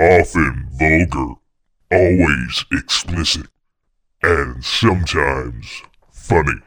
often 0.00 0.66
vulgar, 0.72 1.34
always 1.92 2.64
explicit, 2.72 3.46
and 4.22 4.64
sometimes 4.64 5.82
funny. 6.10 6.58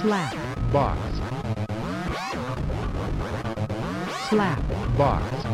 slap, 0.00 0.34
box, 0.72 0.98
slap, 4.30 4.62
box, 4.96 5.46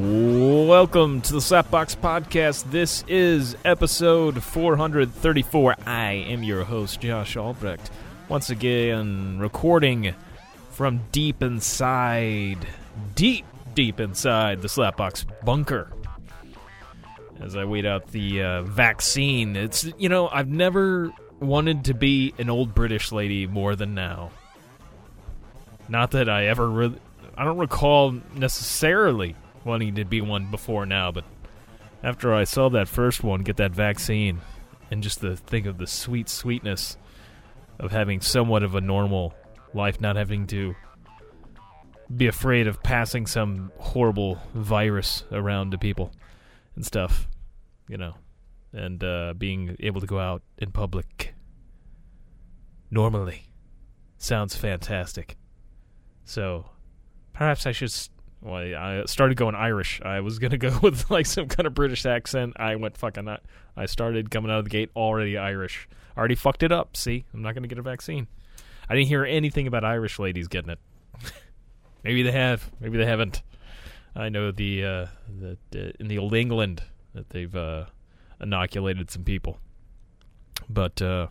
Welcome 0.00 1.22
to 1.22 1.32
the 1.32 1.38
Slapbox 1.38 1.96
Podcast. 1.96 2.70
This 2.70 3.04
is 3.08 3.56
episode 3.64 4.42
434. 4.42 5.76
I 5.86 6.12
am 6.12 6.42
your 6.42 6.64
host, 6.64 7.00
Josh 7.00 7.36
Albrecht. 7.36 7.90
Once 8.28 8.50
again, 8.50 9.38
recording 9.38 10.14
from 10.72 11.02
deep 11.12 11.42
inside, 11.42 12.66
deep, 13.14 13.44
deep 13.74 14.00
inside 14.00 14.62
the 14.62 14.68
Slapbox 14.68 15.24
bunker. 15.44 15.92
As 17.40 17.56
I 17.56 17.64
wait 17.64 17.84
out 17.84 18.08
the 18.08 18.42
uh, 18.42 18.62
vaccine, 18.62 19.56
it's, 19.56 19.84
you 19.98 20.08
know, 20.08 20.28
I've 20.28 20.48
never 20.48 21.12
wanted 21.40 21.84
to 21.86 21.94
be 21.94 22.34
an 22.38 22.48
old 22.48 22.74
British 22.74 23.12
lady 23.12 23.46
more 23.46 23.76
than 23.76 23.94
now. 23.94 24.30
Not 25.88 26.12
that 26.12 26.28
I 26.28 26.46
ever 26.46 26.68
really. 26.68 26.98
I 27.36 27.44
don't 27.44 27.58
recall 27.58 28.16
necessarily 28.34 29.34
wanting 29.64 29.96
to 29.96 30.04
be 30.04 30.20
one 30.20 30.50
before 30.50 30.86
now, 30.86 31.10
but 31.10 31.24
after 32.02 32.32
I 32.32 32.44
saw 32.44 32.68
that 32.70 32.88
first 32.88 33.22
one 33.22 33.42
get 33.42 33.56
that 33.56 33.72
vaccine, 33.72 34.40
and 34.90 35.02
just 35.02 35.20
the 35.20 35.36
think 35.36 35.66
of 35.66 35.78
the 35.78 35.86
sweet 35.86 36.28
sweetness 36.28 36.96
of 37.78 37.90
having 37.90 38.20
somewhat 38.20 38.62
of 38.62 38.74
a 38.74 38.80
normal 38.80 39.34
life, 39.74 40.00
not 40.00 40.16
having 40.16 40.46
to 40.48 40.74
be 42.14 42.26
afraid 42.26 42.66
of 42.66 42.82
passing 42.82 43.26
some 43.26 43.72
horrible 43.78 44.38
virus 44.54 45.24
around 45.32 45.70
to 45.70 45.78
people 45.78 46.12
and 46.76 46.84
stuff, 46.84 47.26
you 47.88 47.96
know, 47.96 48.14
and 48.72 49.02
uh, 49.02 49.34
being 49.36 49.76
able 49.80 50.00
to 50.00 50.06
go 50.06 50.18
out 50.18 50.42
in 50.58 50.70
public 50.70 51.34
normally 52.90 53.46
sounds 54.18 54.54
fantastic. 54.54 55.36
So 56.24 56.66
perhaps 57.32 57.66
I 57.66 57.72
should. 57.72 57.92
Well, 58.40 58.56
I 58.56 59.04
started 59.06 59.36
going 59.36 59.54
Irish. 59.54 60.00
I 60.04 60.20
was 60.20 60.38
gonna 60.38 60.58
go 60.58 60.78
with 60.82 61.10
like 61.10 61.26
some 61.26 61.48
kind 61.48 61.66
of 61.66 61.74
British 61.74 62.06
accent. 62.06 62.54
I 62.56 62.76
went 62.76 62.96
fucking. 62.96 63.28
I, 63.28 63.38
I 63.76 63.86
started 63.86 64.30
coming 64.30 64.50
out 64.50 64.58
of 64.58 64.64
the 64.64 64.70
gate 64.70 64.90
already 64.94 65.36
Irish. 65.38 65.88
Already 66.16 66.34
fucked 66.34 66.62
it 66.62 66.72
up. 66.72 66.96
See, 66.96 67.24
I'm 67.32 67.42
not 67.42 67.54
gonna 67.54 67.68
get 67.68 67.78
a 67.78 67.82
vaccine. 67.82 68.28
I 68.92 68.94
didn't 68.94 69.08
hear 69.08 69.24
anything 69.24 69.66
about 69.66 69.86
Irish 69.86 70.18
ladies 70.18 70.48
getting 70.48 70.68
it. 70.68 70.78
maybe 72.04 72.22
they 72.22 72.30
have. 72.30 72.70
Maybe 72.78 72.98
they 72.98 73.06
haven't. 73.06 73.40
I 74.14 74.28
know 74.28 74.50
the 74.52 74.84
uh, 74.84 75.06
that 75.40 75.58
uh, 75.74 75.92
in 75.98 76.08
the 76.08 76.18
old 76.18 76.34
England 76.34 76.82
that 77.14 77.30
they've 77.30 77.56
uh, 77.56 77.86
inoculated 78.38 79.10
some 79.10 79.24
people, 79.24 79.56
but 80.68 81.00
uh, 81.00 81.28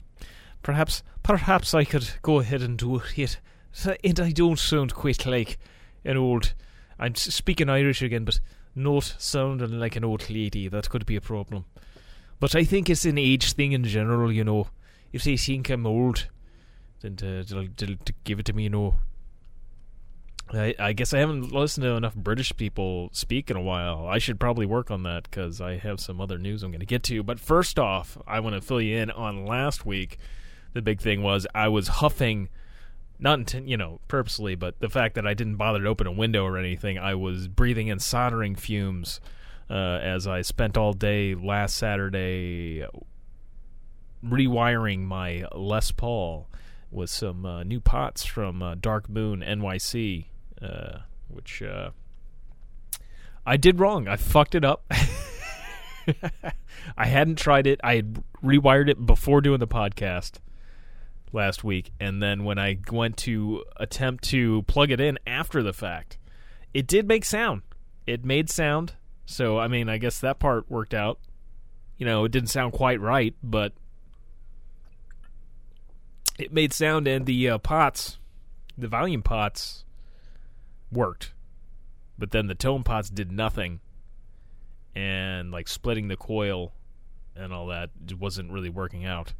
perhaps 0.63 1.03
perhaps 1.21 1.75
I 1.75 1.83
could 1.83 2.09
go 2.23 2.39
ahead 2.39 2.63
and 2.63 2.79
do 2.79 2.99
it. 3.15 3.39
And 3.85 4.19
I 4.19 4.31
don't 4.31 4.57
sound 4.57 4.95
quite 4.95 5.27
like 5.27 5.59
an 6.03 6.17
old. 6.17 6.55
I'm 6.97 7.13
speaking 7.13 7.69
Irish 7.69 8.01
again, 8.01 8.25
but 8.25 8.39
not 8.73 9.03
sounding 9.19 9.79
like 9.79 9.95
an 9.95 10.03
old 10.03 10.27
lady. 10.31 10.67
That 10.67 10.89
could 10.89 11.05
be 11.05 11.15
a 11.15 11.21
problem. 11.21 11.65
But 12.39 12.55
I 12.55 12.63
think 12.63 12.89
it's 12.89 13.05
an 13.05 13.19
age 13.19 13.53
thing 13.53 13.71
in 13.73 13.83
general, 13.83 14.31
you 14.31 14.43
know. 14.43 14.69
If 15.13 15.25
they 15.25 15.37
think 15.37 15.69
I'm 15.69 15.85
old, 15.85 16.27
then 17.01 17.15
to, 17.17 17.43
to, 17.43 17.67
to, 17.67 17.95
to 17.95 18.13
give 18.23 18.39
it 18.39 18.45
to 18.45 18.53
me, 18.53 18.63
you 18.63 18.69
know. 18.69 18.95
I, 20.53 20.75
I 20.77 20.93
guess 20.93 21.13
I 21.13 21.19
haven't 21.19 21.53
listened 21.53 21.83
to 21.85 21.91
enough 21.91 22.13
British 22.15 22.55
people 22.57 23.09
speak 23.13 23.49
in 23.49 23.55
a 23.55 23.61
while. 23.61 24.07
I 24.07 24.17
should 24.17 24.39
probably 24.39 24.65
work 24.65 24.91
on 24.91 25.03
that 25.03 25.23
because 25.23 25.61
I 25.61 25.77
have 25.77 25.99
some 26.01 26.19
other 26.19 26.37
news 26.37 26.61
I'm 26.61 26.71
going 26.71 26.81
to 26.81 26.85
get 26.85 27.03
to. 27.03 27.23
But 27.23 27.39
first 27.39 27.79
off, 27.79 28.17
I 28.27 28.41
want 28.41 28.55
to 28.55 28.61
fill 28.61 28.81
you 28.81 28.97
in 28.97 29.11
on 29.11 29.45
last 29.45 29.85
week. 29.85 30.17
The 30.73 30.81
big 30.81 30.99
thing 30.99 31.21
was 31.23 31.47
I 31.55 31.69
was 31.69 31.87
huffing 31.87 32.49
not 33.21 33.39
inten- 33.39 33.67
you 33.67 33.77
know 33.77 34.01
purposely, 34.07 34.55
but 34.55 34.79
the 34.79 34.89
fact 34.89 35.15
that 35.15 35.27
I 35.27 35.33
didn't 35.33 35.55
bother 35.55 35.79
to 35.81 35.87
open 35.87 36.07
a 36.07 36.11
window 36.11 36.43
or 36.43 36.57
anything, 36.57 36.97
I 36.97 37.15
was 37.15 37.47
breathing 37.47 37.87
in 37.87 37.99
soldering 37.99 38.55
fumes 38.55 39.21
uh, 39.69 39.99
as 40.01 40.27
I 40.27 40.41
spent 40.41 40.75
all 40.75 40.93
day 40.93 41.35
last 41.35 41.77
Saturday 41.77 42.85
rewiring 44.25 45.01
my 45.01 45.45
Les 45.55 45.91
Paul 45.91 46.47
with 46.91 47.09
some 47.09 47.45
uh, 47.45 47.63
new 47.63 47.79
pots 47.79 48.25
from 48.25 48.61
uh, 48.61 48.75
Dark 48.75 49.09
Moon 49.09 49.41
NYC, 49.41 50.25
uh, 50.61 50.99
which 51.27 51.63
uh, 51.63 51.91
I 53.45 53.57
did 53.57 53.79
wrong. 53.79 54.07
I 54.07 54.17
fucked 54.17 54.55
it 54.55 54.65
up. 54.65 54.83
I 56.97 57.05
hadn't 57.05 57.37
tried 57.37 57.67
it. 57.67 57.79
I 57.83 57.95
had 57.95 58.23
rewired 58.43 58.89
it 58.89 59.05
before 59.05 59.41
doing 59.41 59.59
the 59.59 59.67
podcast 59.67 60.39
last 61.31 61.63
week, 61.63 61.91
and 61.99 62.21
then 62.21 62.43
when 62.43 62.59
I 62.59 62.77
went 62.91 63.17
to 63.17 63.63
attempt 63.77 64.23
to 64.25 64.63
plug 64.63 64.91
it 64.91 64.99
in 64.99 65.17
after 65.25 65.63
the 65.63 65.73
fact, 65.73 66.17
it 66.73 66.87
did 66.87 67.07
make 67.07 67.25
sound. 67.25 67.61
It 68.05 68.25
made 68.25 68.49
sound. 68.49 68.93
So 69.25 69.57
I 69.57 69.67
mean, 69.67 69.89
I 69.89 69.97
guess 69.97 70.19
that 70.19 70.39
part 70.39 70.69
worked 70.69 70.93
out. 70.93 71.19
You 71.97 72.05
know, 72.05 72.25
it 72.25 72.31
didn't 72.31 72.49
sound 72.49 72.73
quite 72.73 72.99
right, 72.99 73.35
but 73.43 73.73
it 76.39 76.51
made 76.51 76.73
sound, 76.73 77.07
and 77.07 77.25
the 77.25 77.49
uh, 77.49 77.57
pots, 77.57 78.17
the 78.77 78.87
volume 78.87 79.21
pots, 79.21 79.85
worked. 80.91 81.33
But 82.17 82.31
then 82.31 82.47
the 82.47 82.55
tone 82.55 82.83
pots 82.83 83.09
did 83.09 83.31
nothing, 83.31 83.79
and 84.95 85.51
like 85.51 85.67
splitting 85.67 86.07
the 86.07 86.17
coil 86.17 86.73
and 87.35 87.53
all 87.53 87.67
that 87.67 87.89
wasn't 88.19 88.51
really 88.51 88.69
working 88.69 89.05
out 89.05 89.33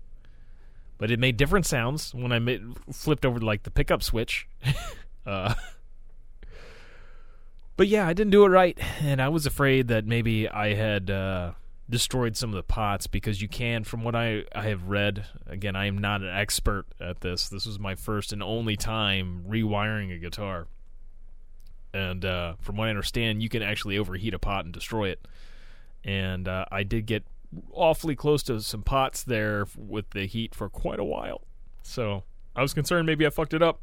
but 1.01 1.09
it 1.09 1.19
made 1.19 1.35
different 1.35 1.65
sounds 1.65 2.13
when 2.13 2.31
I 2.31 2.37
made, 2.37 2.61
flipped 2.91 3.25
over 3.25 3.39
to 3.39 3.45
like 3.45 3.63
the 3.63 3.71
pickup 3.71 4.03
switch. 4.03 4.47
uh, 5.25 5.55
but 7.75 7.87
yeah, 7.87 8.07
I 8.07 8.13
didn't 8.13 8.29
do 8.29 8.45
it 8.45 8.49
right, 8.49 8.77
and 9.01 9.19
I 9.19 9.29
was 9.29 9.47
afraid 9.47 9.87
that 9.87 10.05
maybe 10.05 10.47
I 10.47 10.75
had 10.75 11.09
uh, 11.09 11.53
destroyed 11.91 12.35
some 12.37 12.49
of 12.49 12.55
the 12.55 12.63
pots 12.63 13.05
because 13.05 13.41
you 13.41 13.47
can, 13.47 13.83
from 13.83 14.03
what 14.03 14.15
I 14.15 14.45
I 14.55 14.63
have 14.63 14.87
read. 14.87 15.25
Again, 15.45 15.75
I 15.75 15.85
am 15.85 15.97
not 15.97 16.21
an 16.21 16.29
expert 16.29 16.85
at 16.99 17.21
this. 17.21 17.49
This 17.49 17.65
was 17.67 17.77
my 17.77 17.93
first 17.93 18.33
and 18.33 18.41
only 18.41 18.75
time 18.75 19.43
rewiring 19.47 20.15
a 20.15 20.17
guitar, 20.17 20.67
and 21.93 22.25
uh, 22.25 22.53
from 22.61 22.77
what 22.77 22.87
I 22.87 22.89
understand, 22.89 23.43
you 23.43 23.49
can 23.49 23.61
actually 23.61 23.97
overheat 23.97 24.33
a 24.33 24.39
pot 24.39 24.65
and 24.65 24.73
destroy 24.73 25.09
it. 25.09 25.27
And 26.03 26.47
uh, 26.47 26.65
I 26.71 26.81
did 26.81 27.05
get 27.05 27.23
awfully 27.73 28.15
close 28.15 28.41
to 28.43 28.61
some 28.61 28.81
pots 28.81 29.23
there 29.23 29.67
with 29.77 30.09
the 30.11 30.25
heat 30.25 30.55
for 30.55 30.69
quite 30.69 30.99
a 30.99 31.03
while. 31.03 31.41
So 31.83 32.23
I 32.55 32.61
was 32.61 32.73
concerned 32.73 33.05
maybe 33.05 33.25
I 33.25 33.29
fucked 33.29 33.53
it 33.53 33.61
up. 33.61 33.81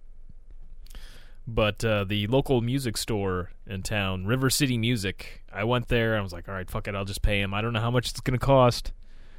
But 1.51 1.83
uh, 1.83 2.05
the 2.05 2.27
local 2.27 2.61
music 2.61 2.99
store 2.99 3.53
in 3.67 3.83
town, 3.83 4.27
River 4.27 4.51
City 4.51 4.77
Music, 4.77 5.43
I 5.51 5.65
went 5.65 5.89
there. 5.89 6.19
I 6.19 6.21
was 6.21 6.31
like, 6.31 6.47
all 6.47 6.55
right, 6.55 6.69
fuck 6.69 6.87
it. 6.87 6.95
I'll 6.95 7.07
just 7.07 7.23
pay 7.23 7.41
him. 7.41 7.55
I 7.55 7.63
don't 7.63 7.73
know 7.73 7.81
how 7.81 7.91
much 7.91 8.11
it's 8.11 8.21
going 8.21 8.39
to 8.39 8.45
cost 8.45 8.93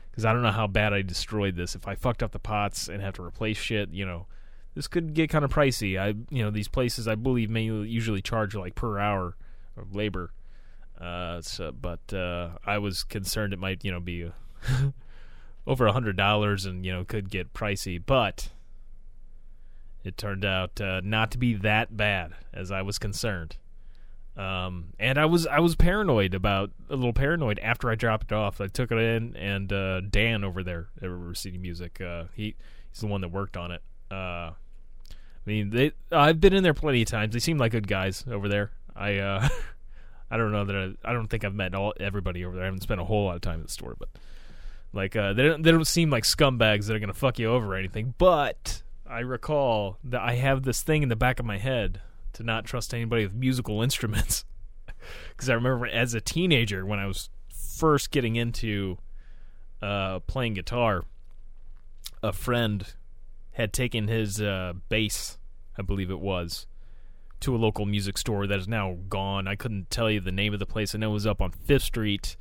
because 0.10 0.26
I 0.26 0.34
don't 0.34 0.42
know 0.42 0.52
how 0.52 0.66
bad 0.66 0.92
I 0.92 1.04
destroyed 1.04 1.56
this. 1.56 1.76
If 1.76 1.88
I 1.88 1.94
fucked 1.94 2.24
up 2.24 2.32
the 2.32 2.40
pots 2.40 2.88
and 2.88 3.04
have 3.04 3.14
to 3.14 3.24
replace 3.24 3.58
shit, 3.58 3.90
you 3.92 4.08
know, 4.08 4.26
this 4.74 4.88
could 4.88 5.14
get 5.14 5.30
kind 5.30 5.46
of 5.46 5.52
pricey. 5.52 6.00
I, 6.00 6.16
you 6.32 6.44
know, 6.44 6.50
these 6.50 6.68
places 6.68 7.08
I 7.08 7.14
believe 7.14 7.52
may 7.52 7.66
usually 7.66 8.24
charge 8.24 8.56
like 8.56 8.74
per 8.74 8.98
hour 8.98 9.38
of 9.78 9.94
labor. 9.96 10.34
Uh, 11.00 11.42
so, 11.42 11.72
but 11.72 12.12
uh, 12.12 12.50
I 12.66 12.80
was 12.80 13.04
concerned 13.04 13.54
it 13.54 13.60
might, 13.60 13.86
you 13.86 13.92
know, 13.92 14.00
be 14.00 14.32
over 15.68 15.86
a 15.86 15.92
hundred 15.92 16.18
dollars 16.18 16.66
and 16.66 16.84
you 16.84 16.92
know 16.92 17.04
could 17.04 17.30
get 17.30 17.54
pricey. 17.54 18.02
But 18.04 18.50
it 20.04 20.18
turned 20.18 20.46
out 20.46 20.80
uh, 20.80 21.02
not 21.04 21.32
to 21.32 21.38
be 21.38 21.56
that 21.56 21.96
bad 21.96 22.34
as 22.54 22.72
I 22.72 22.82
was 22.82 22.98
concerned. 22.98 23.58
Um, 24.38 24.94
and 25.00 25.18
I 25.18 25.26
was 25.26 25.46
I 25.46 25.60
was 25.60 25.76
paranoid 25.76 26.34
about 26.34 26.72
a 26.90 26.96
little 26.96 27.12
paranoid 27.12 27.60
after 27.60 27.90
I 27.90 27.96
dropped 27.96 28.32
it 28.32 28.36
off. 28.36 28.62
I 28.62 28.68
took 28.68 28.92
it 28.92 28.98
in, 28.98 29.36
and 29.36 29.74
uh, 29.74 30.02
Dan 30.02 30.46
over 30.46 30.64
there 30.64 30.88
at 31.02 31.38
City 31.38 31.58
Music, 31.58 32.00
uh, 32.00 32.26
he 32.34 32.56
he's 32.90 33.02
the 33.02 33.08
one 33.08 33.20
that 33.22 33.30
worked 33.30 33.58
on 33.58 33.72
it. 33.72 33.82
Uh, 34.10 34.52
I 34.54 34.54
mean, 35.46 35.72
they 35.72 35.92
I've 36.12 36.40
been 36.40 36.54
in 36.54 36.64
there 36.64 36.74
plenty 36.74 37.02
of 37.02 37.10
times. 37.10 37.34
They 37.34 37.40
seem 37.40 37.58
like 37.58 37.74
good 37.74 37.88
guys 37.88 38.24
over 38.32 38.48
there. 38.48 38.72
I 38.96 39.18
uh, 39.18 39.50
I 40.32 40.38
don't 40.38 40.54
know 40.54 40.64
that 40.64 40.76
I, 40.76 41.10
I 41.10 41.14
don't 41.14 41.28
think 41.28 41.44
I've 41.44 41.56
met 41.56 41.76
all 41.76 41.94
everybody 42.00 42.46
over 42.46 42.56
there. 42.56 42.64
I 42.64 42.68
haven't 42.68 42.84
spent 42.84 43.02
a 43.02 43.06
whole 43.06 43.26
lot 43.26 43.36
of 43.36 43.42
time 43.42 43.60
at 43.60 43.66
the 43.66 43.72
store, 43.72 43.96
but 44.00 44.08
like 44.94 45.18
uh, 45.18 45.34
they 45.34 45.44
don't 45.44 45.64
they 45.64 45.72
don't 45.72 45.86
seem 45.86 46.10
like 46.10 46.24
scumbags 46.24 46.86
that 46.86 46.96
are 46.96 47.00
gonna 47.00 47.14
fuck 47.14 47.40
you 47.40 47.48
over 47.48 47.74
or 47.74 47.76
anything. 47.76 48.14
But 48.18 48.84
I 49.10 49.20
recall 49.20 49.98
that 50.04 50.22
I 50.22 50.36
have 50.36 50.64
this 50.64 50.84
thing 50.84 51.02
in 51.02 51.10
the 51.10 51.16
back 51.16 51.40
of 51.40 51.46
my 51.46 51.58
head 51.58 52.02
to 52.34 52.44
not 52.44 52.66
trust 52.66 52.94
anybody 52.94 53.26
with 53.26 53.34
musical 53.34 53.82
instruments 53.84 54.46
because 55.30 55.50
I 55.50 55.54
remember 55.54 55.88
as 55.88 56.14
a 56.14 56.22
teenager 56.22 56.86
when 56.86 57.00
I 57.00 57.08
was 57.08 57.30
first 57.50 58.12
getting 58.12 58.36
into 58.36 58.98
uh, 59.82 60.20
playing 60.20 60.54
guitar, 60.54 61.06
a 62.22 62.34
friend 62.34 62.86
had 63.52 63.74
taken 63.74 64.08
his 64.08 64.42
uh, 64.42 64.74
bass, 64.90 65.38
I 65.78 65.82
believe 65.82 66.12
it 66.12 66.20
was, 66.20 66.68
to 67.40 67.56
a 67.56 67.58
local 67.58 67.86
music 67.86 68.18
store 68.18 68.46
that 68.46 68.60
is 68.60 68.68
now 68.68 68.98
gone. 69.08 69.48
I 69.48 69.56
couldn't 69.56 69.90
tell 69.90 70.12
you 70.12 70.20
the 70.20 70.32
name 70.32 70.54
of 70.54 70.60
the 70.60 70.66
place. 70.66 70.94
I 70.94 70.98
know 70.98 71.10
it 71.10 71.14
was 71.14 71.28
up 71.28 71.42
on 71.42 71.52
Fifth 71.52 71.84
Street, 71.84 72.36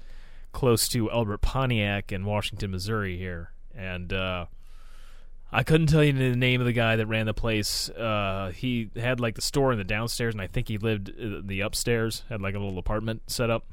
close 0.52 0.88
to 0.88 1.10
Albert 1.10 1.38
Pontiac 1.38 2.12
in 2.12 2.24
Washington, 2.24 2.72
Missouri. 2.72 3.16
Here, 3.16 3.52
and 3.74 4.12
uh, 4.12 4.46
I 5.50 5.62
couldn't 5.62 5.86
tell 5.86 6.04
you 6.04 6.12
the 6.12 6.36
name 6.36 6.60
of 6.60 6.66
the 6.66 6.72
guy 6.72 6.96
that 6.96 7.06
ran 7.06 7.26
the 7.26 7.34
place. 7.34 7.88
Uh, 7.90 8.52
he 8.54 8.90
had 8.96 9.18
like 9.18 9.34
the 9.34 9.40
store 9.40 9.72
in 9.72 9.78
the 9.78 9.84
downstairs, 9.84 10.34
and 10.34 10.42
I 10.42 10.46
think 10.46 10.68
he 10.68 10.76
lived 10.76 11.12
the 11.48 11.60
upstairs. 11.60 12.22
Had 12.28 12.42
like 12.42 12.54
a 12.54 12.58
little 12.58 12.78
apartment 12.78 13.22
set 13.28 13.48
up. 13.48 13.64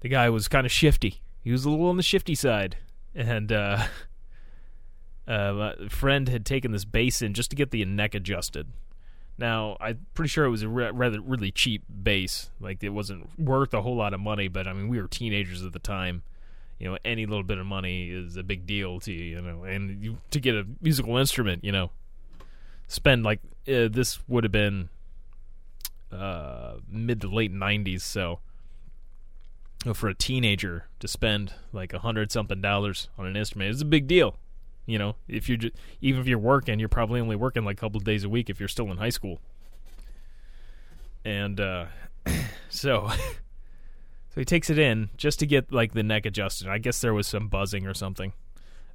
The 0.00 0.08
guy 0.08 0.28
was 0.28 0.48
kind 0.48 0.66
of 0.66 0.72
shifty. 0.72 1.22
He 1.42 1.50
was 1.50 1.64
a 1.64 1.70
little 1.70 1.88
on 1.88 1.96
the 1.96 2.02
shifty 2.02 2.34
side, 2.34 2.76
and 3.14 3.50
uh, 3.50 3.86
uh, 5.28 5.52
my 5.52 5.88
friend 5.88 6.28
had 6.28 6.44
taken 6.44 6.72
this 6.72 6.84
bass 6.84 7.22
in 7.22 7.32
just 7.32 7.50
to 7.50 7.56
get 7.56 7.70
the 7.70 7.84
neck 7.86 8.14
adjusted. 8.14 8.68
Now, 9.38 9.76
I'm 9.80 10.06
pretty 10.14 10.28
sure 10.28 10.44
it 10.44 10.50
was 10.50 10.62
a 10.62 10.68
re- 10.68 10.90
rather 10.90 11.20
really 11.20 11.50
cheap 11.50 11.84
bass. 12.02 12.50
Like 12.60 12.82
it 12.82 12.90
wasn't 12.90 13.38
worth 13.38 13.72
a 13.72 13.82
whole 13.82 13.96
lot 13.96 14.12
of 14.12 14.20
money, 14.20 14.48
but 14.48 14.66
I 14.66 14.72
mean, 14.74 14.88
we 14.88 15.00
were 15.00 15.08
teenagers 15.08 15.64
at 15.64 15.72
the 15.72 15.78
time. 15.78 16.22
You 16.78 16.90
know, 16.90 16.98
any 17.04 17.26
little 17.26 17.44
bit 17.44 17.58
of 17.58 17.66
money 17.66 18.10
is 18.10 18.36
a 18.36 18.42
big 18.42 18.66
deal 18.66 19.00
to 19.00 19.12
you. 19.12 19.36
You 19.36 19.42
know, 19.42 19.64
and 19.64 20.02
you, 20.02 20.18
to 20.30 20.40
get 20.40 20.54
a 20.54 20.66
musical 20.80 21.16
instrument, 21.16 21.64
you 21.64 21.72
know, 21.72 21.90
spend 22.88 23.24
like 23.24 23.40
uh, 23.68 23.88
this 23.88 24.18
would 24.28 24.44
have 24.44 24.52
been 24.52 24.88
uh, 26.12 26.74
mid 26.88 27.20
to 27.22 27.28
late 27.28 27.52
'90s. 27.52 28.02
So, 28.02 28.40
you 29.84 29.90
know, 29.90 29.94
for 29.94 30.08
a 30.08 30.14
teenager 30.14 30.86
to 31.00 31.08
spend 31.08 31.54
like 31.72 31.92
a 31.92 32.00
hundred 32.00 32.30
something 32.30 32.60
dollars 32.60 33.08
on 33.18 33.26
an 33.26 33.36
instrument 33.36 33.70
is 33.70 33.80
a 33.80 33.86
big 33.86 34.06
deal. 34.06 34.36
You 34.86 34.98
know, 34.98 35.16
if 35.26 35.48
you're 35.48 35.58
just, 35.58 35.74
even 36.00 36.20
if 36.20 36.28
you're 36.28 36.38
working, 36.38 36.78
you're 36.78 36.88
probably 36.88 37.20
only 37.20 37.34
working 37.34 37.64
like 37.64 37.76
a 37.76 37.80
couple 37.80 37.98
days 38.00 38.22
a 38.22 38.28
week 38.28 38.48
if 38.48 38.60
you're 38.60 38.68
still 38.68 38.90
in 38.92 38.98
high 38.98 39.10
school. 39.10 39.40
And 41.24 41.58
uh, 41.58 41.86
so, 42.68 43.10
so 44.36 44.42
he 44.42 44.44
takes 44.44 44.68
it 44.68 44.78
in 44.78 45.08
just 45.16 45.38
to 45.38 45.46
get 45.46 45.72
like 45.72 45.94
the 45.94 46.02
neck 46.02 46.26
adjusted. 46.26 46.68
I 46.68 46.76
guess 46.76 47.00
there 47.00 47.14
was 47.14 47.26
some 47.26 47.48
buzzing 47.48 47.86
or 47.86 47.94
something 47.94 48.34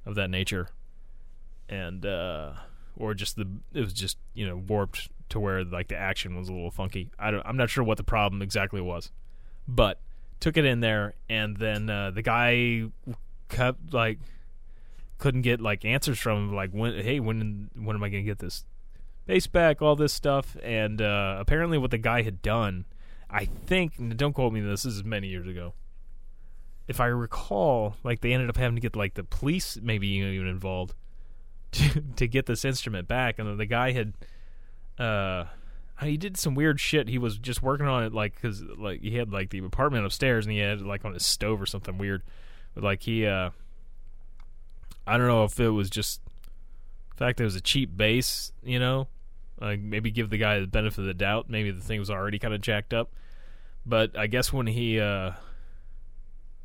of 0.06 0.14
that 0.14 0.30
nature, 0.30 0.68
and 1.68 2.06
uh, 2.06 2.52
or 2.96 3.12
just 3.12 3.34
the 3.34 3.48
it 3.74 3.80
was 3.80 3.92
just 3.92 4.18
you 4.34 4.46
know 4.46 4.54
warped 4.54 5.08
to 5.30 5.40
where 5.40 5.64
like 5.64 5.88
the 5.88 5.96
action 5.96 6.36
was 6.36 6.48
a 6.48 6.52
little 6.52 6.70
funky. 6.70 7.10
I 7.18 7.32
don't, 7.32 7.44
I'm 7.44 7.56
not 7.56 7.70
sure 7.70 7.82
what 7.82 7.96
the 7.96 8.04
problem 8.04 8.40
exactly 8.40 8.80
was, 8.80 9.10
but 9.66 9.98
took 10.38 10.56
it 10.56 10.64
in 10.64 10.78
there, 10.78 11.14
and 11.28 11.56
then 11.56 11.90
uh, 11.90 12.12
the 12.12 12.22
guy 12.22 12.84
kept 13.48 13.92
like 13.92 14.20
couldn't 15.18 15.42
get 15.42 15.60
like 15.60 15.84
answers 15.84 16.20
from 16.20 16.50
him, 16.50 16.54
like 16.54 16.70
when 16.70 17.02
hey 17.02 17.18
when 17.18 17.68
when 17.74 17.96
am 17.96 18.04
I 18.04 18.10
gonna 18.10 18.22
get 18.22 18.38
this 18.38 18.64
bass 19.26 19.48
back 19.48 19.82
all 19.82 19.96
this 19.96 20.12
stuff 20.12 20.56
and 20.62 21.02
uh, 21.02 21.36
apparently 21.40 21.78
what 21.78 21.90
the 21.90 21.98
guy 21.98 22.22
had 22.22 22.42
done 22.42 22.84
I 23.32 23.46
think 23.46 23.94
don't 24.16 24.32
quote 24.32 24.52
me 24.52 24.60
on 24.60 24.68
this 24.68 24.82
this 24.82 24.94
is 24.94 25.04
many 25.04 25.28
years 25.28 25.46
ago 25.46 25.74
if 26.88 27.00
I 27.00 27.06
recall 27.06 27.96
like 28.04 28.20
they 28.20 28.32
ended 28.32 28.50
up 28.50 28.56
having 28.56 28.76
to 28.76 28.80
get 28.80 28.96
like 28.96 29.14
the 29.14 29.24
police 29.24 29.78
maybe 29.82 30.08
even 30.08 30.46
involved 30.46 30.94
to, 31.72 32.02
to 32.16 32.28
get 32.28 32.46
this 32.46 32.64
instrument 32.64 33.08
back 33.08 33.38
and 33.38 33.48
then 33.48 33.56
the 33.56 33.66
guy 33.66 33.92
had 33.92 34.12
uh 34.98 35.44
he 36.02 36.16
did 36.16 36.36
some 36.36 36.54
weird 36.54 36.80
shit 36.80 37.08
he 37.08 37.16
was 37.16 37.38
just 37.38 37.62
working 37.62 37.86
on 37.86 38.02
it 38.02 38.12
like 38.12 38.34
because 38.34 38.62
like 38.76 39.00
he 39.00 39.16
had 39.16 39.32
like 39.32 39.50
the 39.50 39.58
apartment 39.58 40.04
upstairs 40.04 40.44
and 40.44 40.52
he 40.52 40.58
had 40.58 40.80
it, 40.80 40.86
like 40.86 41.04
on 41.04 41.14
his 41.14 41.24
stove 41.24 41.62
or 41.62 41.66
something 41.66 41.96
weird 41.96 42.22
but 42.74 42.82
like 42.82 43.02
he 43.02 43.24
uh 43.24 43.50
I 45.06 45.16
don't 45.16 45.26
know 45.26 45.44
if 45.44 45.58
it 45.58 45.70
was 45.70 45.90
just 45.90 46.20
the 47.10 47.16
fact 47.16 47.38
that 47.38 47.44
it 47.44 47.46
was 47.46 47.56
a 47.56 47.60
cheap 47.60 47.96
bass, 47.96 48.52
you 48.62 48.78
know, 48.78 49.08
like 49.60 49.80
maybe 49.80 50.10
give 50.10 50.30
the 50.30 50.38
guy 50.38 50.60
the 50.60 50.66
benefit 50.66 51.00
of 51.00 51.06
the 51.06 51.14
doubt. 51.14 51.46
Maybe 51.48 51.70
the 51.70 51.80
thing 51.80 51.98
was 51.98 52.10
already 52.10 52.38
kind 52.38 52.54
of 52.54 52.60
jacked 52.60 52.94
up. 52.94 53.10
But 53.84 54.16
I 54.16 54.26
guess 54.26 54.52
when 54.52 54.66
he 54.68 55.00
uh, 55.00 55.32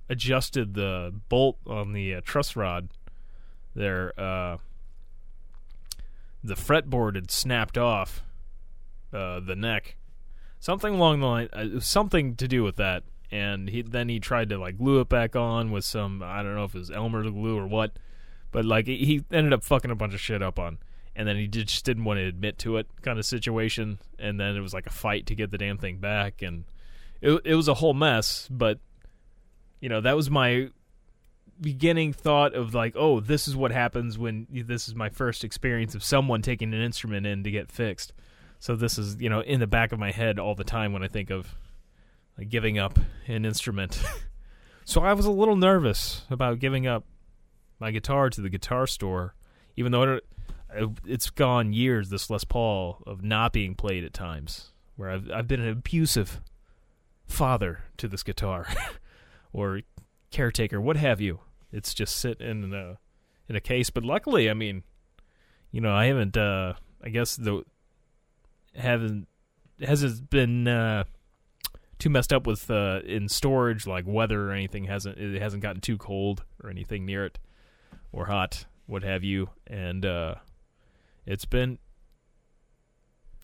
adjusted 0.10 0.74
the 0.74 1.14
bolt 1.30 1.58
on 1.66 1.94
the 1.94 2.16
uh, 2.16 2.22
truss 2.24 2.56
rod, 2.56 2.90
there, 3.76 4.14
uh, 4.20 4.58
the 6.44 6.56
fretboard 6.56 7.16
had 7.16 7.32
snapped 7.32 7.78
off 7.78 8.24
uh, 9.14 9.40
the 9.40 9.56
neck. 9.56 9.98
Something 10.60 10.96
along 10.96 11.20
the 11.20 11.26
line, 11.26 11.50
uh, 11.54 11.80
something 11.80 12.36
to 12.36 12.48
do 12.48 12.64
with 12.64 12.76
that. 12.78 13.04
And 13.30 13.70
he 13.70 13.82
then 13.82 14.08
he 14.08 14.22
tried 14.22 14.48
to 14.50 14.58
like 14.58 14.78
glue 14.78 15.02
it 15.02 15.10
back 15.10 15.36
on 15.36 15.70
with 15.72 15.84
some 15.84 16.24
I 16.24 16.42
don't 16.42 16.56
know 16.56 16.64
if 16.64 16.74
it 16.74 16.80
was 16.80 16.90
Elmer 16.90 17.30
glue 17.30 17.58
or 17.58 17.68
what 17.68 17.92
but 18.52 18.66
like 18.66 18.88
he 18.88 19.24
ended 19.32 19.54
up 19.54 19.64
fucking 19.64 19.92
a 19.92 19.96
bunch 19.96 20.14
of 20.14 20.20
shit 20.20 20.42
up 20.42 20.60
on 20.60 20.78
and 21.16 21.28
then 21.28 21.36
he 21.36 21.48
just 21.48 21.84
didn't 21.86 22.06
want 22.06 22.20
to 22.20 22.26
admit 22.26 22.58
to 22.60 22.78
it 22.78 22.88
kind 23.02 23.20
of 23.20 23.26
situation 23.26 23.98
and 24.20 24.40
then 24.40 24.56
it 24.56 24.62
was 24.62 24.74
like 24.74 24.88
a 24.88 24.92
fight 24.92 25.26
to 25.26 25.36
get 25.36 25.52
the 25.52 25.58
damn 25.58 25.78
thing 25.78 25.98
back 25.98 26.42
and 26.42 26.64
it 27.22 27.42
it 27.46 27.56
was 27.56 27.68
a 27.68 27.74
whole 27.76 27.94
mess 27.94 28.48
but 28.50 28.80
you 29.80 29.90
know 29.90 30.02
that 30.02 30.16
was 30.16 30.30
my 30.30 30.70
beginning 31.60 32.14
thought 32.14 32.54
of 32.54 32.74
like 32.74 32.96
oh 32.96 33.20
this 33.20 33.48
is 33.48 33.56
what 33.56 33.72
happens 33.72 34.18
when 34.18 34.46
this 34.52 34.88
is 34.88 34.96
my 34.96 35.10
first 35.10 35.44
experience 35.44 35.96
of 35.96 36.04
someone 36.04 36.42
taking 36.42 36.74
an 36.74 36.82
instrument 36.82 37.26
in 37.26 37.44
to 37.44 37.50
get 37.50 37.72
fixed 37.72 38.14
so 38.60 38.76
this 38.76 38.98
is 38.98 39.20
you 39.20 39.30
know 39.30 39.42
in 39.42 39.60
the 39.60 39.68
back 39.68 39.92
of 39.92 40.00
my 40.00 40.12
head 40.12 40.38
all 40.38 40.54
the 40.54 40.64
time 40.64 40.94
when 40.94 41.04
i 41.04 41.08
think 41.08 41.32
of 41.32 41.56
like 42.38 42.50
giving 42.50 42.78
up 42.78 43.00
an 43.28 43.44
instrument 43.44 44.04
so 44.86 45.02
i 45.02 45.14
was 45.14 45.26
a 45.26 45.32
little 45.32 45.56
nervous 45.56 46.22
about 46.30 46.60
giving 46.60 46.86
up 46.86 47.04
my 47.80 47.92
guitar 47.92 48.30
to 48.30 48.42
the 48.42 48.50
guitar 48.50 48.88
store, 48.88 49.36
even 49.76 49.92
though 49.92 50.16
it, 50.16 50.26
uh, 50.76 50.88
it's 51.06 51.30
gone 51.30 51.74
years. 51.74 52.10
This 52.10 52.30
Les 52.30 52.44
Paul 52.44 53.04
of 53.06 53.24
not 53.24 53.54
being 53.54 53.76
played 53.76 54.04
at 54.04 54.14
times, 54.14 54.72
where 54.96 55.10
I've 55.10 55.30
I've 55.32 55.48
been 55.48 55.62
an 55.62 55.70
abusive 55.70 56.42
father 57.28 57.82
to 57.98 58.08
this 58.08 58.24
guitar, 58.24 58.68
or 59.54 59.82
caretaker, 60.32 60.82
what 60.82 60.98
have 60.98 61.22
you. 61.22 61.40
It's 61.72 61.94
just 61.94 62.18
sit 62.18 62.42
in 62.42 62.74
a 62.74 62.98
in 63.50 63.56
a 63.56 63.62
case. 63.62 63.90
But 63.90 64.04
luckily, 64.04 64.50
I 64.50 64.54
mean, 64.54 64.84
you 65.72 65.82
know, 65.82 65.94
I 65.94 66.06
haven't. 66.06 66.38
Uh, 66.38 66.74
I 67.04 67.10
guess 67.10 67.36
the 67.36 67.64
haven't 68.76 69.28
hasn't 69.80 70.30
been 70.30 70.68
uh, 70.68 71.04
too 72.00 72.10
messed 72.10 72.34
up 72.34 72.48
with 72.48 72.70
uh, 72.72 73.02
in 73.06 73.28
storage, 73.30 73.86
like 73.86 74.06
weather 74.08 74.50
or 74.50 74.52
anything. 74.52 74.86
hasn't 74.86 75.18
It 75.18 75.42
hasn't 75.42 75.64
gotten 75.64 75.82
too 75.82 75.98
cold 75.98 76.44
or 76.64 76.70
anything 76.70 77.06
near 77.06 77.26
it 77.26 77.40
or 78.12 78.26
hot, 78.26 78.66
what 78.86 79.04
have 79.04 79.24
you, 79.24 79.50
and 79.66 80.06
uh, 80.06 80.36
it's 81.26 81.46
been 81.46 81.78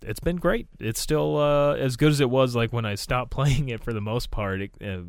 it's 0.04 0.20
been 0.20 0.38
great. 0.38 0.68
It's 0.80 1.00
still 1.00 1.38
uh, 1.38 1.76
as 1.76 1.96
good 1.96 2.12
as 2.12 2.20
it 2.20 2.30
was 2.30 2.56
like 2.56 2.72
when 2.72 2.86
I 2.86 2.96
stopped 2.96 3.32
playing 3.32 3.70
it 3.70 3.84
for 3.84 3.94
the 3.94 4.02
most 4.02 4.32
part. 4.32 4.62
It, 4.62 4.72
uh, 4.82 5.02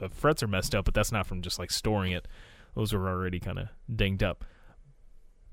the 0.00 0.08
frets 0.08 0.42
are 0.42 0.48
messed 0.48 0.74
up, 0.74 0.84
but 0.84 0.94
that's 0.94 1.12
not 1.12 1.26
from 1.26 1.42
just 1.42 1.58
like 1.58 1.70
storing 1.70 2.12
it. 2.12 2.28
Those 2.74 2.92
were 2.92 3.08
already 3.08 3.38
kind 3.38 3.58
of 3.58 3.68
dinged 3.94 4.22
up. 4.22 4.44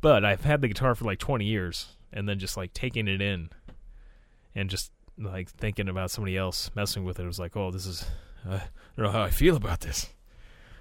But 0.02 0.24
I've 0.24 0.46
had 0.46 0.62
the 0.62 0.70
guitar 0.70 0.96
for 0.96 1.06
like 1.06 1.20
20 1.20 1.46
years, 1.46 1.98
and 2.14 2.28
then 2.28 2.40
just 2.40 2.56
like 2.56 2.74
taking 2.74 3.08
it 3.08 3.22
in, 3.22 3.50
and 4.56 4.70
just 4.70 4.92
like 5.18 5.50
thinking 5.50 5.90
about 5.90 6.12
somebody 6.12 6.38
else 6.38 6.72
messing 6.76 7.04
with 7.04 7.20
it. 7.20 7.24
It 7.24 7.28
was 7.28 7.40
like, 7.40 7.58
oh, 7.58 7.72
this 7.72 7.86
is 7.86 8.06
uh, 8.48 8.56
I 8.56 8.62
don't 8.96 9.06
know 9.06 9.12
how 9.12 9.24
I 9.24 9.30
feel 9.30 9.56
about 9.56 9.82
this. 9.82 10.10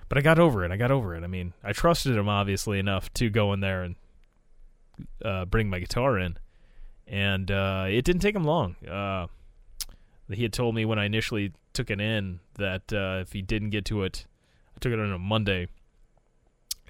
But 0.09 0.19
I 0.19 0.21
got 0.23 0.39
over 0.39 0.65
it. 0.65 0.71
I 0.71 0.77
got 0.77 0.91
over 0.91 1.15
it. 1.15 1.25
I 1.25 1.27
mean, 1.27 1.53
I 1.63 1.73
trusted 1.73 2.17
him 2.17 2.29
obviously 2.29 2.79
enough 2.79 3.13
to 3.15 3.29
go 3.29 3.53
in 3.53 3.61
there 3.61 3.83
and 3.83 3.97
uh, 5.25 5.45
bring 5.45 5.69
my 5.69 5.79
guitar 5.79 6.19
in, 6.19 6.39
and 7.09 7.51
uh, 7.51 7.87
it 7.89 8.05
didn't 8.05 8.23
take 8.23 8.35
him 8.35 8.45
long. 8.45 8.77
Uh, 8.87 9.27
he 10.31 10.43
had 10.43 10.53
told 10.53 10.75
me 10.75 10.85
when 10.85 10.99
I 10.99 11.07
initially 11.07 11.53
took 11.73 11.91
it 11.91 12.01
in 12.01 12.41
that 12.57 12.93
uh, 12.93 13.19
if 13.21 13.33
he 13.33 13.43
didn't 13.43 13.71
get 13.71 13.85
to 13.87 14.03
it, 14.03 14.27
I 14.77 14.79
took 14.81 14.93
it 14.93 14.99
on 14.99 15.13
a 15.13 15.19
Monday, 15.19 15.69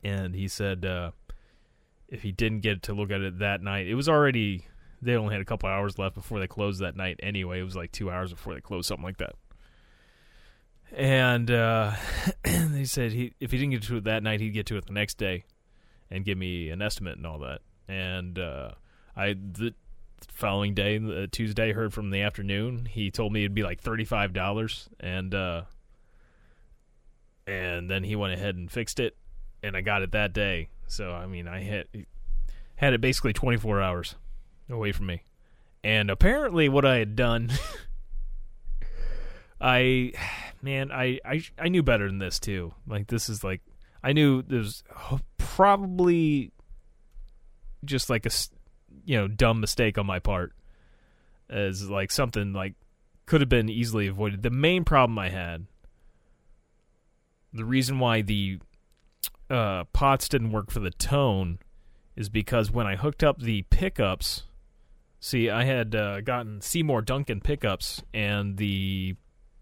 and 0.03 0.35
he 0.35 0.49
said 0.49 0.85
uh, 0.85 1.13
if 2.09 2.23
he 2.23 2.33
didn't 2.33 2.61
get 2.61 2.83
to 2.85 2.95
look 2.95 3.11
at 3.11 3.21
it 3.21 3.39
that 3.39 3.63
night, 3.63 3.87
it 3.87 3.95
was 3.95 4.09
already 4.09 4.67
they 5.01 5.15
only 5.15 5.33
had 5.33 5.41
a 5.41 5.45
couple 5.45 5.69
hours 5.69 5.99
left 5.99 6.17
before 6.17 6.41
they 6.41 6.49
closed 6.49 6.81
that 6.81 6.97
night. 6.97 7.21
Anyway, 7.23 7.61
it 7.61 7.65
was 7.65 7.77
like 7.77 7.93
two 7.93 8.11
hours 8.11 8.33
before 8.33 8.55
they 8.55 8.61
closed, 8.61 8.89
something 8.89 9.05
like 9.05 9.19
that 9.19 9.35
and 10.97 11.51
uh, 11.51 11.93
they 12.45 12.85
said 12.85 13.13
he 13.13 13.35
if 13.41 13.51
he 13.51 13.59
didn't 13.59 13.73
get 13.73 13.83
to 13.85 13.97
it 13.97 14.05
that 14.05 14.23
night, 14.23 14.41
he'd 14.41 14.51
get 14.51 14.67
to 14.67 14.77
it 14.77 14.87
the 14.87 14.93
next 14.93 15.19
day, 15.19 15.45
and 16.11 16.25
give 16.25 16.39
me 16.39 16.71
an 16.71 16.83
estimate 16.83 17.17
and 17.17 17.27
all 17.27 17.39
that. 17.41 17.61
And 17.89 18.39
uh, 18.39 18.73
I 19.17 19.35
the 19.35 19.75
following 20.33 20.75
day, 20.75 20.99
the 20.99 21.27
Tuesday, 21.27 21.73
heard 21.73 21.93
from 21.93 22.11
the 22.11 22.23
afternoon. 22.23 22.87
He 22.87 23.11
told 23.11 23.33
me 23.33 23.41
it'd 23.41 23.55
be 23.55 23.63
like 23.63 23.81
thirty 23.81 24.05
five 24.05 24.33
dollars, 24.33 24.89
and 25.01 25.35
uh, 25.35 25.63
and 27.47 27.91
then 27.91 28.05
he 28.05 28.17
went 28.17 28.35
ahead 28.35 28.57
and 28.57 28.71
fixed 28.71 29.01
it, 29.01 29.17
and 29.63 29.77
I 29.77 29.81
got 29.81 30.03
it 30.03 30.13
that 30.13 30.33
day. 30.33 30.69
So 30.87 31.13
I 31.13 31.27
mean, 31.27 31.49
I 31.49 31.63
had 31.63 31.87
had 32.77 32.93
it 32.95 33.01
basically 33.01 33.33
twenty 33.33 33.59
four 33.59 33.81
hours 33.81 34.17
away 34.71 34.93
from 34.93 35.07
me, 35.07 35.23
and 35.83 36.11
apparently 36.11 36.69
what 36.69 36.85
I 36.85 36.97
had 36.97 37.17
done. 37.17 37.51
I 39.61 40.13
man, 40.63 40.93
I, 40.93 41.19
I 41.25 41.43
I 41.59 41.69
knew 41.69 41.83
better 41.83 42.07
than 42.07 42.19
this 42.19 42.39
too. 42.39 42.75
Like 42.87 43.09
this 43.09 43.29
is 43.29 43.43
like 43.43 43.61
I 44.03 44.13
knew 44.13 44.43
there's 44.43 44.85
probably 45.37 46.53
just 47.85 48.11
like 48.11 48.27
a 48.27 48.31
you 49.09 49.17
know 49.17 49.27
dumb 49.27 49.59
mistake 49.59 49.97
on 49.97 50.05
my 50.07 50.19
part. 50.19 50.53
as 51.49 51.89
like 51.89 52.13
something 52.13 52.53
like 52.53 52.75
could 53.27 53.41
have 53.41 53.49
been 53.49 53.69
easily 53.69 54.07
avoided. 54.07 54.43
The 54.43 54.51
main 54.51 54.85
problem 54.85 55.19
I 55.19 55.31
had, 55.31 55.67
the 57.53 57.65
reason 57.65 57.99
why 57.99 58.23
the 58.23 58.59
uh, 59.51 59.85
pots 59.93 60.29
didn't 60.29 60.53
work 60.53 60.71
for 60.71 60.81
the 60.81 60.91
tone, 60.91 61.59
is 62.17 62.29
because 62.29 62.71
when 62.71 62.87
I 62.87 62.97
hooked 62.97 63.25
up 63.25 63.41
the 63.41 63.63
pickups, 63.71 64.45
see, 65.21 65.49
I 65.49 65.65
had 65.65 65.95
uh, 65.95 66.21
gotten 66.21 66.61
Seymour 66.61 67.03
Duncan 67.03 67.41
pickups, 67.41 68.03
and 68.13 68.59
the 68.59 69.17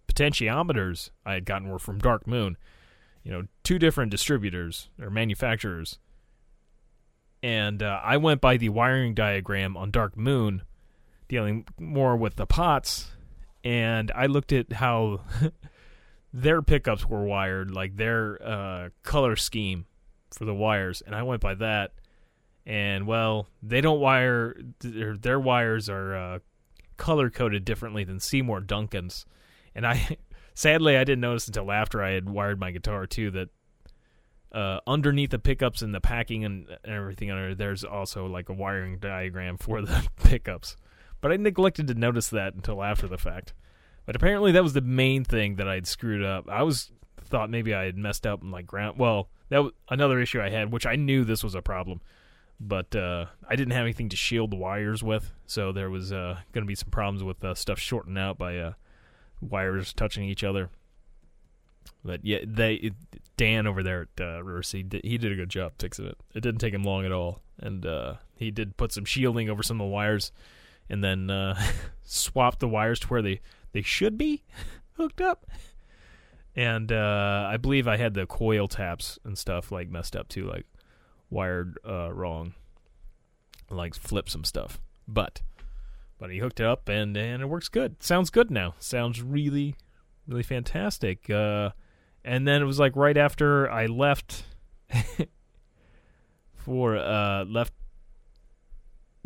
potentiometers 0.09 1.11
I 1.25 1.35
had 1.35 1.45
gotten 1.45 1.69
were 1.69 1.79
from 1.79 1.99
Dark 1.99 2.27
Moon. 2.27 2.57
You 3.23 3.33
know, 3.33 3.43
two 3.65 3.79
different 3.79 4.11
distributors 4.11 4.89
or 5.01 5.11
manufacturers. 5.11 5.99
And 7.43 7.83
uh, 7.83 8.01
I 8.03 8.17
went 8.17 8.41
by 8.41 8.57
the 8.57 8.71
wiring 8.71 9.15
diagram 9.15 9.77
on 9.77 9.91
Dark 9.91 10.17
Moon, 10.17 10.63
dealing 11.29 11.67
more 11.79 12.17
with 12.17 12.37
the 12.37 12.47
pots, 12.47 13.11
and 13.63 14.11
I 14.15 14.27
looked 14.27 14.53
at 14.53 14.73
how 14.73 15.21
their 16.33 16.63
pickups 16.63 17.07
were 17.07 17.25
wired, 17.25 17.71
like 17.71 17.97
their 17.97 18.43
uh, 18.43 18.89
color 19.03 19.37
scheme 19.37 19.87
for 20.31 20.45
the 20.45 20.55
wires, 20.55 21.03
and 21.05 21.15
I 21.15 21.23
went 21.23 21.41
by 21.41 21.55
that. 21.55 21.93
And 22.65 23.07
well, 23.07 23.49
they 23.63 23.81
don't 23.81 24.01
wire 24.01 24.57
their, 24.81 25.17
their 25.17 25.41
wires 25.41 25.89
are 25.89 26.15
uh, 26.17 26.39
color 26.97 27.31
coded 27.31 27.65
differently 27.65 28.05
than 28.05 28.21
Seymour 28.21 28.61
Duncan's, 28.61 29.25
and 29.75 29.87
I 29.87 30.17
sadly 30.55 30.97
I 30.97 31.05
didn't 31.05 31.21
notice 31.21 31.47
until 31.47 31.71
after 31.71 32.03
I 32.03 32.11
had 32.13 32.29
wired 32.29 32.59
my 32.59 32.71
guitar 32.71 33.07
too 33.07 33.31
that 33.33 33.49
uh, 34.53 34.81
underneath 34.87 35.31
the 35.31 35.39
pickups 35.39 35.83
and 35.83 35.95
the 35.95 36.01
packing 36.01 36.45
and, 36.45 36.67
everything 36.85 37.31
under 37.31 37.55
there's 37.55 37.85
also 37.85 38.27
like 38.27 38.49
a 38.49 38.55
wiring 38.55 38.99
diagram 38.99 39.57
for 39.59 39.83
the 39.83 40.07
pickups. 40.25 40.77
But 41.21 41.33
I 41.33 41.37
neglected 41.37 41.89
to 41.89 41.95
notice 41.95 42.29
that 42.31 42.55
until 42.55 42.83
after 42.83 43.09
the 43.09 43.19
fact. 43.19 43.55
But 44.05 44.17
apparently 44.17 44.53
that 44.53 44.63
was 44.63 44.75
the 44.75 44.81
main 44.81 45.25
thing 45.25 45.57
that 45.57 45.69
I'd 45.69 45.87
screwed 45.87 46.25
up. 46.25 46.49
I 46.49 46.63
was 46.63 46.93
thought 47.25 47.51
maybe 47.51 47.75
I 47.75 47.85
had 47.85 47.97
messed 47.97 48.27
up 48.27 48.43
and 48.43 48.53
like 48.53 48.67
ground. 48.67 48.99
Well, 48.99 49.29
that 49.49 49.63
was 49.63 49.73
another 49.89 50.21
issue 50.21 50.41
I 50.41 50.51
had, 50.51 50.73
which 50.73 50.87
I 50.87 50.97
knew 50.97 51.25
this 51.25 51.43
was 51.43 51.55
a 51.55 51.63
problem, 51.63 52.01
but 52.61 52.95
uh, 52.95 53.27
I 53.49 53.57
didn't 53.57 53.73
have 53.73 53.83
anything 53.83 54.09
to 54.11 54.17
shield 54.17 54.53
the 54.53 54.57
wires 54.57 55.03
with, 55.03 55.33
so 55.47 55.73
there 55.73 55.91
was 55.91 56.13
uh, 56.13 56.39
going 56.53 56.65
to 56.65 56.69
be 56.69 56.75
some 56.75 56.91
problems 56.91 57.23
with 57.23 57.45
uh, 57.45 57.55
stuff 57.55 57.79
shorting 57.79 58.17
out 58.17 58.39
by 58.39 58.59
uh, 58.59 58.73
wires 59.41 59.93
touching 59.93 60.25
each 60.25 60.45
other. 60.45 60.71
But 62.05 62.25
yeah, 62.25 62.39
they 62.47 62.93
Dan 63.37 63.67
over 63.67 63.83
there 63.83 64.09
at 64.19 64.25
uh, 64.25 64.43
River 64.43 64.63
did, 64.63 65.05
he 65.05 65.19
did 65.19 65.33
a 65.33 65.37
good 65.37 65.49
job 65.49 65.73
fixing 65.79 66.07
it. 66.07 66.17
It 66.35 66.41
didn't 66.41 66.61
take 66.61 66.75
him 66.75 66.85
long 66.85 67.05
at 67.05 67.13
all, 67.13 67.43
and 67.59 67.85
uh, 67.85 68.15
he 68.37 68.51
did 68.51 68.77
put 68.77 68.93
some 68.93 69.05
shielding 69.05 69.51
over 69.51 69.63
some 69.63 69.81
of 69.81 69.87
the 69.87 69.93
wires, 69.93 70.33
and 70.89 71.03
then 71.03 71.31
uh, 71.31 71.61
swapped 72.03 72.61
the 72.61 72.69
wires 72.69 73.01
to 73.01 73.07
where 73.09 73.23
they 73.23 73.41
they 73.73 73.83
should 73.83 74.17
be 74.17 74.45
hooked 74.93 75.21
up. 75.21 75.47
And 76.55 76.91
uh, 76.91 77.49
I 77.51 77.59
believe 77.59 77.87
I 77.87 77.99
had 77.99 78.15
the 78.15 78.25
coil 78.25 78.67
taps 78.67 79.19
and 79.25 79.37
stuff 79.37 79.71
like 79.71 79.91
messed 79.91 80.17
up 80.17 80.29
too, 80.29 80.47
like 80.47 80.65
wired 81.29 81.79
uh, 81.87 82.13
wrong, 82.13 82.55
like 83.69 83.95
flip 83.95 84.31
some 84.31 84.45
stuff. 84.45 84.81
But 85.07 85.43
but 86.19 86.31
he 86.31 86.39
hooked 86.39 86.61
it 86.61 86.67
up 86.67 86.89
and 86.89 87.17
and 87.17 87.43
it 87.43 87.47
works 87.47 87.69
good. 87.69 88.03
Sounds 88.03 88.31
good 88.31 88.51
now. 88.51 88.75
Sounds 88.79 89.21
really 89.21 89.77
really 90.29 90.43
fantastic. 90.43 91.29
Uh, 91.31 91.71
and 92.25 92.47
then 92.47 92.63
it 92.63 92.65
was 92.65 92.79
like 92.79 92.97
right 92.97 93.17
after 93.17 93.71
I 93.71 93.87
left 93.87 94.45
for 96.55 96.97
uh 96.97 97.45
left 97.45 97.73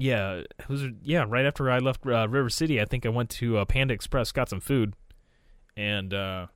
yeah, 0.01 0.43
was 0.67 0.85
yeah, 1.03 1.27
right 1.29 1.45
after 1.45 1.71
I 1.71 1.79
left 1.79 2.07
uh, 2.07 2.27
River 2.27 2.49
City, 2.49 2.81
I 2.81 2.87
think 2.87 3.05
I 3.05 3.11
went 3.11 3.29
to 3.31 3.59
uh, 3.59 3.65
Panda 3.67 3.93
Express, 3.93 4.33
got 4.33 4.49
some 4.49 4.61
food, 4.61 4.95
and 5.77 6.15
uh, 6.15 6.47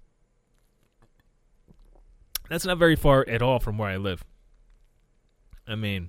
that's 2.49 2.65
not 2.65 2.79
very 2.79 2.97
far 2.97 3.23
at 3.29 3.43
all 3.43 3.59
from 3.59 3.77
where 3.77 3.91
I 3.91 3.99
live. 3.99 4.25
I 5.69 5.75
mean, 5.75 6.09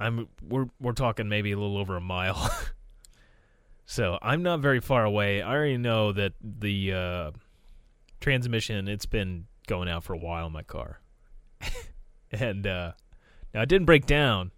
I'm 0.00 0.28
we're 0.42 0.66
we're 0.80 0.92
talking 0.92 1.28
maybe 1.28 1.52
a 1.52 1.56
little 1.56 1.78
over 1.78 1.96
a 1.96 2.00
mile. 2.00 2.50
so 3.90 4.18
I'm 4.20 4.42
not 4.42 4.60
very 4.60 4.80
far 4.80 5.02
away. 5.02 5.40
I 5.40 5.50
already 5.50 5.78
know 5.78 6.12
that 6.12 6.34
the 6.42 6.92
uh, 6.92 7.30
transmission 8.20 8.86
it's 8.86 9.06
been 9.06 9.46
going 9.66 9.88
out 9.88 10.04
for 10.04 10.12
a 10.12 10.18
while 10.18 10.46
in 10.46 10.52
my 10.52 10.62
car, 10.62 11.00
and 12.30 12.66
uh, 12.66 12.92
now 13.54 13.62
it 13.62 13.68
didn't 13.70 13.86
break 13.86 14.04
down, 14.04 14.50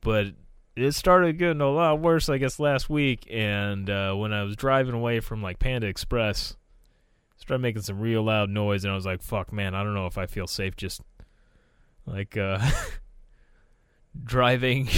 but 0.00 0.28
it 0.74 0.92
started 0.92 1.36
getting 1.36 1.60
a 1.60 1.68
lot 1.68 2.00
worse. 2.00 2.30
I 2.30 2.38
guess 2.38 2.58
last 2.58 2.88
week, 2.88 3.28
and 3.30 3.90
uh, 3.90 4.14
when 4.14 4.32
I 4.32 4.44
was 4.44 4.56
driving 4.56 4.94
away 4.94 5.20
from 5.20 5.42
like 5.42 5.58
Panda 5.58 5.86
Express, 5.86 6.56
started 7.36 7.60
making 7.60 7.82
some 7.82 8.00
real 8.00 8.22
loud 8.22 8.48
noise, 8.48 8.84
and 8.84 8.92
I 8.92 8.94
was 8.96 9.04
like, 9.04 9.20
"Fuck, 9.20 9.52
man, 9.52 9.74
I 9.74 9.84
don't 9.84 9.94
know 9.94 10.06
if 10.06 10.16
I 10.16 10.24
feel 10.24 10.46
safe 10.46 10.74
just 10.74 11.02
like 12.06 12.38
uh, 12.38 12.66
driving." 14.24 14.88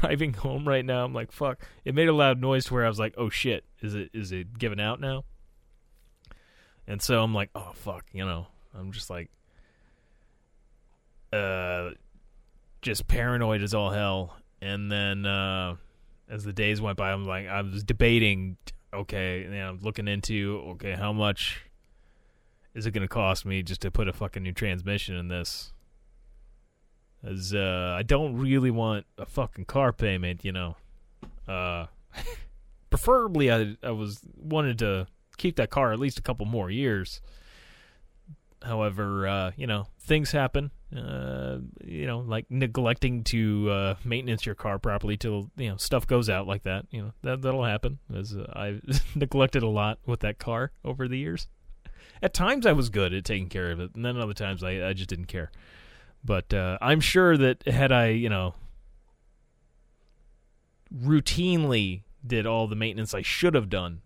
Driving 0.00 0.32
home 0.34 0.66
right 0.66 0.84
now 0.84 1.04
i'm 1.04 1.12
like 1.12 1.32
fuck 1.32 1.58
it 1.84 1.94
made 1.94 2.08
a 2.08 2.12
loud 2.12 2.40
noise 2.40 2.64
to 2.64 2.74
where 2.74 2.84
i 2.84 2.88
was 2.88 2.98
like 2.98 3.14
oh 3.16 3.28
shit 3.28 3.64
is 3.80 3.94
it 3.94 4.10
is 4.12 4.32
it 4.32 4.58
giving 4.58 4.80
out 4.80 5.00
now 5.00 5.24
and 6.86 7.00
so 7.00 7.22
I'm 7.22 7.34
like, 7.34 7.50
oh 7.54 7.72
fuck, 7.74 8.04
you 8.12 8.24
know, 8.24 8.46
I'm 8.78 8.92
just 8.92 9.08
like, 9.08 9.30
uh, 11.32 11.90
just 12.82 13.06
paranoid 13.06 13.62
as 13.62 13.74
all 13.74 13.90
hell. 13.90 14.36
And 14.60 14.90
then 14.90 15.26
uh, 15.26 15.76
as 16.28 16.44
the 16.44 16.52
days 16.52 16.80
went 16.80 16.98
by, 16.98 17.12
I'm 17.12 17.24
like, 17.24 17.46
I 17.48 17.62
was 17.62 17.84
debating, 17.84 18.56
okay, 18.92 19.44
and 19.44 19.54
I'm 19.54 19.80
looking 19.80 20.08
into, 20.08 20.62
okay, 20.72 20.92
how 20.92 21.12
much 21.12 21.62
is 22.74 22.86
it 22.86 22.92
going 22.92 23.02
to 23.02 23.08
cost 23.08 23.44
me 23.44 23.62
just 23.62 23.80
to 23.82 23.90
put 23.90 24.08
a 24.08 24.12
fucking 24.12 24.42
new 24.42 24.52
transmission 24.52 25.16
in 25.16 25.28
this? 25.28 25.72
As 27.24 27.54
uh, 27.54 27.94
I 27.96 28.02
don't 28.02 28.36
really 28.36 28.70
want 28.70 29.06
a 29.16 29.26
fucking 29.26 29.66
car 29.66 29.92
payment, 29.92 30.44
you 30.44 30.52
know. 30.52 30.76
Uh, 31.46 31.86
preferably, 32.90 33.52
I 33.52 33.76
I 33.82 33.90
was 33.90 34.20
wanted 34.36 34.78
to 34.80 35.06
keep 35.36 35.56
that 35.56 35.70
car 35.70 35.92
at 35.92 35.98
least 35.98 36.18
a 36.18 36.22
couple 36.22 36.46
more 36.46 36.70
years. 36.70 37.20
However, 38.62 39.26
uh, 39.26 39.50
you 39.56 39.66
know, 39.66 39.86
things 40.00 40.30
happen. 40.30 40.70
Uh, 40.96 41.58
you 41.84 42.06
know, 42.06 42.18
like 42.18 42.46
neglecting 42.50 43.24
to 43.24 43.70
uh, 43.70 43.94
maintenance 44.04 44.44
your 44.44 44.54
car 44.54 44.78
properly 44.78 45.16
till 45.16 45.50
you 45.56 45.70
know 45.70 45.76
stuff 45.76 46.06
goes 46.06 46.28
out 46.28 46.46
like 46.46 46.64
that. 46.64 46.86
You 46.90 47.02
know 47.02 47.12
that 47.22 47.42
that'll 47.42 47.64
happen. 47.64 47.98
As 48.14 48.36
uh, 48.36 48.46
I've 48.52 48.82
neglected 49.16 49.62
a 49.62 49.68
lot 49.68 49.98
with 50.06 50.20
that 50.20 50.38
car 50.38 50.72
over 50.84 51.08
the 51.08 51.18
years. 51.18 51.48
At 52.22 52.34
times 52.34 52.66
I 52.66 52.72
was 52.72 52.88
good 52.88 53.12
at 53.14 53.24
taking 53.24 53.48
care 53.48 53.70
of 53.70 53.80
it, 53.80 53.94
and 53.94 54.04
then 54.04 54.16
other 54.16 54.34
times 54.34 54.62
I, 54.62 54.88
I 54.88 54.92
just 54.92 55.08
didn't 55.08 55.26
care. 55.26 55.50
But 56.24 56.54
uh, 56.54 56.78
I'm 56.80 57.00
sure 57.00 57.36
that 57.36 57.66
had 57.66 57.90
I, 57.90 58.08
you 58.08 58.28
know, 58.28 58.54
routinely 60.94 62.02
did 62.24 62.46
all 62.46 62.68
the 62.68 62.76
maintenance 62.76 63.14
I 63.14 63.22
should 63.22 63.54
have 63.54 63.68
done, 63.68 64.02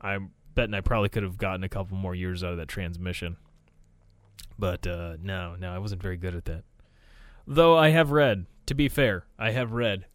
I'm 0.00 0.30
betting 0.54 0.74
I 0.74 0.80
probably 0.80 1.08
could 1.08 1.22
have 1.22 1.38
gotten 1.38 1.64
a 1.64 1.68
couple 1.68 1.96
more 1.96 2.14
years 2.14 2.44
out 2.44 2.52
of 2.52 2.58
that 2.58 2.68
transmission. 2.68 3.36
But 4.58 4.86
uh, 4.86 5.16
no, 5.20 5.56
no, 5.56 5.72
I 5.72 5.78
wasn't 5.78 6.02
very 6.02 6.16
good 6.16 6.34
at 6.34 6.44
that. 6.44 6.64
Though 7.46 7.76
I 7.76 7.88
have 7.88 8.10
read, 8.10 8.46
to 8.66 8.74
be 8.74 8.88
fair, 8.88 9.24
I 9.38 9.50
have 9.50 9.72
read 9.72 10.06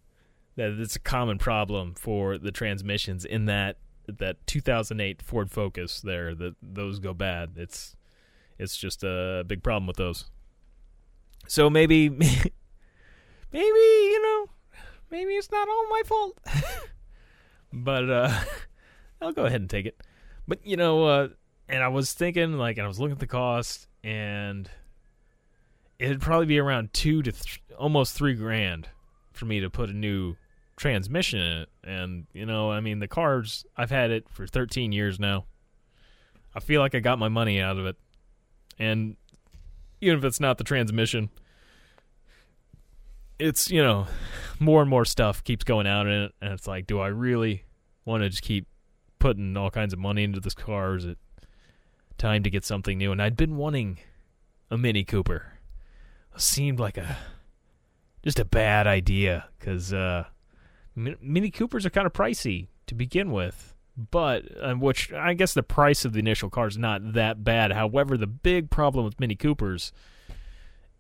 that 0.55 0.79
it's 0.79 0.95
a 0.95 0.99
common 0.99 1.37
problem 1.37 1.93
for 1.95 2.37
the 2.37 2.51
transmissions 2.51 3.25
in 3.25 3.45
that 3.45 3.77
that 4.07 4.45
2008 4.45 5.21
Ford 5.23 5.49
Focus 5.49 5.99
there 5.99 6.35
that 6.35 6.55
those 6.61 6.99
go 6.99 7.13
bad. 7.13 7.53
It's 7.55 7.95
it's 8.57 8.77
just 8.77 9.03
a 9.03 9.43
big 9.45 9.63
problem 9.63 9.87
with 9.87 9.97
those. 9.97 10.29
So 11.47 11.69
maybe 11.69 12.09
maybe 12.09 12.51
you 13.53 14.21
know, 14.21 14.49
maybe 15.11 15.33
it's 15.33 15.51
not 15.51 15.67
all 15.67 15.89
my 15.89 16.01
fault. 16.05 16.39
but 17.73 18.09
uh 18.09 18.39
I'll 19.21 19.31
go 19.33 19.45
ahead 19.45 19.61
and 19.61 19.69
take 19.69 19.85
it. 19.85 20.01
But 20.47 20.65
you 20.65 20.77
know, 20.77 21.05
uh, 21.05 21.27
and 21.67 21.83
I 21.83 21.87
was 21.87 22.13
thinking 22.13 22.57
like, 22.57 22.77
and 22.77 22.85
I 22.85 22.87
was 22.87 22.99
looking 22.99 23.13
at 23.13 23.19
the 23.19 23.27
cost, 23.27 23.87
and 24.03 24.69
it'd 25.97 26.21
probably 26.21 26.45
be 26.45 26.59
around 26.59 26.93
two 26.93 27.23
to 27.23 27.31
th- 27.31 27.63
almost 27.77 28.13
three 28.13 28.35
grand 28.35 28.89
for 29.33 29.45
me 29.45 29.59
to 29.61 29.69
put 29.69 29.89
a 29.89 29.93
new 29.93 30.35
transmission 30.77 31.39
in 31.39 31.57
it. 31.59 31.69
And 31.83 32.27
you 32.33 32.45
know, 32.45 32.71
I 32.71 32.81
mean, 32.81 32.99
the 32.99 33.07
cars 33.07 33.65
I've 33.75 33.89
had 33.91 34.11
it 34.11 34.29
for 34.29 34.45
13 34.45 34.91
years 34.91 35.19
now. 35.19 35.45
I 36.53 36.59
feel 36.59 36.79
like 36.81 36.95
I 36.95 36.99
got 36.99 37.19
my 37.19 37.27
money 37.27 37.59
out 37.59 37.77
of 37.77 37.85
it, 37.85 37.97
and 38.79 39.17
even 40.05 40.19
if 40.19 40.25
it's 40.25 40.39
not 40.39 40.57
the 40.57 40.63
transmission, 40.63 41.29
it's 43.39 43.69
you 43.69 43.83
know, 43.83 44.07
more 44.59 44.81
and 44.81 44.89
more 44.89 45.05
stuff 45.05 45.43
keeps 45.43 45.63
going 45.63 45.87
out 45.87 46.07
in 46.07 46.13
it, 46.13 46.31
and 46.41 46.53
it's 46.53 46.67
like, 46.67 46.87
do 46.87 46.99
I 46.99 47.07
really 47.07 47.63
want 48.05 48.23
to 48.23 48.29
just 48.29 48.43
keep 48.43 48.67
putting 49.19 49.57
all 49.57 49.69
kinds 49.69 49.93
of 49.93 49.99
money 49.99 50.23
into 50.23 50.39
this 50.39 50.53
car? 50.53 50.91
Or 50.91 50.95
is 50.97 51.05
it 51.05 51.17
time 52.17 52.43
to 52.43 52.49
get 52.49 52.63
something 52.63 52.97
new? 52.97 53.11
And 53.11 53.21
I'd 53.21 53.35
been 53.35 53.57
wanting 53.57 53.99
a 54.69 54.77
Mini 54.77 55.03
Cooper. 55.03 55.53
It 56.33 56.41
seemed 56.41 56.79
like 56.79 56.97
a 56.97 57.17
just 58.23 58.39
a 58.39 58.45
bad 58.45 58.87
idea 58.87 59.45
because 59.59 59.93
uh, 59.93 60.25
Mini 60.95 61.51
Coopers 61.51 61.85
are 61.85 61.91
kind 61.91 62.07
of 62.07 62.13
pricey 62.13 62.67
to 62.87 62.95
begin 62.95 63.31
with, 63.31 63.74
but 63.97 64.43
uh, 64.61 64.73
which 64.73 65.13
I 65.13 65.33
guess 65.33 65.53
the 65.53 65.63
price 65.63 66.05
of 66.05 66.13
the 66.13 66.19
initial 66.19 66.49
car 66.49 66.67
is 66.67 66.77
not 66.77 67.13
that 67.13 67.43
bad. 67.43 67.71
However, 67.71 68.17
the 68.17 68.27
big 68.27 68.69
problem 68.69 69.05
with 69.05 69.19
Mini 69.19 69.35
Coopers 69.35 69.91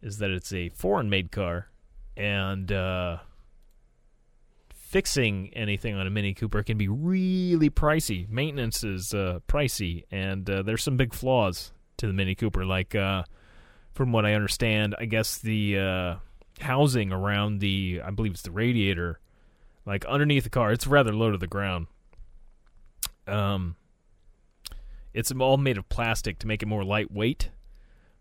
is 0.01 0.19
that 0.19 0.31
it's 0.31 0.53
a 0.53 0.69
foreign-made 0.69 1.31
car, 1.31 1.67
and 2.15 2.71
uh, 2.71 3.17
fixing 4.73 5.49
anything 5.53 5.95
on 5.95 6.07
a 6.07 6.09
Mini 6.09 6.33
Cooper 6.33 6.63
can 6.63 6.77
be 6.77 6.87
really 6.87 7.69
pricey. 7.69 8.29
Maintenance 8.29 8.83
is 8.83 9.13
uh, 9.13 9.39
pricey, 9.47 10.03
and 10.11 10.49
uh, 10.49 10.61
there's 10.61 10.83
some 10.83 10.95
big 10.95 11.13
flaws 11.13 11.73
to 11.97 12.07
the 12.07 12.13
Mini 12.13 12.35
Cooper. 12.35 12.65
Like, 12.65 12.95
uh, 12.95 13.23
from 13.93 14.11
what 14.11 14.25
I 14.25 14.33
understand, 14.33 14.95
I 14.99 15.05
guess 15.05 15.39
the 15.39 15.79
uh, 15.79 16.15
housing 16.59 17.11
around 17.11 17.59
the, 17.59 18.01
I 18.05 18.11
believe 18.11 18.33
it's 18.33 18.43
the 18.43 18.51
radiator, 18.51 19.19
like 19.85 20.05
underneath 20.05 20.43
the 20.43 20.49
car, 20.49 20.71
it's 20.71 20.87
rather 20.87 21.13
low 21.13 21.31
to 21.31 21.37
the 21.37 21.47
ground. 21.47 21.87
Um, 23.27 23.75
it's 25.13 25.31
all 25.31 25.57
made 25.57 25.77
of 25.77 25.87
plastic 25.89 26.39
to 26.39 26.47
make 26.47 26.61
it 26.61 26.67
more 26.67 26.83
lightweight. 26.83 27.49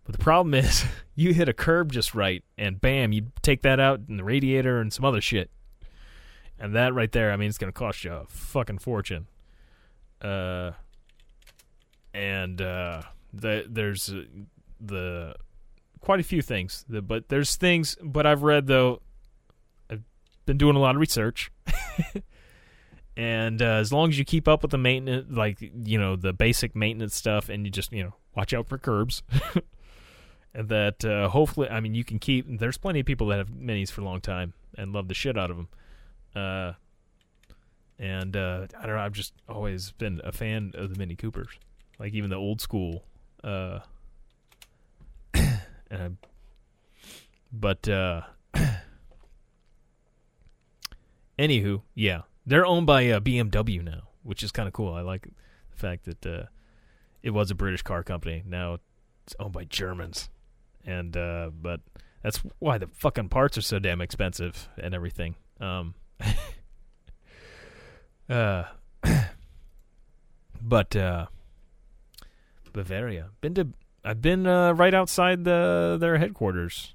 But 0.05 0.13
the 0.13 0.19
problem 0.19 0.55
is, 0.65 0.85
you 1.15 1.35
hit 1.35 1.49
a 1.49 1.53
curb 1.53 1.93
just 1.93 2.15
right, 2.15 2.45
and 2.57 2.81
bam, 2.81 3.13
you 3.13 3.33
take 3.43 3.63
that 3.63 3.81
out 3.81 4.01
and 4.09 4.19
the 4.19 4.25
radiator 4.25 4.81
and 4.81 4.93
some 4.93 5.05
other 5.05 5.21
shit. 5.21 5.51
And 6.59 6.75
that 6.75 6.95
right 6.95 7.11
there, 7.11 7.33
I 7.33 7.37
mean, 7.37 7.49
it's 7.49 7.59
going 7.59 7.73
to 7.73 7.79
cost 7.79 8.05
you 8.05 8.13
a 8.13 8.25
fucking 8.29 8.79
fortune. 8.79 9.27
Uh, 10.21 10.73
and 12.15 12.63
uh, 12.63 13.03
the, 13.33 13.67
there's 13.69 14.09
uh, 14.09 14.23
the 14.81 15.35
quite 16.01 16.21
a 16.21 16.23
few 16.23 16.43
things, 16.43 16.85
but 16.89 17.29
there's 17.29 17.57
things. 17.57 17.97
But 18.03 18.27
I've 18.27 18.43
read 18.43 18.67
though, 18.67 19.01
I've 19.91 20.03
been 20.47 20.59
doing 20.59 20.77
a 20.77 20.79
lot 20.79 20.95
of 20.95 21.01
research, 21.01 21.51
and 23.17 23.63
uh, 23.63 23.77
as 23.77 23.93
long 23.93 24.09
as 24.09 24.19
you 24.19 24.25
keep 24.25 24.49
up 24.49 24.63
with 24.63 24.71
the 24.71 24.79
maintenance, 24.79 25.27
like 25.31 25.59
you 25.61 25.99
know 25.99 26.17
the 26.17 26.33
basic 26.33 26.75
maintenance 26.75 27.15
stuff, 27.15 27.49
and 27.49 27.65
you 27.65 27.71
just 27.71 27.93
you 27.93 28.03
know 28.03 28.15
watch 28.35 28.53
out 28.53 28.69
for 28.69 28.79
curbs. 28.79 29.23
and 30.55 30.69
that 30.69 31.05
uh, 31.05 31.29
hopefully, 31.29 31.69
I 31.69 31.81
mean, 31.81 31.95
you 31.95 32.05
can 32.05 32.19
keep. 32.19 32.47
There's 32.59 32.79
plenty 32.79 33.01
of 33.01 33.07
people 33.07 33.29
that 33.29 33.39
have 33.39 33.51
minis 33.51 33.91
for 33.91 34.01
a 34.01 34.05
long 34.05 34.21
time 34.21 34.55
and 34.77 34.93
love 34.93 35.09
the 35.09 35.15
shit 35.15 35.39
out 35.39 35.51
of 35.51 35.57
them. 35.57 35.69
Uh, 36.35 36.73
and 37.99 38.37
uh, 38.37 38.67
I 38.79 38.87
don't 38.87 38.97
know. 38.97 39.03
I've 39.03 39.13
just 39.13 39.35
always 39.49 39.93
been 39.93 40.21
a 40.25 40.33
fan 40.33 40.73
of 40.75 40.93
the 40.93 40.99
Mini 40.99 41.15
Coopers, 41.15 41.59
like 41.99 42.13
even 42.15 42.31
the 42.31 42.37
old 42.37 42.61
school. 42.61 43.05
Uh, 43.43 43.81
and 45.91 46.17
but 47.53 47.89
uh, 47.89 48.23
anywho, 51.39 51.83
yeah, 51.95 52.23
they're 52.47 52.67
owned 52.67 52.87
by 52.87 53.09
uh, 53.11 53.21
BMW 53.21 53.83
now, 53.83 54.09
which 54.23 54.43
is 54.43 54.53
kind 54.53 54.67
of 54.67 54.73
cool. 54.73 54.95
I 54.95 55.01
like 55.01 55.29
the 55.71 55.77
fact 55.77 56.05
that 56.05 56.27
uh, 56.27 56.45
it 57.23 57.31
was 57.31 57.51
a 57.51 57.55
British 57.55 57.83
car 57.83 58.03
company. 58.03 58.43
Now 58.47 58.79
it's 59.25 59.35
owned 59.41 59.53
by 59.53 59.65
Germans, 59.65 60.29
and 60.85 61.17
uh, 61.17 61.51
but 61.61 61.81
that's 62.23 62.39
why 62.59 62.79
the 62.79 62.89
fucking 62.89 63.29
parts 63.29 63.59
are 63.59 63.63
so 63.63 63.79
damn 63.79 64.01
expensive 64.01 64.69
and 64.77 64.95
everything. 64.95 65.37
Um, 65.61 65.95
uh, 68.29 68.65
but 70.63 70.97
uh, 70.97 71.27
Bavaria. 72.75 73.31
Been 73.41 73.55
to. 73.55 73.69
I've 74.05 74.21
been 74.21 74.47
uh, 74.47 74.75
right 74.75 74.93
outside 74.93 75.45
the 75.45 75.97
their 75.99 76.19
headquarters 76.19 76.95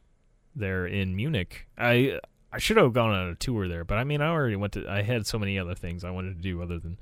there 0.55 0.85
in 0.85 1.15
Munich. 1.15 1.65
I 1.75 2.19
I 2.51 2.57
should 2.59 2.77
have 2.77 2.93
gone 2.93 3.11
on 3.11 3.29
a 3.29 3.35
tour 3.35 3.67
there, 3.67 3.83
but 3.83 3.97
I 3.97 4.03
mean 4.03 4.21
I 4.21 4.29
already 4.29 4.55
went 4.55 4.73
to. 4.73 4.87
I 4.89 5.01
had 5.01 5.27
so 5.27 5.37
many 5.37 5.59
other 5.59 5.75
things 5.75 6.03
I 6.03 6.11
wanted 6.11 6.37
to 6.37 6.41
do 6.41 6.61
other 6.61 6.79
than 6.79 6.97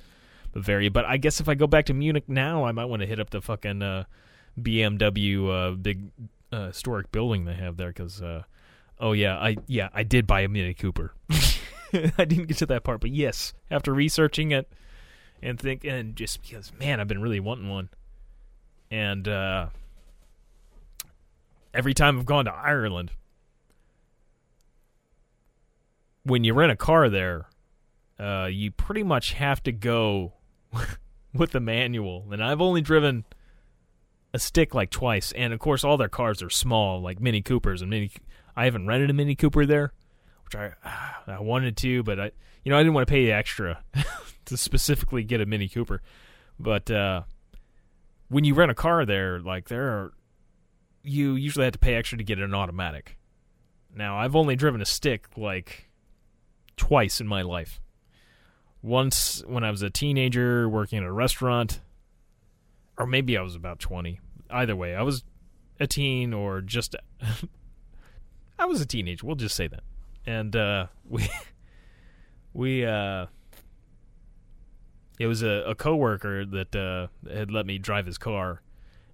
Bavaria. 0.54 0.92
But 0.92 1.06
I 1.06 1.18
guess 1.18 1.40
if 1.40 1.48
I 1.48 1.56
go 1.56 1.68
back 1.68 1.86
to 1.86 1.94
Munich 1.94 2.28
now, 2.28 2.66
I 2.66 2.72
might 2.72 2.86
want 2.86 3.02
to 3.02 3.08
hit 3.08 3.20
up 3.20 3.30
the 3.30 3.42
fucking 3.42 3.82
uh, 3.82 4.04
BMW 4.60 5.50
uh, 5.50 5.76
big 5.76 6.10
uh, 6.52 6.68
historic 6.68 7.12
building 7.12 7.46
they 7.46 7.54
have 7.54 7.78
there 7.78 7.90
because. 7.90 8.22
Uh, 8.22 8.44
oh 9.00 9.12
yeah, 9.14 9.38
I 9.38 9.58
yeah 9.68 9.90
I 9.94 10.04
did 10.04 10.28
buy 10.28 10.42
a 10.42 10.48
Mini 10.48 10.74
Cooper. 10.74 11.14
I 11.94 12.26
didn't 12.26 12.46
get 12.46 12.58
to 12.58 12.66
that 12.68 12.84
part, 12.84 13.02
but 13.02 13.12
yes, 13.12 13.54
after 13.72 13.94
researching 13.94 14.52
it 14.52 14.72
and 15.42 15.60
think 15.60 15.84
and 15.84 16.16
just 16.16 16.42
because 16.42 16.72
man, 16.80 17.00
I've 17.00 17.08
been 17.08 17.22
really 17.22 17.40
wanting 17.40 17.70
one. 17.70 17.90
And 18.90 19.28
uh 19.28 19.68
every 21.74 21.94
time 21.94 22.18
I've 22.18 22.26
gone 22.26 22.46
to 22.46 22.54
Ireland, 22.54 23.12
when 26.28 26.44
you 26.44 26.54
rent 26.54 26.72
a 26.72 26.76
car 26.76 27.10
there, 27.10 27.50
uh 28.20 28.48
you 28.52 28.72
pretty 28.72 29.04
much 29.04 29.34
have 29.34 29.62
to 29.64 29.72
go 29.72 30.34
with 31.34 31.52
the 31.52 31.60
manual. 31.60 32.28
And 32.32 32.44
I've 32.44 32.62
only 32.62 32.82
driven 32.82 33.26
a 34.34 34.40
stick 34.40 34.76
like 34.76 34.90
twice, 34.90 35.32
and 35.32 35.54
of 35.54 35.60
course 35.60 35.84
all 35.84 35.98
their 35.98 36.10
cars 36.10 36.42
are 36.44 36.50
small, 36.50 37.02
like 37.02 37.20
Mini 37.20 37.42
Coopers 37.42 37.82
and 37.82 37.90
Mini 37.90 38.12
I 38.56 38.66
haven't 38.66 38.88
rented 38.88 39.10
a 39.10 39.14
Mini 39.14 39.36
Cooper 39.36 39.66
there 39.66 39.94
which 40.48 40.56
I 40.56 40.72
I 41.28 41.40
wanted 41.40 41.78
to, 41.78 42.04
but 42.04 42.20
I 42.20 42.32
you 42.64 42.72
know 42.72 42.78
I 42.78 42.82
didn't 42.82 42.94
want 42.94 43.08
to 43.08 43.12
pay 43.12 43.32
extra 43.32 43.84
to 44.46 44.58
specifically 44.58 45.24
get 45.24 45.42
a 45.42 45.46
Mini 45.46 45.68
Cooper. 45.68 46.02
But 46.60 46.90
uh, 46.90 47.24
when 48.30 48.44
you 48.44 48.54
rent 48.54 48.72
a 48.72 48.76
car 48.76 49.06
there, 49.06 49.40
like 49.40 49.68
there 49.68 49.90
are, 49.90 50.14
you 51.04 51.36
usually 51.36 51.66
have 51.66 51.74
to 51.74 51.80
pay 51.80 51.96
extra 51.96 52.18
to 52.18 52.24
get 52.24 52.40
an 52.40 52.54
automatic. 52.56 53.18
Now 53.94 54.18
I've 54.18 54.36
only 54.36 54.56
driven 54.56 54.82
a 54.82 54.86
stick 54.86 55.28
like 55.38 55.87
twice 56.78 57.20
in 57.20 57.28
my 57.28 57.42
life. 57.42 57.82
Once 58.82 59.44
when 59.48 59.64
I 59.64 59.72
was 59.72 59.82
a 59.82 59.90
teenager 59.90 60.70
working 60.70 61.00
at 61.00 61.04
a 61.04 61.12
restaurant, 61.12 61.82
or 62.98 63.06
maybe 63.06 63.38
I 63.38 63.42
was 63.42 63.56
about 63.56 63.80
twenty. 63.80 64.20
Either 64.50 64.76
way, 64.76 64.96
I 64.96 65.02
was 65.02 65.24
a 65.80 65.88
teen 65.88 66.34
or 66.34 66.62
just. 66.62 66.96
I 68.60 68.66
was 68.66 68.82
a 68.82 68.86
teenager. 68.86 69.26
We'll 69.26 69.36
just 69.36 69.56
say 69.56 69.68
that 69.68 69.84
and 70.28 70.56
uh, 70.56 70.88
we 71.10 71.28
we 72.54 72.86
uh, 72.86 73.26
it 75.18 75.26
was 75.26 75.42
a, 75.42 75.64
a 75.66 75.74
coworker 75.74 76.46
that 76.46 76.76
uh, 76.76 77.08
had 77.32 77.50
let 77.50 77.66
me 77.66 77.80
drive 77.80 78.06
his 78.06 78.20
car. 78.20 78.62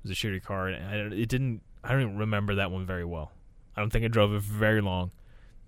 It 0.03 0.09
was 0.09 0.11
a 0.11 0.15
shitty 0.15 0.43
car, 0.43 0.67
and 0.67 1.13
I, 1.13 1.15
it 1.15 1.29
didn't. 1.29 1.61
I 1.83 1.91
don't 1.91 2.01
even 2.01 2.17
remember 2.17 2.55
that 2.55 2.71
one 2.71 2.85
very 2.85 3.05
well. 3.05 3.31
I 3.77 3.81
don't 3.81 3.91
think 3.91 4.03
I 4.03 4.07
drove 4.07 4.33
it 4.33 4.41
very 4.41 4.81
long. 4.81 5.11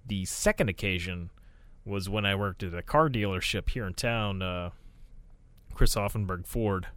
The 0.08 0.26
second 0.26 0.70
occasion 0.70 1.30
was 1.86 2.10
when 2.10 2.26
I 2.26 2.36
worked 2.36 2.64
at 2.64 2.74
a 2.74 2.82
car 2.82 3.10
dealership 3.10 3.70
here 3.70 3.86
in 3.86 3.94
town, 3.94 4.42
uh, 4.42 4.72
Chris 5.74 5.96
Auffenberg 5.96 6.48
Ford, 6.48 6.88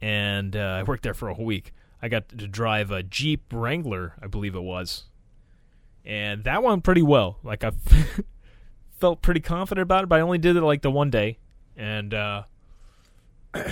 and 0.00 0.56
uh, 0.56 0.76
I 0.80 0.82
worked 0.82 1.02
there 1.02 1.14
for 1.14 1.28
a 1.28 1.34
whole 1.34 1.44
week. 1.44 1.72
I 2.00 2.08
got 2.08 2.28
to 2.30 2.48
drive 2.48 2.90
a 2.90 3.02
Jeep 3.02 3.44
Wrangler, 3.52 4.14
I 4.20 4.26
believe 4.26 4.54
it 4.54 4.62
was, 4.62 5.04
and 6.04 6.44
that 6.44 6.62
went 6.62 6.84
pretty 6.84 7.02
well. 7.02 7.38
Like 7.42 7.62
I 7.62 7.72
felt 8.98 9.22
pretty 9.22 9.40
confident 9.40 9.82
about 9.82 10.04
it, 10.04 10.08
but 10.08 10.18
I 10.18 10.22
only 10.22 10.38
did 10.38 10.56
it 10.56 10.62
like 10.62 10.82
the 10.82 10.90
one 10.90 11.10
day, 11.10 11.38
and 11.76 12.14
uh, 12.14 12.42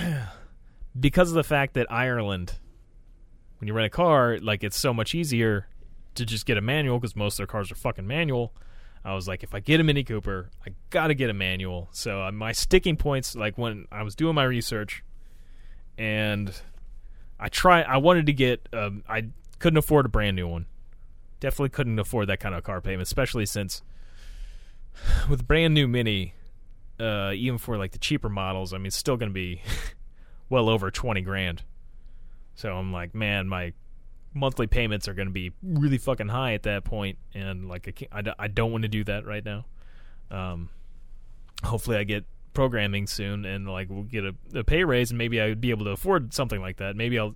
because 0.99 1.29
of 1.29 1.35
the 1.35 1.43
fact 1.43 1.73
that 1.73 1.91
Ireland, 1.91 2.53
when 3.59 3.67
you 3.67 3.73
rent 3.73 3.87
a 3.87 3.89
car, 3.89 4.37
like 4.39 4.63
it's 4.63 4.79
so 4.79 4.93
much 4.93 5.15
easier 5.15 5.67
to 6.15 6.25
just 6.25 6.45
get 6.45 6.57
a 6.57 6.61
manual 6.61 6.99
because 6.99 7.15
most 7.15 7.33
of 7.33 7.37
their 7.37 7.47
cars 7.47 7.71
are 7.71 7.75
fucking 7.75 8.05
manual. 8.05 8.53
I 9.03 9.15
was 9.15 9.27
like, 9.27 9.43
if 9.43 9.55
I 9.55 9.59
get 9.59 9.79
a 9.79 9.83
Mini 9.83 10.03
Cooper, 10.03 10.49
I 10.65 10.71
gotta 10.89 11.13
get 11.13 11.29
a 11.29 11.33
manual. 11.33 11.89
So 11.91 12.21
uh, 12.21 12.31
my 12.31 12.51
sticking 12.51 12.97
points, 12.97 13.35
like 13.35 13.57
when 13.57 13.87
I 13.91 14.03
was 14.03 14.15
doing 14.15 14.35
my 14.35 14.43
research, 14.43 15.03
and 15.97 16.53
I 17.39 17.49
try, 17.49 17.81
I 17.81 17.97
wanted 17.97 18.27
to 18.27 18.33
get, 18.33 18.67
um, 18.73 19.03
I 19.09 19.25
couldn't 19.59 19.77
afford 19.77 20.05
a 20.05 20.09
brand 20.09 20.35
new 20.35 20.47
one 20.47 20.65
definitely 21.41 21.69
couldn't 21.69 21.99
afford 21.99 22.27
that 22.27 22.39
kind 22.39 22.55
of 22.55 22.63
car 22.63 22.79
payment, 22.79 23.01
especially 23.01 23.45
since 23.45 23.81
with 25.29 25.45
brand 25.45 25.73
new 25.73 25.89
Mini, 25.89 26.33
uh, 26.97 27.33
even 27.35 27.57
for 27.57 27.77
like 27.77 27.91
the 27.91 27.97
cheaper 27.97 28.29
models, 28.29 28.73
I 28.73 28.77
mean, 28.77 28.85
it's 28.85 28.95
still 28.95 29.17
to 29.31 29.33
be 29.33 29.61
well 30.49 30.69
over 30.69 30.89
twenty 30.89 31.21
grand. 31.21 31.63
So 32.55 32.73
I'm 32.73 32.93
like, 32.93 33.13
man, 33.13 33.49
my 33.49 33.73
monthly 34.33 34.67
payments 34.67 35.07
are 35.07 35.13
going 35.13 35.27
to 35.27 35.33
be 35.33 35.51
really 35.63 35.97
fucking 35.97 36.29
high 36.29 36.53
at 36.53 36.63
that 36.63 36.83
point, 36.83 37.17
and 37.33 37.67
like 37.67 37.87
I, 37.87 37.91
can't, 37.91 38.29
I 38.39 38.47
don't 38.47 38.71
want 38.71 38.83
to 38.83 38.87
do 38.87 39.03
that 39.05 39.25
right 39.25 39.43
now. 39.43 39.65
Um, 40.29 40.69
hopefully, 41.63 41.97
I 41.97 42.03
get 42.03 42.25
programming 42.53 43.07
soon, 43.07 43.45
and 43.45 43.67
like 43.67 43.89
we'll 43.89 44.03
get 44.03 44.25
a, 44.25 44.35
a 44.55 44.63
pay 44.63 44.83
raise, 44.83 45.11
and 45.11 45.17
maybe 45.17 45.41
I 45.41 45.47
would 45.47 45.61
be 45.61 45.71
able 45.71 45.85
to 45.85 45.91
afford 45.91 46.33
something 46.33 46.61
like 46.61 46.77
that. 46.77 46.95
Maybe 46.95 47.19
I'll 47.19 47.35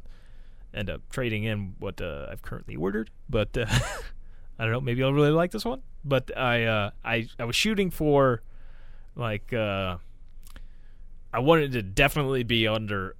end 0.74 0.90
up 0.90 1.02
trading 1.10 1.44
in 1.44 1.76
what 1.80 2.02
uh, 2.02 2.28
I've 2.30 2.42
currently 2.42 2.76
ordered. 2.76 3.10
But 3.30 3.58
uh, 3.58 3.66
I 4.60 4.64
don't 4.64 4.72
know. 4.72 4.82
Maybe 4.82 5.04
I'll 5.04 5.14
really 5.14 5.32
like 5.32 5.52
this 5.52 5.66
one. 5.66 5.82
But 6.04 6.36
I 6.38 6.66
uh, 6.66 6.92
I 7.04 7.28
I 7.40 7.46
was 7.46 7.56
shooting 7.56 7.90
for 7.90 8.42
like 9.16 9.54
uh, 9.54 9.98
I 11.34 11.40
wanted 11.40 11.74
to 11.74 11.82
definitely 11.82 12.44
be 12.44 12.68
under, 12.68 13.16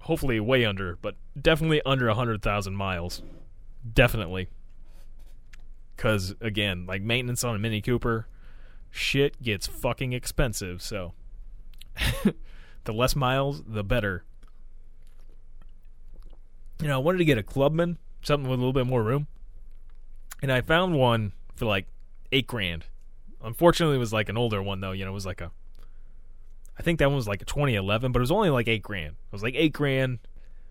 hopefully 0.00 0.40
way 0.40 0.64
under, 0.64 0.98
but 1.02 1.16
definitely 1.40 1.82
under 1.84 2.08
a 2.08 2.14
hundred 2.14 2.42
thousand 2.42 2.74
miles. 2.74 3.22
Definitely. 3.92 4.48
Because 5.96 6.34
again, 6.40 6.86
like 6.86 7.02
maintenance 7.02 7.42
on 7.44 7.56
a 7.56 7.58
Mini 7.58 7.80
Cooper, 7.80 8.26
shit 8.90 9.42
gets 9.42 9.66
fucking 9.66 10.12
expensive. 10.12 10.82
So 10.82 11.12
the 12.84 12.92
less 12.92 13.16
miles, 13.16 13.62
the 13.66 13.84
better. 13.84 14.24
You 16.80 16.88
know, 16.88 16.94
I 16.94 16.98
wanted 16.98 17.18
to 17.18 17.24
get 17.24 17.38
a 17.38 17.42
Clubman, 17.42 17.98
something 18.22 18.48
with 18.48 18.58
a 18.58 18.62
little 18.62 18.72
bit 18.72 18.86
more 18.86 19.02
room, 19.02 19.26
and 20.40 20.52
I 20.52 20.60
found 20.60 20.94
one 20.94 21.32
for 21.56 21.66
like 21.66 21.86
eight 22.30 22.46
grand. 22.46 22.86
Unfortunately, 23.42 23.96
it 23.96 24.00
was 24.00 24.12
like 24.12 24.28
an 24.28 24.36
older 24.36 24.62
one 24.62 24.80
though. 24.80 24.92
You 24.92 25.04
know, 25.04 25.10
it 25.10 25.14
was 25.14 25.26
like 25.26 25.40
a, 25.40 25.50
I 26.78 26.82
think 26.82 26.98
that 27.00 27.08
one 27.08 27.16
was 27.16 27.28
like 27.28 27.42
a 27.42 27.44
2011, 27.44 28.12
but 28.12 28.18
it 28.18 28.20
was 28.20 28.30
only 28.30 28.50
like 28.50 28.68
eight 28.68 28.82
grand. 28.82 29.16
It 29.16 29.32
was 29.32 29.42
like 29.42 29.54
eight 29.56 29.72
grand. 29.72 30.18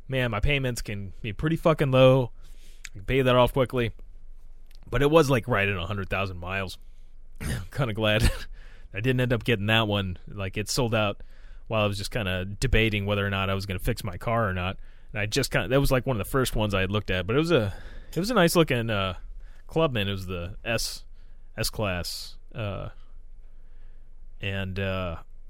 Man, 0.07 0.31
my 0.31 0.39
payments 0.39 0.81
can 0.81 1.11
be 1.21 1.33
pretty 1.33 1.57
fucking 1.57 1.91
low. 1.91 2.31
I 2.91 2.99
can 2.99 3.05
pay 3.05 3.21
that 3.21 3.35
off 3.35 3.51
quickly, 3.53 3.91
but 4.89 5.01
it 5.01 5.11
was 5.11 5.29
like 5.29 5.47
right 5.47 5.67
at 5.67 5.77
hundred 5.77 6.09
thousand 6.09 6.37
miles. 6.37 6.77
I'm 7.41 7.65
kind 7.71 7.89
of 7.89 7.95
glad 7.95 8.23
I 8.93 9.01
didn't 9.01 9.19
end 9.19 9.33
up 9.33 9.43
getting 9.43 9.65
that 9.65 9.87
one. 9.87 10.17
Like 10.27 10.57
it 10.57 10.69
sold 10.69 10.95
out 10.95 11.21
while 11.67 11.83
I 11.83 11.87
was 11.87 11.97
just 11.97 12.11
kind 12.11 12.27
of 12.27 12.59
debating 12.59 13.05
whether 13.05 13.25
or 13.25 13.29
not 13.29 13.49
I 13.49 13.53
was 13.53 13.65
going 13.65 13.77
to 13.77 13.83
fix 13.83 14.03
my 14.03 14.17
car 14.17 14.47
or 14.47 14.53
not. 14.53 14.77
And 15.11 15.21
I 15.21 15.25
just 15.25 15.51
kind 15.51 15.65
of 15.65 15.71
that 15.71 15.79
was 15.79 15.91
like 15.91 16.05
one 16.05 16.15
of 16.15 16.25
the 16.25 16.29
first 16.29 16.55
ones 16.55 16.73
I 16.73 16.81
had 16.81 16.91
looked 16.91 17.11
at, 17.11 17.27
but 17.27 17.35
it 17.35 17.39
was 17.39 17.51
a 17.51 17.73
it 18.13 18.19
was 18.19 18.29
a 18.31 18.33
nice 18.33 18.55
looking 18.55 18.89
uh, 18.89 19.15
Clubman. 19.67 20.07
It 20.07 20.11
was 20.11 20.25
the 20.25 20.55
S 20.63 21.03
S 21.57 21.69
class, 21.69 22.35
uh, 22.55 22.89
and 24.41 24.79
uh, 24.79 25.17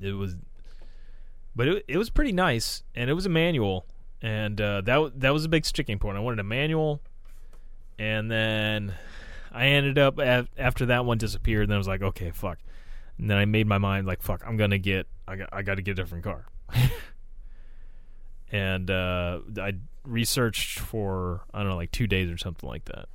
it 0.00 0.12
was, 0.12 0.36
but 1.54 1.68
it 1.68 1.84
it 1.88 1.96
was 1.98 2.10
pretty 2.10 2.32
nice, 2.32 2.82
and 2.94 3.10
it 3.10 3.14
was 3.14 3.26
a 3.26 3.30
manual, 3.30 3.86
and 4.22 4.60
uh, 4.60 4.80
that 4.82 5.20
that 5.20 5.32
was 5.32 5.44
a 5.44 5.48
big 5.48 5.64
sticking 5.64 5.98
point. 5.98 6.16
I 6.16 6.20
wanted 6.20 6.40
a 6.40 6.44
manual, 6.44 7.00
and 7.98 8.30
then 8.30 8.94
I 9.56 9.68
ended 9.68 9.98
up 9.98 10.18
af- 10.18 10.50
after 10.58 10.86
that 10.86 11.06
one 11.06 11.16
disappeared. 11.16 11.64
And 11.64 11.74
I 11.74 11.78
was 11.78 11.88
like, 11.88 12.02
okay, 12.02 12.30
fuck. 12.30 12.58
And 13.18 13.30
then 13.30 13.38
I 13.38 13.46
made 13.46 13.66
my 13.66 13.78
mind 13.78 14.06
like, 14.06 14.20
fuck, 14.20 14.42
I'm 14.46 14.58
gonna 14.58 14.78
get, 14.78 15.06
I 15.26 15.36
got, 15.36 15.48
I 15.50 15.62
got 15.62 15.76
to 15.76 15.82
get 15.82 15.92
a 15.92 15.94
different 15.94 16.24
car. 16.24 16.44
and 18.52 18.90
uh, 18.90 19.40
I 19.58 19.74
researched 20.04 20.78
for 20.78 21.42
I 21.54 21.60
don't 21.60 21.68
know, 21.68 21.76
like 21.76 21.90
two 21.90 22.06
days 22.06 22.30
or 22.30 22.36
something 22.36 22.68
like 22.68 22.84
that. 22.84 23.06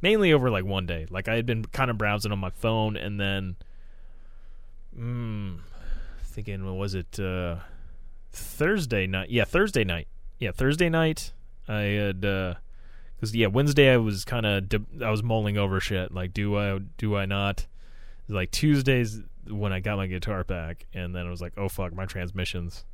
Mainly 0.00 0.32
over 0.32 0.50
like 0.50 0.64
one 0.64 0.86
day. 0.86 1.06
Like 1.10 1.28
I 1.28 1.36
had 1.36 1.44
been 1.44 1.64
kind 1.66 1.90
of 1.90 1.98
browsing 1.98 2.32
on 2.32 2.38
my 2.38 2.50
phone, 2.50 2.96
and 2.96 3.20
then, 3.20 3.56
mm, 4.98 5.58
thinking, 6.36 6.64
what 6.66 6.74
was 6.74 6.94
it? 6.94 7.18
Uh, 7.18 7.56
Thursday 8.30 9.06
night. 9.06 9.30
Yeah, 9.30 9.44
Thursday 9.44 9.84
night. 9.84 10.06
Yeah, 10.38 10.52
Thursday 10.52 10.90
night. 10.90 11.32
I 11.66 11.80
had. 11.80 12.24
Uh, 12.24 12.54
because 13.16 13.34
yeah, 13.34 13.46
Wednesday 13.46 13.90
I 13.90 13.96
was 13.96 14.26
kind 14.26 14.44
of 14.44 14.68
de- 14.68 14.84
I 15.02 15.10
was 15.10 15.22
mulling 15.22 15.56
over 15.56 15.80
shit. 15.80 16.12
Like, 16.12 16.34
do 16.34 16.58
I 16.58 16.78
do 16.98 17.16
I 17.16 17.24
not? 17.24 17.66
Like 18.28 18.50
Tuesdays 18.50 19.22
when 19.48 19.72
I 19.72 19.80
got 19.80 19.96
my 19.96 20.06
guitar 20.06 20.44
back, 20.44 20.86
and 20.92 21.14
then 21.14 21.26
I 21.26 21.30
was 21.30 21.40
like, 21.40 21.54
oh 21.56 21.70
fuck, 21.70 21.94
my 21.94 22.04
transmissions. 22.04 22.84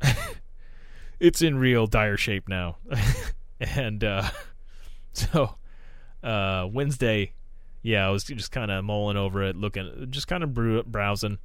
it's 1.20 1.42
in 1.42 1.58
real 1.58 1.86
dire 1.86 2.16
shape 2.16 2.48
now, 2.48 2.78
and 3.60 4.02
uh, 4.02 4.30
so 5.12 5.56
uh, 6.22 6.66
Wednesday, 6.72 7.34
yeah, 7.82 8.06
I 8.06 8.10
was 8.10 8.24
just 8.24 8.52
kind 8.52 8.70
of 8.70 8.82
mulling 8.82 9.18
over 9.18 9.42
it, 9.42 9.56
looking, 9.56 10.06
just 10.08 10.26
kind 10.26 10.42
of 10.42 10.54
br- 10.54 10.80
browsing 10.86 11.36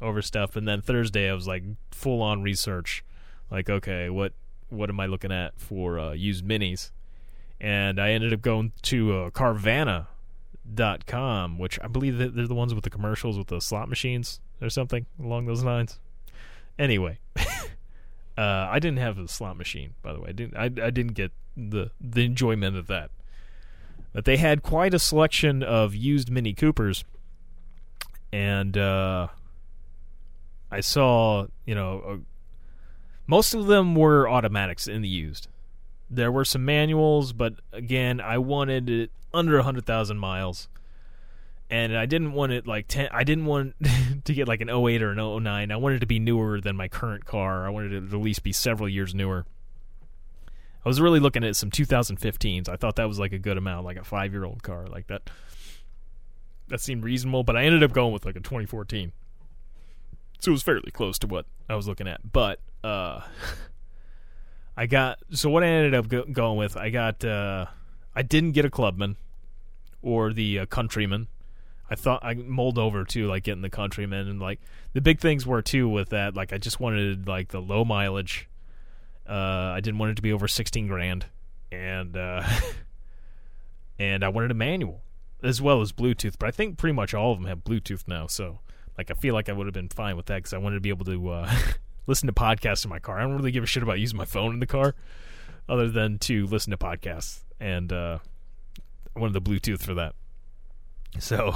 over 0.00 0.22
stuff, 0.22 0.56
and 0.56 0.66
then 0.66 0.82
Thursday 0.82 1.30
I 1.30 1.34
was 1.34 1.46
like 1.46 1.62
full 1.90 2.22
on 2.22 2.42
research, 2.42 3.04
like 3.50 3.70
okay, 3.70 4.10
what 4.10 4.32
what 4.68 4.90
am 4.90 5.00
I 5.00 5.06
looking 5.06 5.32
at 5.32 5.60
for 5.60 5.98
uh, 5.98 6.12
used 6.12 6.44
minis? 6.44 6.90
and 7.60 8.00
I 8.00 8.10
ended 8.10 8.34
up 8.34 8.42
going 8.42 8.72
to 8.82 9.16
uh, 9.16 9.30
Carvana.com, 9.30 11.58
which 11.58 11.80
I 11.82 11.86
believe 11.86 12.18
that 12.18 12.36
they're 12.36 12.46
the 12.46 12.54
ones 12.54 12.74
with 12.74 12.84
the 12.84 12.90
commercials 12.90 13.38
with 13.38 13.46
the 13.48 13.58
slot 13.60 13.88
machines 13.88 14.40
or 14.60 14.68
something 14.68 15.06
along 15.18 15.46
those 15.46 15.64
lines. 15.64 15.98
Anyway, 16.78 17.20
uh, 17.36 17.42
I 18.36 18.78
didn't 18.80 18.98
have 18.98 19.18
a 19.18 19.26
slot 19.28 19.56
machine, 19.56 19.94
by 20.02 20.12
the 20.12 20.20
way. 20.20 20.28
I 20.28 20.32
didn't. 20.32 20.54
I, 20.56 20.64
I 20.64 20.90
didn't 20.90 21.14
get 21.14 21.32
the 21.56 21.90
the 22.00 22.24
enjoyment 22.24 22.76
of 22.76 22.88
that. 22.88 23.10
But 24.12 24.26
they 24.26 24.36
had 24.36 24.62
quite 24.62 24.92
a 24.92 24.98
selection 24.98 25.62
of 25.62 25.94
used 25.94 26.30
Mini 26.30 26.52
Coopers, 26.52 27.04
and 28.30 28.76
uh, 28.76 29.28
I 30.74 30.80
saw, 30.80 31.46
you 31.64 31.74
know, 31.76 32.22
most 33.28 33.54
of 33.54 33.66
them 33.66 33.94
were 33.94 34.28
automatics 34.28 34.88
in 34.88 35.02
the 35.02 35.08
used. 35.08 35.46
There 36.10 36.32
were 36.32 36.44
some 36.44 36.64
manuals, 36.64 37.32
but 37.32 37.54
again, 37.72 38.20
I 38.20 38.38
wanted 38.38 38.90
it 38.90 39.10
under 39.32 39.54
100,000 39.56 40.18
miles. 40.18 40.68
And 41.70 41.96
I 41.96 42.06
didn't 42.06 42.32
want 42.32 42.52
it 42.52 42.66
like 42.66 42.88
10 42.88 43.08
I 43.10 43.24
didn't 43.24 43.46
want 43.46 43.74
to 44.24 44.34
get 44.34 44.48
like 44.48 44.60
an 44.60 44.68
08 44.68 45.02
or 45.02 45.12
an 45.12 45.44
09. 45.44 45.70
I 45.70 45.76
wanted 45.76 45.96
it 45.96 46.00
to 46.00 46.06
be 46.06 46.18
newer 46.18 46.60
than 46.60 46.76
my 46.76 46.88
current 46.88 47.24
car. 47.24 47.66
I 47.66 47.70
wanted 47.70 47.92
it 47.92 48.10
to 48.10 48.16
at 48.16 48.22
least 48.22 48.42
be 48.42 48.52
several 48.52 48.88
years 48.88 49.14
newer. 49.14 49.46
I 50.84 50.88
was 50.88 51.00
really 51.00 51.20
looking 51.20 51.44
at 51.44 51.56
some 51.56 51.70
2015s. 51.70 52.68
I 52.68 52.76
thought 52.76 52.96
that 52.96 53.08
was 53.08 53.18
like 53.18 53.32
a 53.32 53.38
good 53.38 53.56
amount, 53.56 53.86
like 53.86 53.96
a 53.96 54.00
5-year-old 54.00 54.62
car 54.62 54.86
like 54.88 55.06
that. 55.06 55.30
That 56.68 56.80
seemed 56.80 57.04
reasonable, 57.04 57.44
but 57.44 57.56
I 57.56 57.64
ended 57.64 57.82
up 57.82 57.92
going 57.92 58.12
with 58.12 58.26
like 58.26 58.36
a 58.36 58.40
2014. 58.40 59.12
So 60.44 60.50
it 60.50 60.52
was 60.52 60.62
fairly 60.62 60.90
close 60.90 61.18
to 61.20 61.26
what 61.26 61.46
I 61.68 61.74
was 61.74 61.88
looking 61.88 62.06
at. 62.06 62.32
But 62.32 62.60
uh 62.82 63.22
I 64.76 64.86
got 64.86 65.18
so 65.30 65.48
what 65.50 65.62
I 65.62 65.68
ended 65.68 65.94
up 65.94 66.08
go- 66.08 66.24
going 66.24 66.58
with. 66.58 66.76
I 66.76 66.90
got 66.90 67.24
uh, 67.24 67.66
I 68.14 68.22
didn't 68.22 68.52
get 68.52 68.64
a 68.64 68.70
clubman 68.70 69.16
or 70.02 70.32
the 70.32 70.60
uh, 70.60 70.66
countryman. 70.66 71.28
I 71.88 71.94
thought 71.94 72.24
I 72.24 72.34
mulled 72.34 72.78
over 72.78 73.04
to 73.04 73.26
like 73.26 73.44
getting 73.44 73.62
the 73.62 73.70
countryman 73.70 74.26
and 74.26 74.40
like 74.40 74.60
the 74.92 75.00
big 75.00 75.20
things 75.20 75.46
were 75.46 75.62
too 75.62 75.88
with 75.88 76.08
that. 76.10 76.34
Like 76.34 76.52
I 76.52 76.58
just 76.58 76.80
wanted 76.80 77.28
like 77.28 77.48
the 77.48 77.60
low 77.60 77.84
mileage. 77.84 78.48
Uh, 79.28 79.72
I 79.74 79.80
didn't 79.80 79.98
want 79.98 80.12
it 80.12 80.14
to 80.16 80.22
be 80.22 80.32
over 80.32 80.48
sixteen 80.48 80.88
grand, 80.88 81.26
and 81.70 82.16
uh, 82.16 82.42
and 83.98 84.24
I 84.24 84.28
wanted 84.28 84.50
a 84.50 84.54
manual 84.54 85.02
as 85.42 85.62
well 85.62 85.80
as 85.82 85.92
Bluetooth. 85.92 86.34
But 86.38 86.48
I 86.48 86.50
think 86.50 86.78
pretty 86.78 86.94
much 86.94 87.14
all 87.14 87.32
of 87.32 87.38
them 87.38 87.46
have 87.46 87.64
Bluetooth 87.64 88.08
now. 88.08 88.26
So 88.26 88.58
like 88.96 89.10
I 89.10 89.14
feel 89.14 89.34
like 89.34 89.48
I 89.48 89.52
would 89.52 89.66
have 89.66 89.74
been 89.74 89.88
fine 89.88 90.16
with 90.16 90.26
that 90.26 90.36
because 90.36 90.52
I 90.52 90.58
wanted 90.58 90.76
to 90.76 90.80
be 90.80 90.88
able 90.88 91.04
to 91.06 91.30
uh, 91.30 91.54
listen 92.06 92.26
to 92.26 92.32
podcasts 92.32 92.84
in 92.84 92.90
my 92.90 92.98
car. 92.98 93.18
I 93.18 93.22
don't 93.22 93.36
really 93.36 93.50
give 93.50 93.64
a 93.64 93.66
shit 93.66 93.82
about 93.82 93.98
using 93.98 94.16
my 94.16 94.24
phone 94.24 94.54
in 94.54 94.60
the 94.60 94.66
car, 94.66 94.94
other 95.68 95.88
than 95.88 96.18
to 96.20 96.46
listen 96.46 96.70
to 96.70 96.76
podcasts. 96.76 97.40
And 97.60 97.92
uh, 97.92 98.18
I 99.16 99.20
wanted 99.20 99.32
the 99.32 99.40
Bluetooth 99.40 99.82
for 99.82 99.94
that. 99.94 100.14
So, 101.18 101.54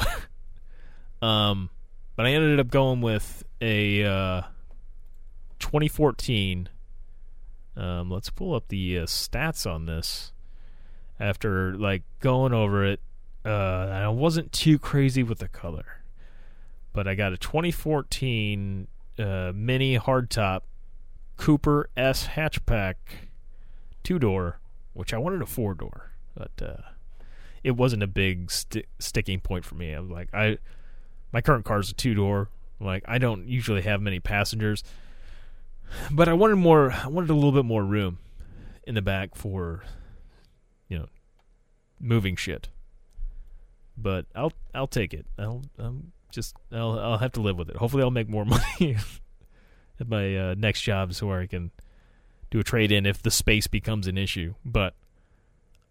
um, 1.23 1.71
but 2.17 2.27
I 2.27 2.33
ended 2.33 2.61
up 2.61 2.69
going 2.69 3.01
with 3.01 3.45
a 3.61 4.05
uh, 4.05 4.43
2014. 5.59 6.69
Um, 7.77 8.11
let's 8.11 8.31
pull 8.31 8.55
up 8.55 8.69
the 8.69 8.99
uh, 8.99 9.03
stats 9.03 9.71
on 9.71 9.87
this. 9.87 10.33
After 11.21 11.75
like 11.75 12.05
going 12.21 12.55
over 12.55 12.85
it, 12.85 13.01
uh, 13.45 13.49
I 13.49 14.09
wasn't 14.09 14.53
too 14.53 14.79
crazy 14.79 15.25
with 15.25 15.39
the 15.41 15.49
color, 15.49 15.98
but 16.93 17.07
I 17.07 17.15
got 17.15 17.33
a 17.33 17.37
2014 17.37 18.89
uh, 19.19 19.53
mini 19.55 19.99
hardtop 19.99 20.63
Cooper 21.37 21.89
S 21.97 22.29
hatchback 22.29 22.95
two 24.03 24.19
door, 24.19 24.59
which 24.93 25.15
I 25.15 25.19
wanted 25.19 25.43
a 25.43 25.47
four 25.47 25.75
door, 25.75 26.13
but 26.35 26.51
uh, 26.61 26.83
it 27.63 27.73
wasn't 27.73 28.03
a 28.03 28.07
big 28.07 28.51
sti- 28.51 28.85
sticking 28.99 29.41
point 29.41 29.65
for 29.65 29.75
me. 29.75 29.95
I 29.95 30.01
was 30.01 30.11
like, 30.11 30.29
I 30.35 30.59
my 31.33 31.41
current 31.41 31.65
car 31.65 31.81
is 31.81 31.91
a 31.91 31.95
two 31.95 32.15
door. 32.15 32.49
Like 32.81 33.05
I 33.07 33.19
don't 33.19 33.49
usually 33.49 33.83
have 33.83 34.01
many 34.01 34.21
passengers, 34.21 34.83
but 36.11 36.29
I 36.29 36.33
wanted 36.33 36.57
more. 36.57 36.93
I 36.93 37.09
wanted 37.09 37.31
a 37.31 37.35
little 37.35 37.53
bit 37.53 37.65
more 37.65 37.85
room 37.85 38.19
in 38.87 38.95
the 38.95 39.03
back 39.03 39.35
for 39.35 39.85
you 40.89 40.99
know 40.99 41.07
moving 42.01 42.37
shit. 42.37 42.69
But 43.97 44.27
I'll 44.35 44.53
I'll 44.75 44.87
take 44.87 45.13
it. 45.13 45.27
I'll 45.39 45.63
um, 45.79 46.13
just 46.31 46.55
I'll 46.73 46.99
I'll 46.99 47.19
have 47.19 47.33
to 47.33 47.41
live 47.41 47.57
with 47.57 47.69
it. 47.71 47.77
Hopefully, 47.77 48.03
I'll 48.03 48.11
make 48.11 48.29
more 48.29 48.45
money 48.81 48.97
at 50.01 50.09
my 50.09 50.37
uh, 50.37 50.55
next 50.57 50.83
job, 50.83 51.15
so 51.15 51.33
I 51.33 51.47
can 51.47 51.71
do 52.51 52.61
a 52.61 52.65
trade 52.65 52.93
in 52.93 53.07
if 53.07 53.23
the 53.23 53.31
space 53.31 53.67
becomes 53.67 54.07
an 54.07 54.19
issue. 54.19 54.55
But 54.65 54.95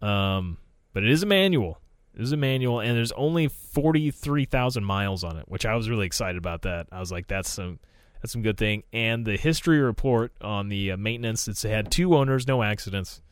um, 0.00 0.58
but 0.92 1.04
it 1.04 1.10
is 1.10 1.22
a 1.22 1.26
manual. 1.26 1.80
It 2.14 2.22
is 2.22 2.32
a 2.32 2.36
manual, 2.36 2.80
and 2.80 2.96
there's 2.96 3.12
only 3.12 3.48
forty 3.48 4.10
three 4.10 4.44
thousand 4.44 4.84
miles 4.84 5.24
on 5.24 5.36
it, 5.36 5.44
which 5.48 5.66
I 5.66 5.74
was 5.74 5.88
really 5.88 6.06
excited 6.06 6.38
about. 6.38 6.62
That 6.62 6.88
I 6.90 7.00
was 7.00 7.12
like, 7.12 7.26
that's 7.26 7.52
some 7.52 7.78
that's 8.20 8.32
some 8.32 8.42
good 8.42 8.56
thing. 8.56 8.82
And 8.92 9.24
the 9.24 9.36
history 9.36 9.80
report 9.80 10.32
on 10.40 10.68
the 10.68 10.92
uh, 10.92 10.96
maintenance, 10.96 11.48
it's 11.48 11.62
had 11.62 11.90
two 11.90 12.16
owners, 12.16 12.46
no 12.46 12.62
accidents, 12.62 13.22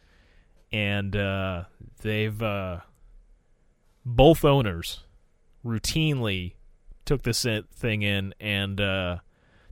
and 0.73 1.17
uh, 1.17 1.65
they've 2.03 2.41
uh, 2.41 2.81
both 4.05 4.45
owners 4.45 5.01
routinely 5.65 6.53
took 7.07 7.23
this 7.23 7.47
thing 7.75 8.03
in 8.03 8.35
and 8.41 8.81
uh, 8.81 9.19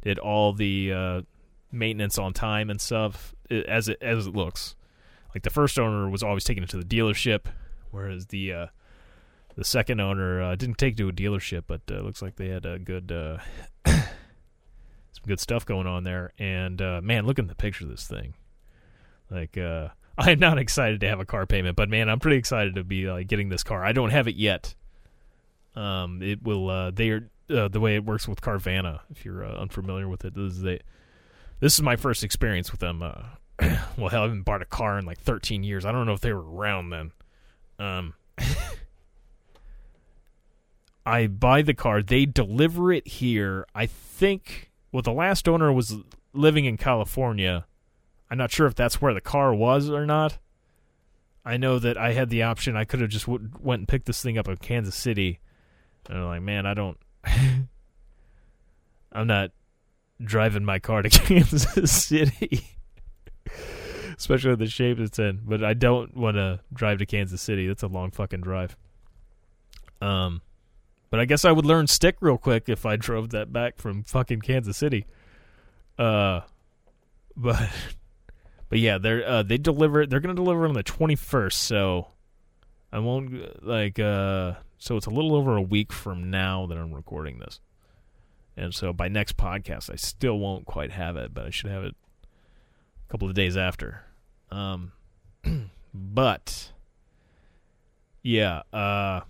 did 0.02 0.18
all 0.18 0.52
the 0.52 0.92
uh, 0.92 1.22
maintenance 1.70 2.18
on 2.18 2.32
time 2.32 2.70
and 2.70 2.80
stuff 2.80 3.34
as 3.50 3.88
it 3.88 3.98
as 4.00 4.26
it 4.26 4.34
looks. 4.34 4.76
Like 5.34 5.42
the 5.42 5.50
first 5.50 5.78
owner 5.78 6.08
was 6.08 6.22
always 6.22 6.44
taking 6.44 6.62
it 6.62 6.70
to 6.70 6.78
the 6.78 6.84
dealership, 6.84 7.46
whereas 7.90 8.26
the 8.26 8.52
uh, 8.52 8.66
the 9.56 9.64
second 9.64 10.00
owner 10.00 10.40
uh, 10.40 10.54
didn't 10.56 10.78
take 10.78 10.94
it 10.94 10.98
to 10.98 11.08
a 11.08 11.12
dealership, 11.12 11.64
but 11.66 11.82
uh, 11.90 12.00
looks 12.00 12.22
like 12.22 12.36
they 12.36 12.48
had 12.48 12.64
a 12.64 12.78
good 12.78 13.12
uh, 13.12 13.38
some 13.86 15.24
good 15.26 15.40
stuff 15.40 15.66
going 15.66 15.86
on 15.86 16.04
there. 16.04 16.32
And 16.38 16.80
man, 17.02 17.26
look 17.26 17.38
at 17.38 17.48
the 17.48 17.54
picture 17.54 17.84
of 17.84 17.90
this 17.90 18.06
thing. 18.06 18.34
Like, 19.30 19.58
uh, 19.58 19.88
I'm 20.18 20.38
not 20.38 20.58
excited 20.58 21.00
to 21.00 21.08
have 21.08 21.20
a 21.20 21.24
car 21.24 21.46
payment, 21.46 21.76
but 21.76 21.88
man, 21.88 22.08
I'm 22.08 22.20
pretty 22.20 22.36
excited 22.36 22.76
to 22.76 22.84
be 22.84 23.10
like 23.10 23.26
getting 23.26 23.48
this 23.48 23.64
car. 23.64 23.84
I 23.84 23.92
don't 23.92 24.10
have 24.10 24.28
it 24.28 24.36
yet. 24.36 24.74
Um, 25.74 26.22
it 26.22 26.42
will. 26.42 26.68
Uh, 26.70 26.90
they 26.90 27.10
are 27.10 27.28
uh, 27.50 27.68
the 27.68 27.80
way 27.80 27.96
it 27.96 28.04
works 28.04 28.28
with 28.28 28.40
Carvana. 28.40 29.00
If 29.10 29.24
you're 29.24 29.44
uh, 29.44 29.54
unfamiliar 29.56 30.08
with 30.08 30.24
it, 30.24 30.34
this 30.34 30.54
is 30.54 30.62
they. 30.62 30.80
This 31.60 31.74
is 31.74 31.82
my 31.82 31.96
first 31.96 32.24
experience 32.24 32.70
with 32.70 32.80
them. 32.80 33.02
Uh, 33.02 33.22
well, 33.96 34.08
hell, 34.08 34.22
I 34.22 34.26
haven't 34.26 34.42
bought 34.42 34.62
a 34.62 34.66
car 34.66 34.98
in 34.98 35.06
like 35.06 35.20
13 35.20 35.62
years. 35.62 35.84
I 35.84 35.92
don't 35.92 36.06
know 36.06 36.12
if 36.12 36.20
they 36.20 36.32
were 36.32 36.44
around 36.44 36.90
then. 36.90 37.12
Um, 37.78 38.14
I 41.06 41.26
buy 41.26 41.62
the 41.62 41.74
car. 41.74 42.02
They 42.02 42.26
deliver 42.26 42.92
it 42.92 43.06
here. 43.06 43.66
I 43.74 43.86
think. 43.86 44.70
Well, 44.92 45.02
the 45.02 45.12
last 45.12 45.48
owner 45.48 45.72
was 45.72 45.96
living 46.32 46.64
in 46.64 46.76
California. 46.76 47.66
I'm 48.30 48.38
not 48.38 48.50
sure 48.50 48.66
if 48.66 48.74
that's 48.74 49.00
where 49.02 49.14
the 49.14 49.20
car 49.20 49.54
was 49.54 49.90
or 49.90 50.06
not. 50.06 50.38
I 51.44 51.56
know 51.56 51.78
that 51.78 51.98
I 51.98 52.12
had 52.12 52.30
the 52.30 52.42
option. 52.42 52.76
I 52.76 52.84
could 52.84 53.00
have 53.00 53.10
just 53.10 53.26
w- 53.26 53.50
went 53.60 53.80
and 53.80 53.88
picked 53.88 54.06
this 54.06 54.22
thing 54.22 54.38
up 54.38 54.48
in 54.48 54.56
Kansas 54.56 54.96
City. 54.96 55.40
And 56.08 56.18
I'm 56.18 56.26
like, 56.26 56.42
man, 56.42 56.66
I 56.66 56.74
don't. 56.74 56.98
I'm 59.12 59.26
not 59.26 59.50
driving 60.22 60.64
my 60.64 60.78
car 60.78 61.02
to 61.02 61.08
Kansas 61.10 61.92
City, 61.92 62.66
especially 64.16 64.54
the 64.56 64.66
shape 64.66 64.98
it's 64.98 65.18
in. 65.18 65.40
But 65.44 65.62
I 65.64 65.74
don't 65.74 66.16
want 66.16 66.36
to 66.36 66.60
drive 66.72 66.98
to 66.98 67.06
Kansas 67.06 67.40
City. 67.40 67.66
That's 67.66 67.82
a 67.82 67.88
long 67.88 68.10
fucking 68.10 68.40
drive. 68.40 68.76
Um, 70.00 70.42
but 71.10 71.20
I 71.20 71.24
guess 71.24 71.44
I 71.44 71.52
would 71.52 71.64
learn 71.64 71.86
stick 71.86 72.16
real 72.20 72.38
quick 72.38 72.68
if 72.68 72.84
I 72.84 72.96
drove 72.96 73.30
that 73.30 73.52
back 73.52 73.78
from 73.78 74.02
fucking 74.02 74.40
Kansas 74.40 74.76
City. 74.76 75.06
Uh, 75.98 76.40
but 77.36 77.70
but 78.68 78.78
yeah, 78.78 78.98
they're 78.98 79.26
uh, 79.26 79.42
they 79.42 79.58
deliver. 79.58 80.06
They're 80.06 80.20
gonna 80.20 80.34
deliver 80.34 80.66
on 80.66 80.74
the 80.74 80.82
twenty 80.82 81.16
first, 81.16 81.62
so 81.62 82.08
I 82.92 82.98
won't 82.98 83.64
like 83.64 83.98
uh. 83.98 84.54
So 84.84 84.98
it's 84.98 85.06
a 85.06 85.10
little 85.10 85.34
over 85.34 85.56
a 85.56 85.62
week 85.62 85.94
from 85.94 86.28
now 86.28 86.66
that 86.66 86.76
I'm 86.76 86.92
recording 86.92 87.38
this. 87.38 87.58
And 88.54 88.74
so 88.74 88.92
by 88.92 89.08
next 89.08 89.38
podcast, 89.38 89.90
I 89.90 89.96
still 89.96 90.38
won't 90.38 90.66
quite 90.66 90.90
have 90.90 91.16
it, 91.16 91.32
but 91.32 91.46
I 91.46 91.48
should 91.48 91.70
have 91.70 91.84
it 91.84 91.94
a 92.22 93.10
couple 93.10 93.26
of 93.26 93.32
days 93.32 93.56
after. 93.56 94.02
Um, 94.50 94.92
but 95.94 96.70
yeah, 98.22 98.60
uh, 98.74 99.20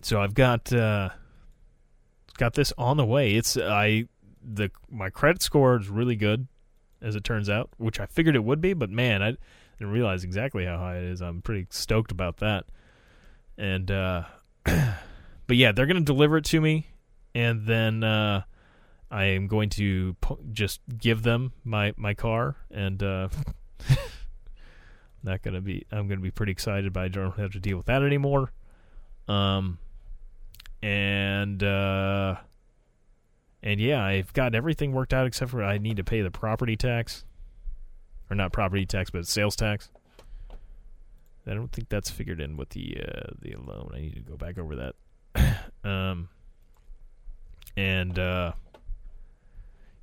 so 0.00 0.20
I've 0.20 0.34
got 0.34 0.72
uh, 0.72 1.10
got 2.36 2.54
this 2.54 2.72
on 2.76 2.96
the 2.96 3.06
way. 3.06 3.36
It's 3.36 3.56
I 3.56 4.06
the 4.42 4.72
my 4.90 5.08
credit 5.08 5.40
score 5.40 5.78
is 5.78 5.88
really 5.88 6.16
good, 6.16 6.48
as 7.00 7.14
it 7.14 7.22
turns 7.22 7.48
out, 7.48 7.70
which 7.76 8.00
I 8.00 8.06
figured 8.06 8.34
it 8.34 8.42
would 8.42 8.60
be, 8.60 8.72
but 8.72 8.90
man, 8.90 9.22
I 9.22 9.36
didn't 9.78 9.92
realize 9.92 10.24
exactly 10.24 10.64
how 10.64 10.78
high 10.78 10.96
it 10.96 11.04
is. 11.04 11.22
I'm 11.22 11.42
pretty 11.42 11.68
stoked 11.70 12.10
about 12.10 12.38
that. 12.38 12.64
And 13.58 13.90
uh, 13.90 14.24
but 14.64 15.56
yeah, 15.56 15.72
they're 15.72 15.86
gonna 15.86 16.00
deliver 16.00 16.36
it 16.36 16.44
to 16.46 16.60
me 16.60 16.86
and 17.36 17.66
then 17.66 18.02
uh, 18.02 18.42
I 19.10 19.24
am 19.24 19.46
going 19.46 19.68
to 19.70 20.16
just 20.52 20.80
give 20.96 21.22
them 21.22 21.52
my 21.64 21.92
my 21.98 22.14
car, 22.14 22.56
and 22.70 23.02
uh, 23.02 23.28
not 25.22 25.42
gonna 25.42 25.60
be. 25.60 25.84
I'm 25.92 26.08
gonna 26.08 26.22
be 26.22 26.30
pretty 26.30 26.52
excited, 26.52 26.94
but 26.94 27.02
I 27.02 27.08
don't 27.08 27.38
have 27.38 27.52
to 27.52 27.60
deal 27.60 27.76
with 27.76 27.86
that 27.86 28.02
anymore. 28.02 28.52
Um, 29.28 29.78
and 30.82 31.62
uh, 31.62 32.36
and 33.62 33.80
yeah, 33.80 34.02
I've 34.02 34.32
got 34.32 34.54
everything 34.54 34.92
worked 34.92 35.12
out 35.12 35.26
except 35.26 35.50
for 35.50 35.62
I 35.62 35.76
need 35.76 35.98
to 35.98 36.04
pay 36.04 36.22
the 36.22 36.30
property 36.30 36.76
tax, 36.76 37.26
or 38.30 38.34
not 38.34 38.50
property 38.50 38.86
tax, 38.86 39.10
but 39.10 39.26
sales 39.26 39.56
tax. 39.56 39.90
I 41.48 41.54
don't 41.54 41.70
think 41.70 41.88
that's 41.88 42.10
figured 42.10 42.40
in 42.40 42.56
with 42.56 42.70
the 42.70 42.96
uh, 43.00 43.30
the 43.40 43.54
loan. 43.56 43.92
I 43.94 44.00
need 44.00 44.14
to 44.14 44.20
go 44.20 44.36
back 44.36 44.58
over 44.58 44.76
that. 44.76 45.58
um, 45.88 46.28
and 47.76 48.18
uh, 48.18 48.52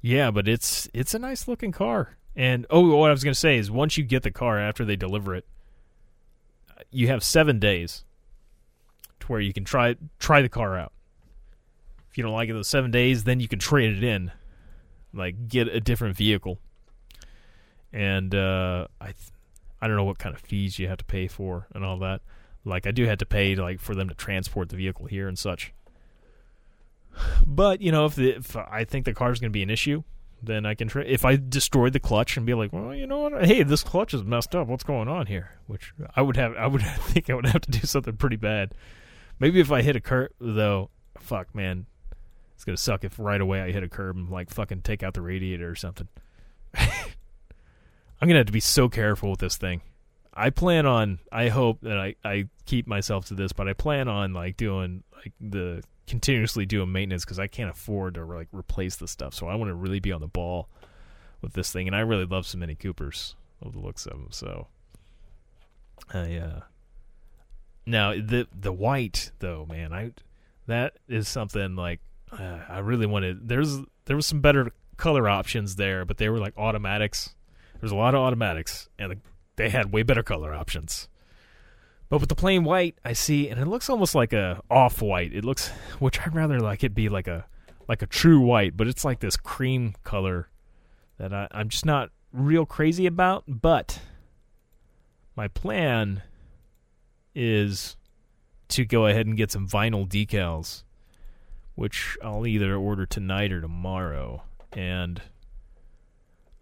yeah, 0.02 0.32
but 0.32 0.48
it's 0.48 0.90
it's 0.94 1.14
a 1.14 1.20
nice 1.20 1.48
looking 1.48 1.72
car. 1.72 2.18
And 2.36 2.66
oh, 2.70 2.96
what 2.96 3.10
I 3.10 3.14
was 3.14 3.24
gonna 3.24 3.36
say 3.36 3.58
is 3.58 3.70
once 3.70 3.98
you 3.98 4.04
get 4.04 4.24
the 4.24 4.32
car 4.32 4.58
after 4.58 4.86
they 4.86 4.96
deliver 4.96 5.36
it, 5.36 5.46
you 6.92 7.08
have 7.08 7.24
seven 7.24 7.60
days 7.60 8.06
to 9.20 9.28
where 9.28 9.42
you 9.42 9.54
can 9.54 9.66
try 9.66 9.96
try 10.20 10.42
the 10.42 10.50
car 10.50 10.78
out. 10.78 10.94
If 12.10 12.18
you 12.18 12.24
don't 12.24 12.34
like 12.34 12.50
it 12.50 12.54
those 12.54 12.68
seven 12.68 12.92
days, 12.92 13.24
then 13.24 13.40
you 13.40 13.48
can 13.48 13.60
trade 13.60 13.98
it 13.98 14.04
in, 14.04 14.32
like 15.14 15.48
get 15.48 15.68
a 15.68 15.80
different 15.80 16.16
vehicle. 16.16 16.60
And 17.92 18.34
uh, 18.34 18.88
I 19.02 19.08
th- 19.08 19.33
I 19.84 19.88
don't 19.88 19.98
know 19.98 20.06
what 20.06 20.18
kind 20.18 20.34
of 20.34 20.40
fees 20.40 20.80
you 20.80 20.88
have 20.88 21.00
to 21.00 21.04
pay 21.06 21.28
for 21.28 21.68
and 21.76 21.84
all 21.84 21.98
that. 22.00 22.22
Like 22.64 22.88
I 22.88 22.92
do 22.92 23.06
have 23.06 23.18
to 23.18 23.26
pay 23.26 23.54
like 23.56 23.82
for 23.82 23.94
them 23.94 24.08
to 24.08 24.16
transport 24.16 24.70
the 24.70 24.78
vehicle 24.78 25.08
here 25.08 25.28
and 25.28 25.38
such. 25.38 25.74
But 27.46 27.82
you 27.82 27.92
know, 27.92 28.06
if, 28.06 28.16
the, 28.16 28.30
if 28.38 28.56
I 28.56 28.86
think 28.86 29.04
the 29.04 29.14
car's 29.14 29.42
going 29.42 29.52
to 29.52 29.54
be 29.54 29.62
an 29.62 29.70
issue, 29.70 30.04
then 30.42 30.66
I 30.66 30.74
can. 30.74 30.88
Tra- 30.88 31.04
if 31.04 31.26
I 31.26 31.36
destroy 31.36 31.90
the 31.90 32.00
clutch 32.00 32.38
and 32.38 32.46
be 32.46 32.54
like, 32.54 32.72
well, 32.72 32.96
you 32.96 33.06
know 33.06 33.20
what? 33.20 33.46
Hey, 33.46 33.64
this 33.64 33.84
clutch 33.84 34.14
is 34.14 34.24
messed 34.24 34.56
up. 34.56 34.68
What's 34.68 34.86
going 34.86 35.10
on 35.10 35.26
here? 35.26 35.52
Which 35.68 35.94
I 36.16 36.22
would 36.22 36.38
have. 36.38 36.56
I 36.56 36.68
would 36.68 36.82
think 37.00 37.30
I 37.30 37.34
would 37.34 37.46
have 37.46 37.62
to 37.64 37.72
do 37.72 37.86
something 37.86 38.16
pretty 38.16 38.38
bad. 38.38 38.74
Maybe 39.38 39.60
if 39.60 39.70
I 39.70 39.82
hit 39.82 39.98
a 39.98 40.02
curb, 40.02 40.32
though. 40.40 40.92
Fuck, 41.20 41.54
man, 41.54 41.88
it's 42.56 42.64
gonna 42.64 42.78
suck 42.78 43.04
if 43.04 43.20
right 43.20 43.42
away 43.42 43.62
I 43.62 43.72
hit 43.72 43.84
a 43.84 43.90
curb 43.90 44.16
and 44.16 44.30
like 44.30 44.50
fucking 44.50 44.82
take 44.82 45.04
out 45.04 45.14
the 45.14 45.22
radiator 45.22 45.70
or 45.70 45.76
something. 45.76 46.08
I'm 48.24 48.30
gonna 48.30 48.40
have 48.40 48.46
to 48.46 48.54
be 48.54 48.62
so 48.62 48.88
careful 48.88 49.32
with 49.32 49.42
this 49.42 49.58
thing. 49.58 49.82
I 50.34 50.50
plan 50.50 50.86
on. 50.86 51.20
I 51.30 51.50
hope 51.50 51.82
that 51.82 52.00
I 52.00 52.16
I 52.24 52.48
keep 52.66 52.88
myself 52.88 53.26
to 53.26 53.34
this, 53.34 53.52
but 53.52 53.68
I 53.68 53.74
plan 53.74 54.08
on 54.08 54.32
like 54.32 54.56
doing 54.56 55.04
like 55.14 55.34
the 55.42 55.84
continuously 56.08 56.66
doing 56.66 56.90
maintenance 56.90 57.26
because 57.26 57.38
I 57.38 57.48
can't 57.48 57.70
afford 57.70 58.14
to 58.14 58.24
like 58.24 58.48
replace 58.54 58.96
the 58.96 59.10
stuff. 59.10 59.34
So 59.34 59.48
I 59.48 59.56
want 59.56 59.72
to 59.72 59.76
really 59.76 60.00
be 60.00 60.14
on 60.14 60.22
the 60.22 60.30
ball 60.30 60.70
with 61.42 61.52
this 61.52 61.74
thing, 61.74 61.86
and 61.86 61.94
I 61.94 62.00
really 62.00 62.24
love 62.24 62.48
some 62.48 62.62
Mini 62.62 62.76
Coopers 62.76 63.36
of 63.62 63.74
the 63.74 63.80
looks 63.80 64.06
of 64.06 64.14
them. 64.14 64.30
So, 64.30 64.68
I 66.14 66.38
uh, 66.38 66.62
now 67.86 68.12
the 68.12 68.48
the 68.58 68.72
white 68.72 69.32
though, 69.40 69.68
man, 69.70 69.92
I 69.92 70.12
that 70.68 70.94
is 71.10 71.28
something 71.28 71.76
like 71.76 72.00
uh, 72.32 72.60
I 72.70 72.80
really 72.80 73.06
wanted. 73.06 73.50
There's 73.50 73.80
there 74.06 74.16
was 74.16 74.28
some 74.28 74.40
better 74.40 74.72
color 74.96 75.28
options 75.28 75.76
there, 75.76 76.06
but 76.06 76.20
they 76.20 76.30
were 76.30 76.40
like 76.40 76.58
automatics. 76.58 77.36
There's 77.84 77.92
a 77.92 77.98
lot 77.98 78.16
of 78.16 78.22
automatics, 78.22 78.88
and 78.98 79.20
they 79.58 79.68
had 79.68 79.92
way 79.92 80.04
better 80.04 80.24
color 80.24 80.54
options. 80.54 81.10
But 82.08 82.22
with 82.22 82.30
the 82.30 82.36
plain 82.36 82.64
white, 82.64 82.98
I 83.04 83.12
see, 83.12 83.50
and 83.50 83.60
it 83.60 83.68
looks 83.68 83.90
almost 83.90 84.16
like 84.16 84.32
a 84.32 84.62
off 84.72 85.02
white. 85.02 85.34
It 85.34 85.44
looks, 85.44 85.68
which 86.00 86.18
I'd 86.22 86.34
rather 86.34 86.62
like 86.62 86.86
it 86.86 86.96
be 86.96 87.10
like 87.10 87.28
a 87.28 87.46
like 87.90 88.02
a 88.02 88.08
true 88.08 88.40
white, 88.40 88.78
but 88.78 88.88
it's 88.88 89.04
like 89.04 89.20
this 89.20 89.36
cream 89.36 89.96
color 90.06 90.48
that 91.18 91.34
I, 91.34 91.50
I'm 91.52 91.68
just 91.68 91.86
not 91.86 92.12
real 92.32 92.66
crazy 92.66 93.06
about. 93.06 93.44
But 93.50 94.00
my 95.36 95.50
plan 95.50 96.24
is 97.36 97.98
to 98.70 98.86
go 98.86 99.08
ahead 99.08 99.26
and 99.26 99.36
get 99.36 99.52
some 99.52 99.68
vinyl 99.68 100.08
decals, 100.08 100.84
which 101.76 102.18
I'll 102.24 102.48
either 102.48 102.78
order 102.78 103.06
tonight 103.06 103.52
or 103.52 103.60
tomorrow, 103.60 104.44
and 104.72 105.22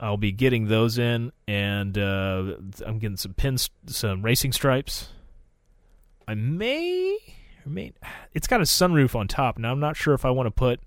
I'll 0.01 0.17
be 0.17 0.31
getting 0.31 0.67
those 0.67 0.97
in, 0.97 1.31
and 1.47 1.95
uh, 1.95 2.55
I'm 2.83 2.97
getting 2.97 3.17
some 3.17 3.35
pins, 3.35 3.69
some 3.85 4.23
racing 4.23 4.51
stripes. 4.51 5.09
I 6.27 6.33
may, 6.33 7.17
I 7.63 7.69
may. 7.69 7.93
It's 8.33 8.47
got 8.47 8.61
a 8.61 8.63
sunroof 8.63 9.13
on 9.13 9.27
top. 9.27 9.59
Now 9.59 9.71
I'm 9.71 9.79
not 9.79 9.95
sure 9.95 10.15
if 10.15 10.25
I 10.25 10.31
want 10.31 10.47
to 10.47 10.51
put 10.51 10.79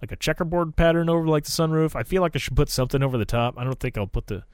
like 0.00 0.12
a 0.12 0.16
checkerboard 0.16 0.76
pattern 0.76 1.08
over 1.08 1.26
like 1.26 1.44
the 1.44 1.50
sunroof. 1.50 1.96
I 1.96 2.04
feel 2.04 2.22
like 2.22 2.36
I 2.36 2.38
should 2.38 2.54
put 2.54 2.68
something 2.68 3.02
over 3.02 3.18
the 3.18 3.24
top. 3.24 3.58
I 3.58 3.64
don't 3.64 3.78
think 3.78 3.98
I'll 3.98 4.06
put 4.06 4.28
the. 4.28 4.44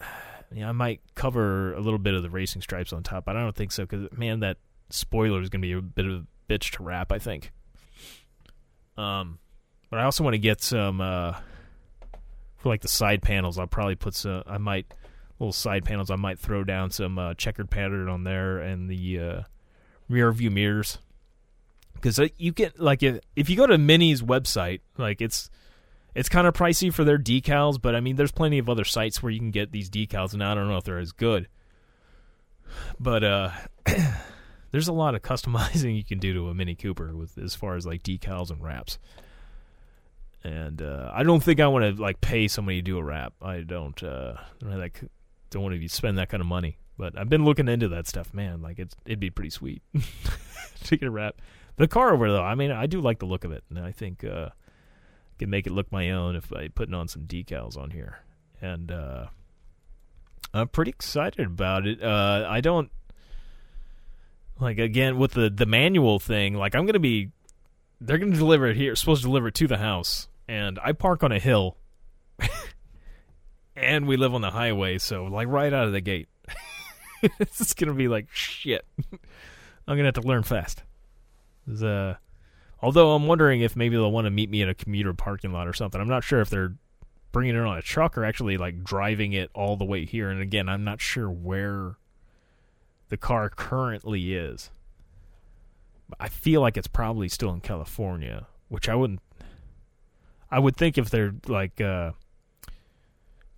Yeah, 0.50 0.70
I 0.70 0.72
might 0.72 1.02
cover 1.14 1.74
a 1.74 1.80
little 1.80 1.98
bit 1.98 2.14
of 2.14 2.22
the 2.22 2.30
racing 2.30 2.62
stripes 2.62 2.94
on 2.94 3.02
top, 3.02 3.26
but 3.26 3.36
I 3.36 3.40
don't 3.40 3.54
think 3.54 3.70
so 3.70 3.84
because 3.84 4.08
man, 4.16 4.40
that 4.40 4.56
spoiler 4.88 5.42
is 5.42 5.50
going 5.50 5.60
to 5.60 5.68
be 5.68 5.72
a 5.72 5.82
bit 5.82 6.06
of 6.06 6.12
a 6.12 6.26
bitch 6.50 6.70
to 6.76 6.82
wrap. 6.82 7.12
I 7.12 7.18
think. 7.18 7.52
Um, 8.96 9.40
but 9.90 10.00
I 10.00 10.04
also 10.04 10.24
want 10.24 10.32
to 10.32 10.38
get 10.38 10.62
some 10.62 11.02
uh, 11.02 11.34
for 12.58 12.68
like 12.68 12.82
the 12.82 12.88
side 12.88 13.22
panels. 13.22 13.58
I'll 13.58 13.66
probably 13.66 13.94
put 13.94 14.14
some. 14.14 14.42
I 14.46 14.58
might 14.58 14.92
little 15.38 15.52
side 15.52 15.84
panels. 15.84 16.10
I 16.10 16.16
might 16.16 16.38
throw 16.38 16.64
down 16.64 16.90
some 16.90 17.18
uh, 17.18 17.34
checkered 17.34 17.70
pattern 17.70 18.08
on 18.08 18.24
there 18.24 18.58
and 18.58 18.90
the 18.90 19.20
uh, 19.20 19.42
rear 20.08 20.30
view 20.32 20.50
mirrors 20.50 20.98
because 21.94 22.18
uh, 22.18 22.28
you 22.36 22.52
get 22.52 22.78
like 22.78 23.02
if, 23.02 23.20
if 23.36 23.50
you 23.50 23.56
go 23.56 23.66
to 23.66 23.78
Mini's 23.78 24.22
website, 24.22 24.80
like 24.96 25.20
it's 25.20 25.50
it's 26.14 26.28
kind 26.28 26.46
of 26.46 26.54
pricey 26.54 26.92
for 26.92 27.04
their 27.04 27.18
decals, 27.18 27.80
but 27.80 27.94
I 27.94 28.00
mean 28.00 28.16
there's 28.16 28.32
plenty 28.32 28.58
of 28.58 28.68
other 28.68 28.84
sites 28.84 29.22
where 29.22 29.30
you 29.30 29.38
can 29.38 29.50
get 29.50 29.72
these 29.72 29.90
decals, 29.90 30.32
and 30.32 30.42
I 30.42 30.54
don't 30.54 30.68
know 30.68 30.76
if 30.76 30.84
they're 30.84 30.98
as 30.98 31.12
good. 31.12 31.48
But 32.98 33.24
uh, 33.24 33.50
there's 34.70 34.88
a 34.88 34.92
lot 34.92 35.14
of 35.14 35.22
customizing 35.22 35.96
you 35.96 36.04
can 36.04 36.18
do 36.18 36.32
to 36.34 36.48
a 36.48 36.54
Mini 36.54 36.74
Cooper 36.74 37.14
with 37.14 37.38
as 37.38 37.54
far 37.54 37.76
as 37.76 37.86
like 37.86 38.02
decals 38.02 38.50
and 38.50 38.62
wraps. 38.62 38.98
And 40.44 40.80
uh, 40.80 41.10
I 41.12 41.24
don't 41.24 41.42
think 41.42 41.60
I 41.60 41.66
want 41.66 41.96
to 41.96 42.00
like 42.00 42.20
pay 42.20 42.48
somebody 42.48 42.78
to 42.78 42.82
do 42.82 42.98
a 42.98 43.02
wrap. 43.02 43.34
I 43.42 43.60
don't. 43.60 44.00
Uh, 44.02 44.34
I 44.64 44.76
like 44.76 45.02
don't 45.50 45.62
want 45.62 45.80
to 45.80 45.88
spend 45.88 46.18
that 46.18 46.28
kind 46.28 46.40
of 46.40 46.46
money. 46.46 46.78
But 46.98 47.16
I've 47.16 47.28
been 47.28 47.44
looking 47.44 47.68
into 47.68 47.88
that 47.88 48.08
stuff, 48.08 48.34
man. 48.34 48.60
Like 48.60 48.78
it's 48.78 48.94
it'd 49.06 49.20
be 49.20 49.30
pretty 49.30 49.50
sweet 49.50 49.82
to 50.84 50.96
get 50.96 51.06
a 51.06 51.10
wrap. 51.10 51.40
The 51.76 51.86
car 51.86 52.12
over 52.12 52.30
though, 52.30 52.42
I 52.42 52.56
mean, 52.56 52.72
I 52.72 52.86
do 52.86 53.00
like 53.00 53.20
the 53.20 53.26
look 53.26 53.44
of 53.44 53.52
it, 53.52 53.62
and 53.70 53.78
I 53.78 53.92
think 53.92 54.24
uh, 54.24 54.48
I 54.50 55.34
can 55.38 55.48
make 55.48 55.68
it 55.68 55.72
look 55.72 55.92
my 55.92 56.10
own 56.10 56.34
if 56.34 56.52
I 56.52 56.68
putting 56.68 56.94
on 56.94 57.06
some 57.06 57.22
decals 57.22 57.78
on 57.78 57.90
here. 57.90 58.18
And 58.60 58.90
uh, 58.90 59.26
I'm 60.52 60.66
pretty 60.68 60.90
excited 60.90 61.46
about 61.46 61.86
it. 61.86 62.02
Uh, 62.02 62.46
I 62.48 62.60
don't 62.60 62.90
like 64.58 64.78
again 64.78 65.18
with 65.18 65.32
the 65.32 65.48
the 65.50 65.66
manual 65.66 66.18
thing. 66.18 66.54
Like 66.54 66.74
I'm 66.74 66.84
gonna 66.84 66.98
be, 66.98 67.30
they're 68.00 68.18
gonna 68.18 68.36
deliver 68.36 68.66
it 68.66 68.76
here. 68.76 68.94
Supposed 68.96 69.22
to 69.22 69.28
deliver 69.28 69.48
it 69.48 69.54
to 69.54 69.66
the 69.66 69.78
house, 69.78 70.28
and 70.46 70.78
I 70.82 70.92
park 70.92 71.22
on 71.22 71.32
a 71.32 71.38
hill, 71.38 71.76
and 73.76 74.06
we 74.06 74.16
live 74.16 74.34
on 74.34 74.40
the 74.40 74.50
highway, 74.50 74.98
so 74.98 75.24
like 75.24 75.48
right 75.48 75.72
out 75.72 75.86
of 75.86 75.92
the 75.92 76.00
gate, 76.00 76.28
it's 77.22 77.74
gonna 77.74 77.94
be 77.94 78.08
like 78.08 78.28
shit. 78.30 78.84
I'm 79.88 79.96
gonna 79.96 80.04
have 80.04 80.14
to 80.14 80.22
learn 80.22 80.42
fast. 80.42 80.82
Uh, 81.82 82.14
although 82.80 83.12
I'm 83.12 83.26
wondering 83.26 83.60
if 83.60 83.76
maybe 83.76 83.96
they'll 83.96 84.12
want 84.12 84.26
to 84.26 84.30
meet 84.30 84.50
me 84.50 84.62
in 84.62 84.68
a 84.68 84.74
commuter 84.74 85.12
parking 85.14 85.52
lot 85.52 85.66
or 85.66 85.72
something. 85.72 86.00
I'm 86.00 86.08
not 86.08 86.24
sure 86.24 86.40
if 86.40 86.50
they're 86.50 86.74
bringing 87.32 87.54
it 87.54 87.60
on 87.60 87.76
a 87.76 87.82
truck 87.82 88.16
or 88.16 88.24
actually 88.24 88.56
like 88.56 88.82
driving 88.82 89.32
it 89.32 89.50
all 89.54 89.76
the 89.76 89.84
way 89.84 90.04
here. 90.04 90.30
And 90.30 90.40
again, 90.40 90.68
I'm 90.68 90.84
not 90.84 91.00
sure 91.00 91.30
where 91.30 91.96
the 93.08 93.16
car 93.16 93.50
currently 93.50 94.34
is. 94.34 94.70
I 96.18 96.28
feel 96.28 96.60
like 96.60 96.76
it's 96.76 96.86
probably 96.86 97.28
still 97.28 97.52
in 97.52 97.60
California, 97.60 98.46
which 98.68 98.88
I 98.88 98.94
wouldn't. 98.94 99.20
I 100.50 100.58
would 100.58 100.76
think 100.76 100.96
if 100.96 101.10
they're 101.10 101.34
like 101.46 101.80
uh, 101.80 102.12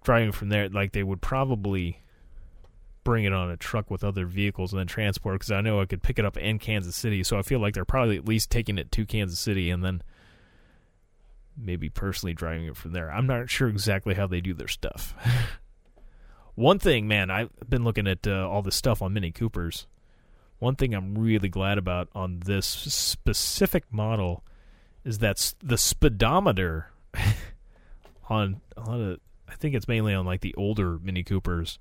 driving 0.02 0.32
from 0.32 0.48
there, 0.48 0.68
like 0.68 0.92
they 0.92 1.02
would 1.02 1.20
probably 1.20 2.02
bring 3.04 3.24
it 3.24 3.32
on 3.32 3.50
a 3.50 3.56
truck 3.56 3.90
with 3.90 4.04
other 4.04 4.26
vehicles 4.26 4.72
and 4.72 4.80
then 4.80 4.86
transport. 4.86 5.34
Because 5.36 5.52
I 5.52 5.60
know 5.60 5.80
I 5.80 5.86
could 5.86 6.02
pick 6.02 6.18
it 6.18 6.24
up 6.24 6.36
in 6.36 6.58
Kansas 6.58 6.96
City, 6.96 7.22
so 7.22 7.38
I 7.38 7.42
feel 7.42 7.60
like 7.60 7.74
they're 7.74 7.84
probably 7.84 8.16
at 8.16 8.26
least 8.26 8.50
taking 8.50 8.78
it 8.78 8.90
to 8.92 9.06
Kansas 9.06 9.38
City 9.38 9.70
and 9.70 9.84
then 9.84 10.02
maybe 11.56 11.88
personally 11.88 12.34
driving 12.34 12.66
it 12.66 12.76
from 12.76 12.92
there. 12.92 13.10
I'm 13.10 13.26
not 13.26 13.50
sure 13.50 13.68
exactly 13.68 14.14
how 14.14 14.26
they 14.26 14.40
do 14.40 14.54
their 14.54 14.68
stuff. 14.68 15.14
One 16.54 16.78
thing, 16.78 17.06
man, 17.06 17.30
I've 17.30 17.50
been 17.68 17.84
looking 17.84 18.06
at 18.06 18.26
uh, 18.26 18.48
all 18.48 18.62
this 18.62 18.76
stuff 18.76 19.02
on 19.02 19.12
Mini 19.12 19.30
Coopers. 19.30 19.86
One 20.60 20.76
thing 20.76 20.94
I'm 20.94 21.16
really 21.16 21.48
glad 21.48 21.78
about 21.78 22.08
on 22.14 22.40
this 22.44 22.66
specific 22.66 23.84
model 23.90 24.44
is 25.04 25.18
that 25.18 25.54
the 25.62 25.78
speedometer 25.78 26.92
on 28.28 28.60
on 28.76 29.18
I 29.48 29.54
think 29.54 29.74
it's 29.74 29.88
mainly 29.88 30.14
on 30.14 30.26
like 30.26 30.42
the 30.42 30.54
older 30.56 30.98
Mini 30.98 31.24
Coopers. 31.24 31.78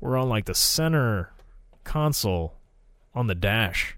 We're 0.00 0.16
on 0.16 0.28
like 0.28 0.44
the 0.44 0.54
center 0.54 1.32
console 1.82 2.54
on 3.14 3.26
the 3.26 3.34
dash, 3.34 3.96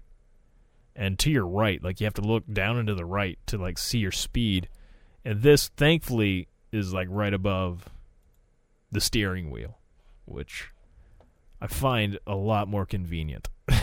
and 0.95 1.19
to 1.19 1.29
your 1.29 1.45
right, 1.45 1.83
like 1.83 2.01
you 2.01 2.05
have 2.05 2.15
to 2.15 2.21
look 2.21 2.43
down 2.51 2.79
into 2.79 2.95
the 2.95 3.05
right 3.05 3.37
to 3.47 3.57
like 3.59 3.77
see 3.77 3.99
your 3.99 4.11
speed. 4.11 4.67
And 5.23 5.43
this, 5.43 5.67
thankfully, 5.69 6.47
is 6.71 6.91
like 6.91 7.07
right 7.11 7.33
above 7.33 7.87
the 8.91 9.01
steering 9.01 9.51
wheel, 9.51 9.77
which 10.25 10.69
I 11.61 11.67
find 11.67 12.17
a 12.25 12.35
lot 12.35 12.67
more 12.67 12.85
convenient. 12.85 13.49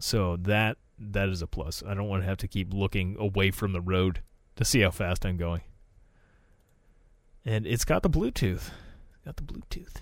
so 0.00 0.36
that 0.36 0.78
that 0.98 1.28
is 1.28 1.42
a 1.42 1.46
plus. 1.46 1.82
I 1.86 1.94
don't 1.94 2.08
want 2.08 2.22
to 2.22 2.28
have 2.28 2.38
to 2.38 2.48
keep 2.48 2.72
looking 2.74 3.16
away 3.18 3.50
from 3.50 3.72
the 3.72 3.80
road 3.80 4.20
to 4.56 4.64
see 4.64 4.80
how 4.80 4.90
fast 4.90 5.24
I'm 5.24 5.36
going. 5.36 5.62
And 7.44 7.66
it's 7.66 7.84
got 7.84 8.02
the 8.02 8.10
Bluetooth. 8.10 8.70
Got 9.24 9.36
the 9.36 9.42
Bluetooth. 9.42 9.96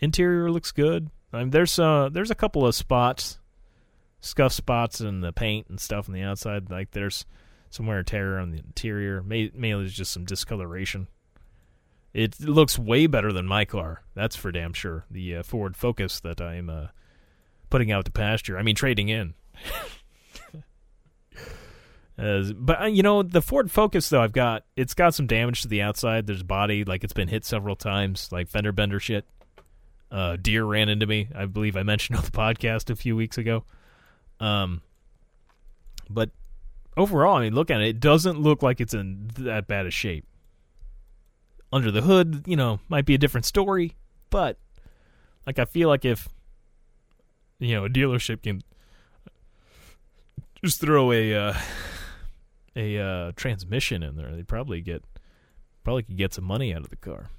Interior 0.00 0.50
looks 0.50 0.72
good. 0.72 1.10
I 1.32 1.40
mean, 1.40 1.50
there's 1.50 1.78
uh 1.78 2.08
there's 2.12 2.30
a 2.30 2.36
couple 2.36 2.66
of 2.66 2.74
spots, 2.74 3.40
scuff 4.20 4.52
spots 4.52 5.00
in 5.00 5.20
the 5.20 5.32
paint 5.32 5.66
and 5.68 5.80
stuff 5.80 6.08
on 6.08 6.14
the 6.14 6.22
outside. 6.22 6.70
Like 6.70 6.92
there's 6.92 7.26
some 7.70 7.86
wear 7.86 7.98
and 7.98 8.06
tear 8.06 8.38
on 8.38 8.50
the 8.50 8.58
interior. 8.58 9.22
Mainly 9.22 9.84
it's 9.84 9.94
just 9.94 10.12
some 10.12 10.24
discoloration. 10.24 11.08
It 12.14 12.40
looks 12.40 12.78
way 12.78 13.08
better 13.08 13.32
than 13.32 13.46
my 13.46 13.64
car. 13.64 14.04
That's 14.14 14.36
for 14.36 14.52
damn 14.52 14.72
sure. 14.72 15.04
The 15.10 15.36
uh, 15.38 15.42
Ford 15.42 15.76
Focus 15.76 16.20
that 16.20 16.40
I'm 16.40 16.70
uh, 16.70 16.86
putting 17.70 17.90
out 17.90 18.04
to 18.04 18.12
pasture. 18.12 18.56
I 18.56 18.62
mean, 18.62 18.76
trading 18.76 19.08
in. 19.08 19.34
As, 22.16 22.52
but 22.52 22.80
uh, 22.80 22.86
you 22.86 23.02
know 23.02 23.24
the 23.24 23.42
Ford 23.42 23.72
Focus 23.72 24.08
though 24.08 24.22
I've 24.22 24.32
got 24.32 24.64
it's 24.76 24.94
got 24.94 25.14
some 25.14 25.26
damage 25.26 25.62
to 25.62 25.68
the 25.68 25.82
outside. 25.82 26.28
There's 26.28 26.44
body 26.44 26.84
like 26.84 27.02
it's 27.02 27.12
been 27.12 27.26
hit 27.26 27.44
several 27.44 27.74
times, 27.74 28.30
like 28.30 28.46
fender 28.46 28.70
bender 28.70 29.00
shit. 29.00 29.24
Uh, 30.12 30.36
deer 30.40 30.64
ran 30.64 30.88
into 30.88 31.06
me. 31.06 31.26
I 31.34 31.46
believe 31.46 31.76
I 31.76 31.82
mentioned 31.82 32.16
on 32.20 32.24
the 32.24 32.30
podcast 32.30 32.88
a 32.90 32.94
few 32.94 33.16
weeks 33.16 33.36
ago. 33.36 33.64
Um, 34.38 34.82
but 36.08 36.30
overall, 36.96 37.38
I 37.38 37.40
mean, 37.40 37.54
look 37.56 37.72
at 37.72 37.80
it. 37.80 37.88
It 37.88 38.00
doesn't 38.00 38.40
look 38.40 38.62
like 38.62 38.80
it's 38.80 38.94
in 38.94 39.30
that 39.38 39.66
bad 39.66 39.86
a 39.86 39.90
shape. 39.90 40.24
Under 41.74 41.90
the 41.90 42.02
hood, 42.02 42.44
you 42.46 42.54
know, 42.54 42.78
might 42.88 43.04
be 43.04 43.14
a 43.14 43.18
different 43.18 43.44
story, 43.44 43.96
but 44.30 44.58
like 45.44 45.58
I 45.58 45.64
feel 45.64 45.88
like 45.88 46.04
if 46.04 46.28
you 47.58 47.74
know 47.74 47.84
a 47.84 47.88
dealership 47.88 48.42
can 48.42 48.62
just 50.62 50.80
throw 50.80 51.10
a 51.10 51.34
uh, 51.34 51.54
a 52.76 52.98
uh, 52.98 53.32
transmission 53.34 54.04
in 54.04 54.14
there, 54.14 54.30
they 54.30 54.44
probably 54.44 54.80
get 54.80 55.02
probably 55.82 56.04
could 56.04 56.16
get 56.16 56.32
some 56.32 56.44
money 56.44 56.72
out 56.72 56.82
of 56.82 56.90
the 56.90 56.96
car. 56.96 57.30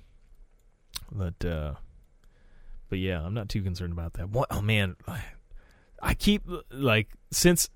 But 1.10 1.46
uh, 1.46 1.76
but 2.90 3.00
yeah, 3.00 3.22
I'm 3.22 3.34
not 3.34 3.48
too 3.48 3.62
concerned 3.62 3.94
about 3.94 4.16
that. 4.16 4.30
What? 4.30 4.48
Oh 4.52 4.62
man, 4.62 4.98
I 6.02 6.14
keep 6.14 6.44
like 6.70 7.08
since 7.32 7.70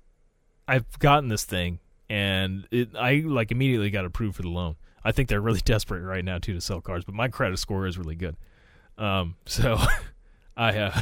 I've 0.68 0.98
gotten 0.98 1.28
this 1.30 1.44
thing 1.44 1.78
and 2.10 2.66
it, 2.70 2.90
I 2.96 3.22
like 3.24 3.50
immediately 3.52 3.90
got 3.90 4.04
approved 4.04 4.36
for 4.36 4.42
the 4.42 4.48
loan. 4.48 4.76
I 5.04 5.12
think 5.12 5.28
they're 5.28 5.40
really 5.40 5.60
desperate 5.64 6.02
right 6.02 6.24
now 6.24 6.38
too 6.38 6.54
to 6.54 6.60
sell 6.60 6.80
cars, 6.80 7.04
but 7.04 7.14
my 7.14 7.28
credit 7.28 7.58
score 7.58 7.86
is 7.86 7.98
really 7.98 8.16
good. 8.16 8.36
Um, 8.98 9.36
so 9.46 9.78
I 10.56 10.76
uh, 10.76 11.00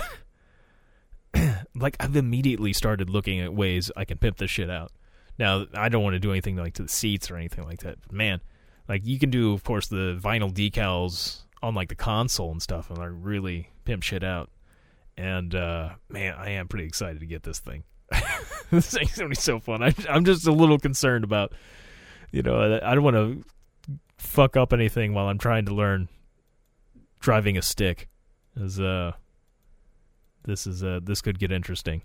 like 1.74 1.96
I've 2.00 2.16
immediately 2.16 2.72
started 2.72 3.11
looking 3.11 3.40
at 3.40 3.52
ways 3.52 3.90
I 3.96 4.04
can 4.04 4.18
pimp 4.18 4.38
this 4.38 4.50
shit 4.50 4.70
out. 4.70 4.92
Now 5.38 5.66
I 5.74 5.88
don't 5.88 6.02
want 6.02 6.14
to 6.14 6.20
do 6.20 6.30
anything 6.30 6.56
like 6.56 6.74
to 6.74 6.82
the 6.82 6.88
seats 6.88 7.30
or 7.30 7.37
anything 7.37 7.64
like 7.64 7.80
that. 7.80 7.98
But 8.00 8.12
man, 8.12 8.40
like 8.88 9.06
you 9.06 9.18
can 9.18 9.30
do, 9.30 9.52
of 9.52 9.64
course, 9.64 9.88
the 9.88 10.18
vinyl 10.22 10.52
decals 10.52 11.42
on 11.62 11.74
like 11.74 11.88
the 11.88 11.94
console 11.94 12.50
and 12.52 12.62
stuff, 12.62 12.88
and 12.88 12.98
like 12.98 13.11
really 13.12 13.70
pimp 13.84 14.02
shit 14.02 14.22
out. 14.22 14.50
And 15.16 15.54
uh, 15.54 15.90
man, 16.08 16.34
I 16.37 16.50
am 16.50 16.68
pretty 16.68 16.87
excited 16.87 17.20
to 17.20 17.26
get 17.26 17.42
this 17.42 17.58
thing. 17.58 17.84
this 18.70 18.90
thing's 18.90 19.16
gonna 19.16 19.28
be 19.28 19.34
so 19.34 19.58
fun. 19.58 19.82
I, 19.82 19.92
I'm 20.08 20.24
just 20.24 20.46
a 20.46 20.52
little 20.52 20.78
concerned 20.78 21.24
about, 21.24 21.52
you 22.30 22.42
know, 22.42 22.80
I 22.82 22.94
don't 22.94 23.04
want 23.04 23.16
to 23.16 23.44
fuck 24.18 24.57
up 24.57 24.72
anything 24.72 25.14
while 25.14 25.28
I'm 25.28 25.38
trying 25.38 25.64
to 25.66 25.74
learn 25.74 26.09
driving 27.20 27.57
a 27.57 27.62
stick. 27.62 28.09
Is 28.57 28.81
uh, 28.81 29.12
this 30.44 30.66
is 30.66 30.83
uh, 30.85 31.00
this 31.02 31.20
could 31.20 31.38
get 31.38 31.52
interesting. 31.52 32.02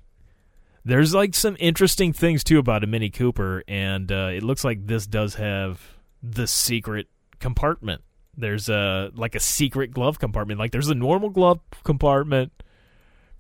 There's 0.86 1.14
like 1.14 1.34
some 1.34 1.56
interesting 1.60 2.14
things 2.14 2.44
too 2.44 2.60
about 2.60 2.84
a 2.84 2.88
Mini 2.88 3.10
Cooper, 3.10 3.64
and 3.68 4.12
uh, 4.12 4.30
it 4.34 4.44
looks 4.44 4.64
like 4.64 4.86
this 4.86 5.08
does 5.08 5.36
have 5.36 5.82
the 6.22 6.46
secret 6.48 7.08
compartment. 7.40 8.02
There's 8.36 8.70
a 8.70 9.12
like 9.16 9.36
a 9.36 9.40
secret 9.40 9.92
glove 9.92 10.20
compartment. 10.20 10.60
Like 10.60 10.72
there's 10.72 10.90
a 10.90 10.96
normal 10.96 11.30
glove 11.30 11.60
compartment, 11.84 12.52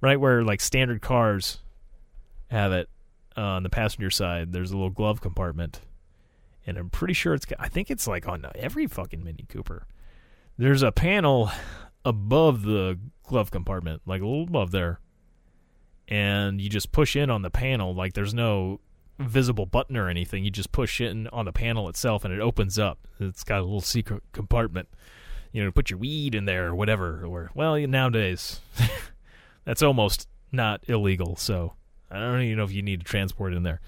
right 0.01 0.19
where 0.19 0.43
like 0.43 0.61
standard 0.61 1.01
cars 1.01 1.59
have 2.49 2.71
it 2.71 2.89
uh, 3.35 3.41
on 3.41 3.63
the 3.63 3.69
passenger 3.69 4.09
side. 4.09 4.53
There's 4.53 4.71
a 4.71 4.75
little 4.75 4.89
glove 4.89 5.21
compartment, 5.21 5.81
and 6.65 6.77
I'm 6.77 6.89
pretty 6.89 7.13
sure 7.13 7.33
it's. 7.33 7.45
I 7.59 7.67
think 7.67 7.91
it's 7.91 8.07
like 8.07 8.27
on 8.27 8.45
every 8.55 8.87
fucking 8.87 9.23
Mini 9.23 9.45
Cooper. 9.47 9.87
There's 10.57 10.83
a 10.83 10.91
panel 10.91 11.51
above 12.05 12.63
the 12.63 12.99
glove 13.23 13.51
compartment, 13.51 14.01
like 14.05 14.21
a 14.21 14.25
little 14.25 14.43
above 14.43 14.71
there, 14.71 14.99
and 16.07 16.61
you 16.61 16.69
just 16.69 16.91
push 16.91 17.15
in 17.15 17.29
on 17.29 17.41
the 17.41 17.49
panel. 17.49 17.93
Like 17.93 18.13
there's 18.13 18.33
no 18.33 18.79
visible 19.19 19.65
button 19.65 19.97
or 19.97 20.09
anything. 20.09 20.43
You 20.43 20.51
just 20.51 20.71
push 20.71 21.01
in 21.01 21.27
on 21.27 21.45
the 21.45 21.53
panel 21.53 21.89
itself, 21.89 22.25
and 22.25 22.33
it 22.33 22.39
opens 22.39 22.79
up. 22.79 23.07
It's 23.19 23.43
got 23.43 23.59
a 23.59 23.63
little 23.63 23.81
secret 23.81 24.23
compartment. 24.31 24.89
You 25.51 25.63
know, 25.63 25.71
put 25.71 25.89
your 25.89 25.99
weed 25.99 26.33
in 26.33 26.45
there 26.45 26.67
or 26.67 26.75
whatever. 26.75 27.25
Or 27.25 27.51
well, 27.53 27.77
nowadays, 27.77 28.61
that's 29.65 29.83
almost 29.83 30.27
not 30.51 30.81
illegal. 30.87 31.35
So 31.35 31.73
I 32.09 32.19
don't 32.19 32.41
even 32.41 32.57
know 32.57 32.63
if 32.63 32.71
you 32.71 32.81
need 32.81 33.01
to 33.01 33.05
transport 33.05 33.53
in 33.53 33.63
there. 33.63 33.81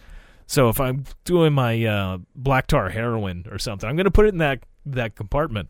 So 0.47 0.69
if 0.69 0.79
I'm 0.79 1.05
doing 1.23 1.53
my 1.53 1.83
uh, 1.85 2.17
black 2.35 2.67
tar 2.67 2.89
heroin 2.89 3.45
or 3.49 3.57
something, 3.57 3.89
I'm 3.89 3.95
going 3.95 4.05
to 4.05 4.11
put 4.11 4.25
it 4.25 4.29
in 4.29 4.39
that 4.39 4.59
that 4.85 5.15
compartment. 5.15 5.69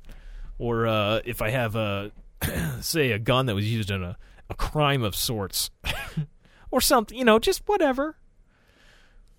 Or 0.57 0.87
uh, 0.87 1.21
if 1.25 1.41
I 1.41 1.49
have 1.49 1.75
a 1.75 2.11
say 2.81 3.11
a 3.11 3.19
gun 3.19 3.45
that 3.45 3.55
was 3.55 3.71
used 3.71 3.91
in 3.91 4.03
a 4.03 4.17
a 4.49 4.55
crime 4.55 5.03
of 5.03 5.15
sorts, 5.15 5.71
or 6.71 6.81
something. 6.81 7.17
You 7.17 7.25
know, 7.25 7.39
just 7.39 7.67
whatever, 7.67 8.17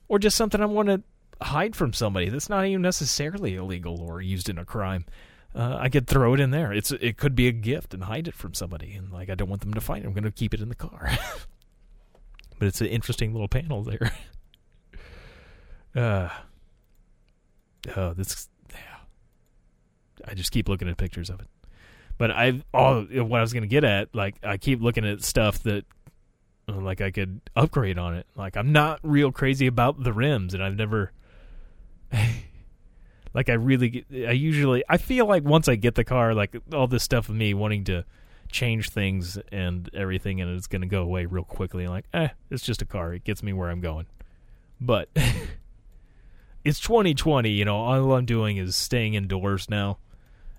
or 0.09 0.19
just 0.19 0.37
something 0.37 0.61
I 0.61 0.67
want 0.67 0.89
to 0.89 1.03
hide 1.43 1.77
from 1.77 1.93
somebody 1.93 2.29
that's 2.29 2.49
not 2.49 2.65
even 2.65 2.83
necessarily 2.83 3.57
illegal 3.57 4.01
or 4.01 4.21
used 4.21 4.49
in 4.49 4.59
a 4.59 4.65
crime. 4.65 5.05
Uh, 5.55 5.77
I 5.79 5.89
could 5.89 6.07
throw 6.07 6.35
it 6.35 6.41
in 6.41 6.51
there. 6.51 6.73
It's 6.73 6.93
it 6.93 7.17
could 7.17 7.35
be 7.35 7.49
a 7.49 7.53
gift 7.53 7.95
and 7.95 8.05
hide 8.05 8.29
it 8.29 8.35
from 8.35 8.55
somebody, 8.55 8.95
and 8.95 9.11
like 9.13 9.31
I 9.31 9.35
don't 9.35 9.49
want 9.49 9.63
them 9.63 9.75
to 9.75 9.81
find 9.81 10.05
it. 10.05 10.09
I'm 10.09 10.15
going 10.15 10.25
to 10.25 10.31
keep 10.31 10.55
it 10.55 10.61
in 10.61 10.69
the 10.69 10.75
car. 10.75 11.11
but 12.59 12.69
it's 12.69 12.81
an 12.81 12.89
interesting 12.89 13.33
little 13.33 13.49
panel 13.49 13.83
there. 13.83 14.13
uh, 15.97 16.29
oh, 17.97 18.13
this. 18.13 18.49
Yeah. 18.71 18.79
I 20.27 20.35
just 20.35 20.53
keep 20.53 20.69
looking 20.69 20.89
at 20.89 20.97
pictures 20.97 21.31
of 21.31 21.41
it. 21.41 21.49
But 22.19 22.31
I 22.31 22.63
all 22.73 23.03
what 23.03 23.39
I 23.39 23.41
was 23.43 23.53
to 23.63 23.69
get 23.69 23.85
at, 23.85 24.15
like 24.15 24.37
I 24.43 24.57
keep 24.57 24.81
looking 24.81 25.07
at 25.07 25.23
stuff 25.23 25.63
that 25.65 25.85
uh, 26.69 26.81
like 26.81 27.01
I 27.01 27.11
could 27.11 27.41
upgrade 27.55 27.99
on 27.99 28.15
it. 28.15 28.27
Like 28.35 28.57
I'm 28.57 28.73
not 28.73 29.01
real 29.03 29.33
crazy 29.33 29.67
about 29.67 30.03
the 30.03 30.13
rims, 30.13 30.55
and 30.55 30.63
I've 30.63 30.77
never. 30.77 31.13
like 33.35 33.51
I 33.51 33.55
really, 33.55 34.07
I 34.27 34.31
usually, 34.31 34.83
I 34.89 34.97
feel 34.97 35.27
like 35.27 35.45
once 35.45 35.69
I 35.69 35.75
get 35.75 35.95
the 35.95 36.05
car, 36.05 36.35
like 36.35 36.57
all 36.73 36.87
this 36.87 37.03
stuff 37.03 37.29
of 37.29 37.35
me 37.35 37.53
wanting 37.53 37.85
to 37.85 38.05
change 38.51 38.91
things 38.91 39.39
and 39.53 39.91
everything, 39.93 40.41
and 40.41 40.57
it's 40.57 40.69
to 40.69 40.87
go 40.87 41.03
away 41.03 41.27
real 41.27 41.45
quickly. 41.45 41.87
Like, 41.89 42.07
eh, 42.15 42.29
it's 42.51 42.65
just 42.65 42.81
a 42.81 42.87
car. 42.87 43.13
It 43.13 43.25
gets 43.25 43.43
me 43.43 43.53
where 43.53 43.69
I'm 43.69 43.81
going. 43.81 44.07
But 44.81 45.11
it's 46.67 46.81
2020. 46.81 47.49
You 47.49 47.65
know, 47.65 47.77
all 47.77 48.13
I'm 48.13 48.27
doing 48.27 48.57
is 48.57 48.75
staying 48.75 49.15
indoors 49.15 49.71
now 49.71 49.99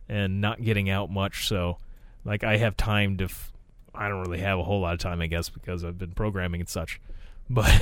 and 0.07 0.39
not 0.39 0.63
getting 0.63 0.89
out 0.89 1.11
much. 1.11 1.47
So, 1.47 1.77
like, 2.23 2.43
I 2.43 2.57
have 2.57 2.77
time 2.77 3.17
to. 3.17 3.27
I 3.93 4.07
don't 4.07 4.21
really 4.21 4.39
have 4.39 4.57
a 4.57 4.63
whole 4.63 4.79
lot 4.79 4.93
of 4.93 4.99
time, 4.99 5.21
I 5.21 5.27
guess, 5.27 5.49
because 5.49 5.83
I've 5.83 5.97
been 5.97 6.11
programming 6.11 6.61
and 6.61 6.69
such. 6.69 7.01
But 7.49 7.81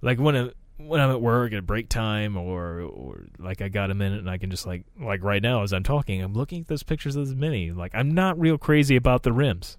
like 0.00 0.18
when 0.18 0.34
it, 0.34 0.56
when 0.78 0.98
I'm 0.98 1.10
at 1.10 1.20
work 1.20 1.52
at 1.52 1.66
break 1.66 1.90
time 1.90 2.38
or 2.38 2.80
or 2.80 3.26
like 3.38 3.60
I 3.60 3.68
got 3.68 3.90
a 3.90 3.94
minute 3.94 4.20
and 4.20 4.30
I 4.30 4.38
can 4.38 4.48
just 4.48 4.66
like 4.66 4.84
like 4.98 5.22
right 5.22 5.42
now 5.42 5.62
as 5.62 5.74
I'm 5.74 5.82
talking, 5.82 6.22
I'm 6.22 6.32
looking 6.32 6.62
at 6.62 6.68
those 6.68 6.82
pictures 6.82 7.14
of 7.14 7.28
the 7.28 7.34
Mini. 7.34 7.70
Like 7.70 7.94
I'm 7.94 8.12
not 8.12 8.40
real 8.40 8.56
crazy 8.56 8.96
about 8.96 9.24
the 9.24 9.32
rims. 9.32 9.76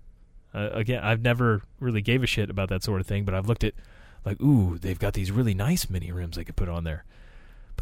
Uh, 0.54 0.70
again, 0.74 1.04
I've 1.04 1.24
never 1.24 1.64
really 1.80 2.04
gave 2.04 2.22
a 2.22 2.28
shit 2.28 2.52
about 2.52 2.70
that 2.70 2.84
sort 2.84 3.02
of 3.02 3.08
thing, 3.08 3.26
but 3.26 3.34
I've 3.34 3.48
looked 3.48 3.64
at 3.64 3.74
like 4.24 4.40
ooh, 4.40 4.78
they've 4.78 5.00
got 5.00 5.14
these 5.14 5.32
really 5.32 5.56
nice 5.56 5.90
mini 5.90 6.12
rims 6.12 6.36
they 6.36 6.44
could 6.44 6.56
put 6.56 6.70
on 6.70 6.84
there. 6.84 7.04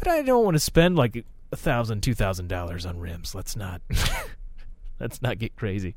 But 0.02 0.10
I 0.10 0.22
don't 0.22 0.44
want 0.44 0.56
to 0.56 0.60
spend 0.60 0.96
like 0.96 1.24
a 1.52 1.56
thousand, 1.56 2.02
two 2.02 2.14
thousand 2.14 2.48
dollars 2.48 2.86
on 2.86 2.98
rims. 2.98 3.36
Let's 3.36 3.54
not 3.54 3.82
let's 5.00 5.22
not 5.22 5.38
get 5.38 5.54
crazy. 5.54 5.94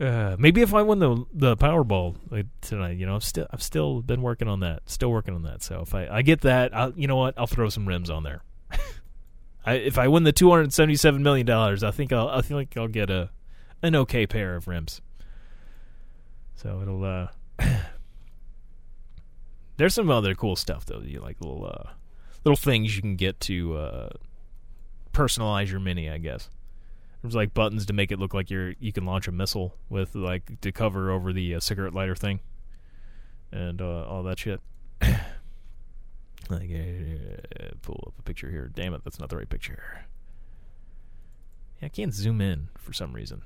Uh, 0.00 0.34
maybe 0.38 0.62
if 0.62 0.72
I 0.72 0.80
win 0.80 0.98
the 0.98 1.26
the 1.34 1.56
Powerball 1.58 2.16
tonight, 2.62 2.96
you 2.96 3.04
know, 3.04 3.16
I've 3.16 3.24
still 3.24 3.46
I've 3.50 3.62
still 3.62 4.00
been 4.00 4.22
working 4.22 4.48
on 4.48 4.60
that, 4.60 4.80
still 4.86 5.10
working 5.10 5.34
on 5.34 5.42
that. 5.42 5.62
So 5.62 5.82
if 5.82 5.94
I, 5.94 6.06
I 6.06 6.22
get 6.22 6.40
that, 6.40 6.74
I'll, 6.74 6.92
you 6.96 7.06
know 7.06 7.16
what, 7.16 7.34
I'll 7.36 7.46
throw 7.46 7.68
some 7.68 7.86
rims 7.86 8.08
on 8.08 8.22
there. 8.22 8.42
I, 9.66 9.74
if 9.74 9.98
I 9.98 10.08
win 10.08 10.22
the 10.22 10.32
two 10.32 10.48
hundred 10.48 10.72
seventy 10.72 10.96
seven 10.96 11.22
million 11.22 11.44
dollars, 11.44 11.84
I 11.84 11.90
think 11.90 12.14
I'll 12.14 12.28
I 12.28 12.40
think 12.40 12.78
I'll 12.78 12.88
get 12.88 13.10
a 13.10 13.28
an 13.82 13.94
okay 13.94 14.26
pair 14.26 14.56
of 14.56 14.68
rims. 14.68 15.02
So 16.54 16.80
it'll 16.80 17.04
uh, 17.04 17.28
there's 19.76 19.92
some 19.92 20.08
other 20.08 20.34
cool 20.34 20.56
stuff 20.56 20.86
though. 20.86 21.00
You 21.00 21.20
like 21.20 21.36
little 21.42 21.66
uh, 21.66 21.90
little 22.44 22.56
things 22.56 22.94
you 22.96 23.02
can 23.02 23.16
get 23.16 23.40
to 23.40 23.76
uh, 23.76 24.08
personalize 25.12 25.70
your 25.70 25.80
mini, 25.80 26.10
I 26.10 26.18
guess. 26.18 26.50
There's 27.22 27.34
like 27.34 27.52
buttons 27.52 27.86
to 27.86 27.92
make 27.92 28.12
it 28.12 28.18
look 28.18 28.32
like 28.32 28.50
you're 28.50 28.74
you 28.78 28.92
can 28.92 29.04
launch 29.04 29.26
a 29.26 29.32
missile 29.32 29.74
with 29.88 30.14
like 30.14 30.60
to 30.60 30.70
cover 30.70 31.10
over 31.10 31.32
the 31.32 31.56
uh, 31.56 31.60
cigarette 31.60 31.94
lighter 31.94 32.14
thing, 32.14 32.40
and 33.50 33.82
uh, 33.82 34.04
all 34.04 34.22
that 34.22 34.38
shit. 34.38 34.60
like, 36.48 36.70
pull 37.82 38.04
up 38.06 38.14
a 38.18 38.22
picture 38.22 38.50
here. 38.50 38.70
Damn 38.72 38.94
it, 38.94 39.02
that's 39.04 39.18
not 39.18 39.30
the 39.30 39.36
right 39.36 39.48
picture. 39.48 40.04
Yeah, 41.80 41.86
I 41.86 41.88
can't 41.88 42.14
zoom 42.14 42.40
in 42.40 42.68
for 42.76 42.92
some 42.92 43.12
reason. 43.12 43.42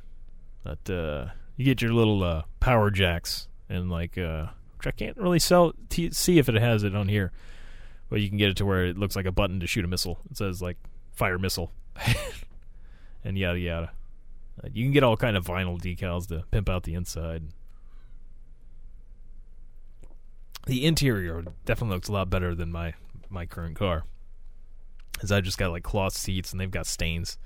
But 0.62 0.90
uh, 0.90 1.26
you 1.56 1.64
get 1.64 1.82
your 1.82 1.92
little 1.92 2.22
uh, 2.22 2.42
power 2.60 2.90
jacks 2.90 3.48
and 3.68 3.90
like, 3.90 4.16
uh, 4.16 4.46
which 4.76 4.86
I 4.86 4.90
can't 4.90 5.16
really 5.16 5.38
sell 5.38 5.72
t- 5.88 6.10
see 6.10 6.38
if 6.38 6.48
it 6.48 6.54
has 6.54 6.82
it 6.82 6.94
on 6.94 7.08
here, 7.08 7.32
but 8.12 8.20
you 8.20 8.28
can 8.28 8.36
get 8.36 8.50
it 8.50 8.58
to 8.58 8.66
where 8.66 8.84
it 8.84 8.98
looks 8.98 9.16
like 9.16 9.24
a 9.24 9.32
button 9.32 9.58
to 9.58 9.66
shoot 9.66 9.86
a 9.86 9.88
missile. 9.88 10.18
It 10.30 10.36
says 10.36 10.60
like 10.60 10.76
fire 11.14 11.38
missile. 11.38 11.72
and 13.24 13.38
yada 13.38 13.58
yada. 13.58 13.92
Uh, 14.62 14.68
you 14.70 14.84
can 14.84 14.92
get 14.92 15.02
all 15.02 15.16
kind 15.16 15.34
of 15.34 15.46
vinyl 15.46 15.80
decals 15.80 16.28
to 16.28 16.44
pimp 16.50 16.68
out 16.68 16.82
the 16.82 16.92
inside. 16.92 17.44
The 20.66 20.84
interior 20.84 21.42
definitely 21.64 21.94
looks 21.94 22.08
a 22.08 22.12
lot 22.12 22.28
better 22.28 22.54
than 22.54 22.70
my 22.70 22.92
my 23.30 23.46
current 23.46 23.76
car, 23.76 24.04
as 25.22 25.32
I 25.32 25.40
just 25.40 25.56
got 25.56 25.70
like 25.70 25.82
cloth 25.82 26.12
seats 26.12 26.52
and 26.52 26.60
they've 26.60 26.70
got 26.70 26.86
stains. 26.86 27.38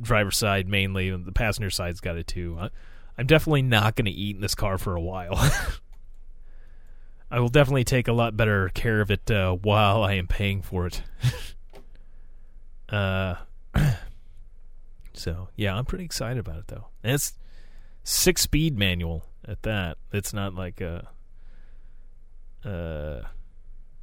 Driver's 0.00 0.36
side 0.36 0.68
mainly, 0.68 1.08
and 1.08 1.26
the 1.26 1.32
passenger 1.32 1.70
side's 1.70 1.98
got 1.98 2.16
it 2.16 2.28
too. 2.28 2.56
I, 2.56 2.70
I'm 3.18 3.26
definitely 3.26 3.62
not 3.62 3.96
going 3.96 4.06
to 4.06 4.12
eat 4.12 4.36
in 4.36 4.42
this 4.42 4.54
car 4.54 4.78
for 4.78 4.94
a 4.94 5.00
while. 5.00 5.34
I 7.32 7.40
will 7.40 7.48
definitely 7.48 7.84
take 7.84 8.08
a 8.08 8.12
lot 8.12 8.36
better 8.36 8.68
care 8.74 9.00
of 9.00 9.10
it 9.10 9.30
uh, 9.30 9.54
while 9.54 10.04
I 10.04 10.12
am 10.14 10.28
paying 10.28 10.62
for 10.62 10.86
it. 10.86 11.02
uh. 12.88 13.36
So 15.14 15.48
yeah, 15.56 15.76
I'm 15.76 15.84
pretty 15.84 16.04
excited 16.04 16.38
about 16.38 16.58
it 16.58 16.68
though. 16.68 16.86
And 17.04 17.14
it's 17.14 17.34
six 18.02 18.42
speed 18.42 18.78
manual 18.78 19.26
at 19.46 19.62
that. 19.62 19.98
It's 20.12 20.32
not 20.32 20.54
like 20.54 20.80
a. 20.80 21.08
Uh, 22.64 23.20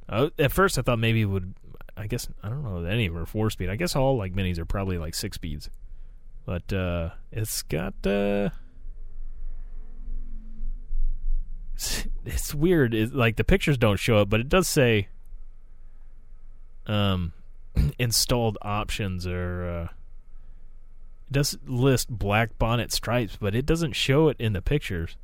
I, 0.08 0.30
at 0.38 0.52
first 0.52 0.78
I 0.78 0.82
thought 0.82 0.98
maybe 0.98 1.22
it 1.22 1.26
would. 1.26 1.54
I 1.96 2.06
guess 2.06 2.28
I 2.42 2.48
don't 2.48 2.62
know 2.62 2.84
any 2.84 3.10
were 3.10 3.26
four 3.26 3.50
speed. 3.50 3.68
I 3.68 3.76
guess 3.76 3.96
all 3.96 4.16
like 4.16 4.34
minis 4.34 4.58
are 4.58 4.64
probably 4.64 4.98
like 4.98 5.14
six 5.14 5.34
speeds, 5.34 5.68
but 6.46 6.72
uh, 6.72 7.10
it's 7.32 7.62
got. 7.62 7.94
Uh, 8.06 8.50
it's, 12.26 12.54
weird. 12.54 12.94
Like 13.12 13.36
the 13.36 13.44
pictures 13.44 13.78
don't 13.78 13.98
show 13.98 14.20
it, 14.20 14.28
but 14.28 14.40
it 14.40 14.48
does 14.48 14.68
say. 14.68 15.08
Um, 16.86 17.32
installed 17.98 18.58
options 18.62 19.26
are. 19.26 19.64
Uh, 19.64 19.84
it 21.30 21.32
does 21.32 21.58
list 21.66 22.10
black 22.10 22.58
bonnet 22.58 22.92
stripes, 22.92 23.36
but 23.40 23.54
it 23.54 23.64
doesn't 23.64 23.92
show 23.92 24.28
it 24.28 24.36
in 24.38 24.52
the 24.52 24.62
pictures. 24.62 25.16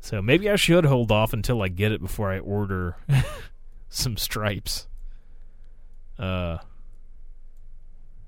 So 0.00 0.20
maybe 0.20 0.50
I 0.50 0.56
should 0.56 0.84
hold 0.84 1.10
off 1.10 1.32
until 1.32 1.62
I 1.62 1.68
get 1.68 1.92
it 1.92 2.02
before 2.02 2.30
I 2.30 2.38
order 2.38 2.96
some 3.88 4.18
stripes. 4.18 4.86
Uh, 6.18 6.58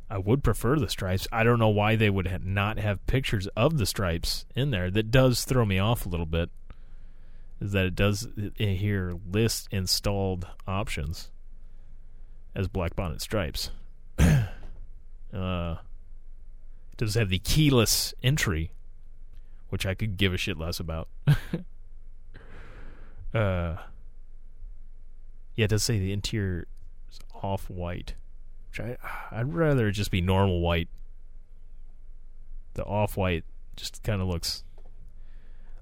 I 0.08 0.18
would 0.18 0.44
prefer 0.44 0.78
the 0.78 0.88
stripes. 0.88 1.26
I 1.32 1.42
don't 1.42 1.58
know 1.58 1.68
why 1.68 1.96
they 1.96 2.10
would 2.10 2.28
ha- 2.28 2.38
not 2.42 2.78
have 2.78 3.06
pictures 3.06 3.48
of 3.56 3.78
the 3.78 3.86
stripes 3.86 4.46
in 4.54 4.70
there. 4.70 4.90
That 4.90 5.10
does 5.10 5.44
throw 5.44 5.64
me 5.64 5.78
off 5.78 6.06
a 6.06 6.08
little 6.08 6.26
bit. 6.26 6.50
Is 7.60 7.72
that 7.72 7.86
it 7.86 7.94
does 7.94 8.28
in 8.56 8.76
here 8.76 9.14
list 9.30 9.68
installed 9.70 10.46
options 10.66 11.30
as 12.54 12.68
black 12.68 12.94
bonnet 12.94 13.20
stripes. 13.20 13.70
uh, 14.18 15.76
does 16.96 17.14
have 17.14 17.28
the 17.28 17.38
keyless 17.38 18.14
entry, 18.22 18.72
which 19.68 19.84
I 19.86 19.94
could 19.94 20.16
give 20.16 20.32
a 20.32 20.38
shit 20.38 20.58
less 20.58 20.80
about. 20.80 21.08
uh, 23.34 23.76
yeah, 25.54 25.64
it 25.64 25.68
does 25.68 25.82
say 25.82 25.98
the 25.98 26.12
interior 26.12 26.66
is 27.10 27.18
off 27.42 27.68
white, 27.68 28.14
I 28.80 28.96
I'd 29.30 29.52
rather 29.52 29.90
just 29.90 30.10
be 30.10 30.20
normal 30.20 30.60
white. 30.60 30.88
The 32.74 32.84
off 32.84 33.16
white 33.16 33.44
just 33.76 34.02
kind 34.02 34.20
of 34.20 34.28
looks. 34.28 34.64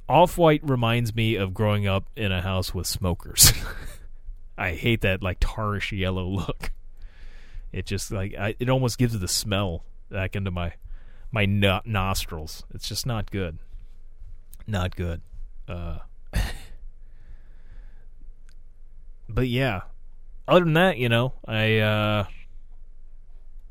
Off 0.08 0.36
white 0.36 0.60
reminds 0.62 1.14
me 1.14 1.36
of 1.36 1.54
growing 1.54 1.86
up 1.86 2.04
in 2.16 2.30
a 2.30 2.42
house 2.42 2.74
with 2.74 2.86
smokers. 2.86 3.52
I 4.58 4.72
hate 4.72 5.00
that 5.00 5.22
like 5.22 5.40
tarish 5.40 5.96
yellow 5.96 6.26
look. 6.28 6.72
It 7.72 7.86
just 7.86 8.12
like 8.12 8.34
I, 8.38 8.54
it 8.58 8.68
almost 8.68 8.98
gives 8.98 9.18
the 9.18 9.28
smell 9.28 9.84
back 10.10 10.36
into 10.36 10.50
my 10.50 10.74
my 11.32 11.46
no- 11.46 11.80
nostrils. 11.84 12.64
It's 12.72 12.88
just 12.88 13.06
not 13.06 13.30
good. 13.30 13.58
Not 14.66 14.94
good. 14.94 15.20
Uh, 15.66 15.98
but 19.28 19.48
yeah, 19.48 19.82
other 20.46 20.64
than 20.64 20.74
that, 20.74 20.98
you 20.98 21.08
know, 21.08 21.34
I 21.46 21.78
uh, 21.78 22.26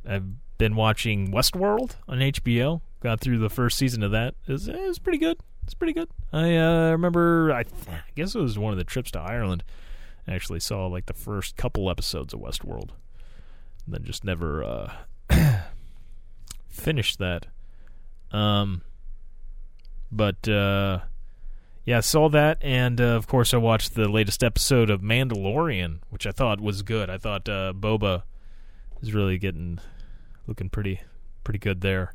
I've 0.08 0.26
been 0.58 0.76
watching 0.76 1.32
Westworld 1.32 1.96
on 2.08 2.20
HBO. 2.20 2.82
Got 3.02 3.20
through 3.20 3.40
the 3.40 3.50
first 3.50 3.78
season 3.78 4.02
of 4.04 4.12
that. 4.12 4.36
It 4.48 4.52
was, 4.52 4.68
it 4.68 4.80
was 4.80 5.00
pretty 5.00 5.18
good. 5.18 5.38
It's 5.64 5.74
pretty 5.74 5.94
good. 5.94 6.10
I 6.32 6.56
uh, 6.56 6.92
remember. 6.92 7.52
I, 7.52 7.62
I 7.90 8.02
guess 8.16 8.36
it 8.36 8.40
was 8.40 8.58
one 8.58 8.72
of 8.72 8.78
the 8.78 8.84
trips 8.84 9.12
to 9.12 9.20
Ireland. 9.20 9.64
I 10.28 10.34
actually 10.34 10.60
saw 10.62 10.88
like 10.88 11.06
the 11.08 11.14
first 11.14 11.58
couple 11.58 11.90
episodes 11.90 12.34
of 12.34 12.40
Westworld, 12.40 12.90
and 13.86 13.94
then 13.94 14.04
just 14.04 14.24
never 14.24 14.64
uh, 14.64 14.94
finished 16.70 17.20
that. 17.20 17.48
Um, 18.32 18.82
But 20.12 20.48
uh, 20.48 21.00
yeah, 21.86 21.98
I 21.98 22.02
saw 22.02 22.30
that, 22.30 22.60
and 22.62 23.02
uh, 23.02 23.16
of 23.16 23.28
course, 23.28 23.54
I 23.54 23.58
watched 23.58 23.96
the 23.96 24.08
latest 24.08 24.44
episode 24.44 24.90
of 24.90 25.02
Mandalorian, 25.02 26.00
which 26.10 26.26
I 26.28 26.32
thought 26.32 26.62
was 26.62 26.84
good. 26.84 27.10
I 27.10 27.18
thought 27.18 27.50
uh, 27.50 27.74
Boba 27.76 28.24
is 29.02 29.14
really 29.14 29.38
getting 29.38 29.80
looking 30.48 30.70
pretty 30.70 31.02
pretty 31.44 31.60
good 31.60 31.82
there, 31.82 32.14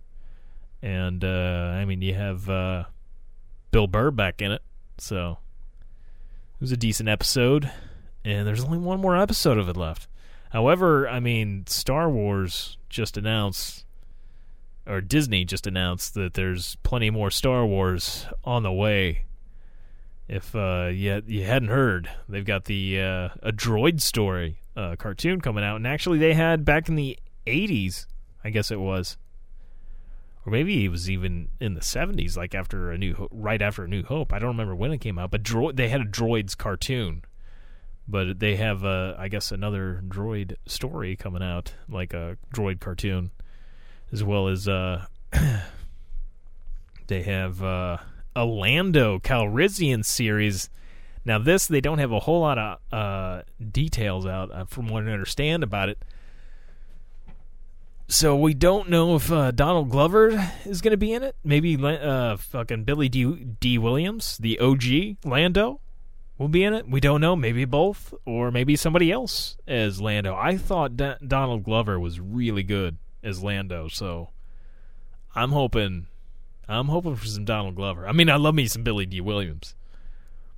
and 0.82 1.24
uh, 1.24 1.72
I 1.74 1.84
mean, 1.84 2.02
you 2.02 2.14
have 2.14 2.48
uh, 2.48 2.84
Bill 3.70 3.86
Burr 3.86 4.10
back 4.10 4.40
in 4.42 4.52
it, 4.52 4.62
so 4.98 5.38
it 6.54 6.60
was 6.60 6.72
a 6.72 6.76
decent 6.76 7.08
episode. 7.08 7.70
And 8.24 8.46
there's 8.46 8.64
only 8.64 8.78
one 8.78 9.00
more 9.00 9.16
episode 9.16 9.58
of 9.58 9.68
it 9.68 9.76
left. 9.76 10.08
However, 10.50 11.08
I 11.08 11.20
mean, 11.20 11.64
Star 11.66 12.10
Wars 12.10 12.76
just 12.88 13.16
announced, 13.16 13.84
or 14.86 15.00
Disney 15.00 15.44
just 15.44 15.66
announced 15.66 16.14
that 16.14 16.34
there's 16.34 16.76
plenty 16.82 17.10
more 17.10 17.30
Star 17.30 17.64
Wars 17.64 18.26
on 18.44 18.62
the 18.62 18.72
way. 18.72 19.24
If 20.26 20.54
uh, 20.54 20.90
you 20.92 21.22
you 21.26 21.44
hadn't 21.44 21.68
heard, 21.68 22.10
they've 22.28 22.44
got 22.44 22.66
the 22.66 23.00
uh, 23.00 23.28
a 23.42 23.52
droid 23.52 24.02
story 24.02 24.60
uh, 24.76 24.96
cartoon 24.96 25.40
coming 25.40 25.64
out, 25.64 25.76
and 25.76 25.86
actually 25.86 26.18
they 26.18 26.34
had 26.34 26.64
back 26.66 26.88
in 26.88 26.96
the 26.96 27.18
'80s, 27.46 28.06
I 28.44 28.50
guess 28.50 28.70
it 28.70 28.80
was, 28.80 29.16
or 30.46 30.52
maybe 30.52 30.84
it 30.84 30.88
was 30.88 31.10
even 31.10 31.48
in 31.60 31.74
the 31.74 31.80
'70s, 31.80 32.36
like 32.36 32.54
after 32.54 32.90
a 32.90 32.98
new 32.98 33.28
right 33.30 33.60
after 33.60 33.84
a 33.84 33.88
New 33.88 34.04
Hope. 34.04 34.32
I 34.32 34.38
don't 34.38 34.48
remember 34.48 34.74
when 34.74 34.92
it 34.92 34.98
came 34.98 35.18
out, 35.18 35.30
but 35.30 35.42
dro- 35.42 35.72
they 35.72 35.88
had 35.88 36.00
a 36.00 36.04
droids 36.04 36.56
cartoon 36.56 37.22
but 38.08 38.40
they 38.40 38.56
have 38.56 38.84
uh, 38.84 39.14
I 39.18 39.28
guess 39.28 39.52
another 39.52 40.02
droid 40.08 40.56
story 40.66 41.14
coming 41.14 41.42
out, 41.42 41.74
like 41.88 42.14
a 42.14 42.38
droid 42.54 42.80
cartoon, 42.80 43.30
as 44.10 44.24
well 44.24 44.48
as 44.48 44.66
uh, 44.66 45.04
they 47.06 47.22
have 47.22 47.62
uh, 47.62 47.98
a 48.34 48.44
Lando 48.46 49.18
Calrissian 49.18 50.04
series. 50.04 50.70
Now 51.26 51.38
this 51.38 51.66
they 51.66 51.82
don't 51.82 51.98
have 51.98 52.12
a 52.12 52.20
whole 52.20 52.40
lot 52.40 52.58
of 52.58 52.78
uh, 52.90 53.42
details 53.70 54.24
out 54.24 54.50
uh, 54.50 54.64
from 54.64 54.88
what 54.88 55.06
I 55.06 55.12
understand 55.12 55.62
about 55.62 55.90
it. 55.90 56.02
So 58.10 58.36
we 58.36 58.54
don't 58.54 58.88
know 58.88 59.16
if 59.16 59.30
uh, 59.30 59.50
Donald 59.50 59.90
Glover 59.90 60.52
is 60.64 60.80
going 60.80 60.92
to 60.92 60.96
be 60.96 61.12
in 61.12 61.22
it. 61.22 61.36
Maybe 61.44 61.76
uh, 61.76 62.38
fucking 62.38 62.84
Billy 62.84 63.10
Dee 63.10 63.44
Dee 63.60 63.76
Williams, 63.76 64.38
the 64.38 64.58
OG 64.58 65.18
Lando, 65.26 65.80
will 66.38 66.48
be 66.48 66.64
in 66.64 66.72
it. 66.72 66.88
We 66.88 67.00
don't 67.00 67.20
know. 67.20 67.36
Maybe 67.36 67.66
both, 67.66 68.14
or 68.24 68.50
maybe 68.50 68.76
somebody 68.76 69.12
else 69.12 69.58
as 69.66 70.00
Lando. 70.00 70.34
I 70.34 70.56
thought 70.56 70.96
D- 70.96 71.16
Donald 71.26 71.64
Glover 71.64 72.00
was 72.00 72.18
really 72.18 72.62
good 72.62 72.96
as 73.22 73.42
Lando, 73.42 73.88
so 73.88 74.30
I'm 75.34 75.52
hoping, 75.52 76.06
I'm 76.66 76.86
hoping 76.86 77.16
for 77.16 77.26
some 77.26 77.44
Donald 77.44 77.74
Glover. 77.74 78.08
I 78.08 78.12
mean, 78.12 78.30
I 78.30 78.36
love 78.36 78.54
me 78.54 78.68
some 78.68 78.84
Billy 78.84 79.04
Dee 79.04 79.20
Williams, 79.20 79.74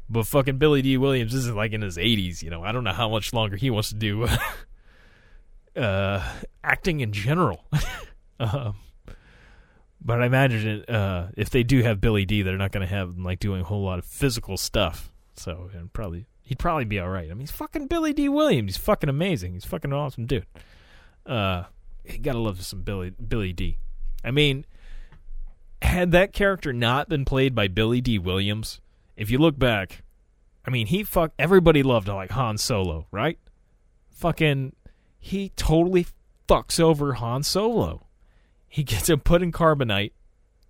but 0.09 0.29
fucking 0.29 0.59
Billy 0.59 0.83
Dee 0.83 0.99
Williams 0.99 1.35
isn't 1.35 1.57
like 1.57 1.73
in 1.73 1.83
his 1.83 1.97
80s. 1.97 2.45
You 2.45 2.51
know, 2.51 2.63
I 2.63 2.71
don't 2.71 2.85
know 2.85 2.93
how 2.93 3.09
much 3.09 3.33
longer 3.33 3.57
he 3.57 3.71
wants 3.71 3.89
to 3.89 3.97
do 3.97 4.29
uh, 5.81 6.23
acting 6.63 7.01
in 7.01 7.13
general. 7.13 7.65
um, 8.41 8.75
but 10.03 10.23
I 10.23 10.27
imagine 10.27 10.85
uh, 10.85 11.31
if 11.37 11.51
they 11.51 11.63
do 11.63 11.83
have 11.83 12.01
Billy 12.01 12.25
Dee, 12.25 12.43
they're 12.43 12.57
not 12.57 12.73
going 12.73 12.87
to 12.87 12.93
have 12.95 13.11
him 13.11 13.25
like 13.25 13.41
doing 13.41 13.63
a 13.63 13.65
whole 13.65 13.83
lot 13.83 13.99
of 13.99 14.05
physical 14.05 14.57
stuff. 14.57 15.13
So 15.35 15.71
and 15.75 15.93
probably 15.93 16.27
he'd 16.43 16.59
probably 16.59 16.85
be 16.85 16.99
all 16.99 17.09
right. 17.09 17.31
I 17.31 17.35
mean, 17.35 17.41
he's 17.41 17.51
fucking 17.51 17.87
Billy 17.87 18.13
Dee 18.13 18.29
Williams. 18.29 18.77
He's 18.77 18.85
fucking 18.85 19.09
amazing. 19.09 19.55
He's 19.55 19.65
fucking 19.65 19.93
awesome 19.93 20.27
dude. 20.27 20.47
Uh, 21.25 21.65
you 22.05 22.19
gotta 22.19 22.39
love 22.39 22.63
some 22.65 22.83
Billy 22.83 23.11
Billy 23.11 23.53
Dee. 23.53 23.79
I 24.25 24.31
mean, 24.31 24.67
had 25.83 26.13
that 26.13 26.33
character 26.33 26.73
not 26.73 27.09
been 27.09 27.25
played 27.25 27.55
by 27.55 27.69
Billy 27.69 28.01
Dee 28.01 28.19
Williams, 28.19 28.81
if 29.17 29.31
you 29.31 29.39
look 29.39 29.59
back, 29.59 30.03
I 30.65 30.71
mean, 30.71 30.87
he 30.87 31.05
fuck 31.05 31.33
everybody 31.39 31.83
loved 31.83 32.09
like 32.09 32.31
Han 32.31 32.59
Solo, 32.59 33.07
right? 33.11 33.39
Fucking, 34.11 34.75
he 35.21 35.51
totally 35.51 36.07
fucks 36.49 36.81
over 36.81 37.15
Han 37.15 37.43
Solo. 37.43 38.07
He 38.67 38.83
gets 38.83 39.09
him 39.09 39.21
put 39.21 39.43
in 39.43 39.53
carbonite 39.53 40.13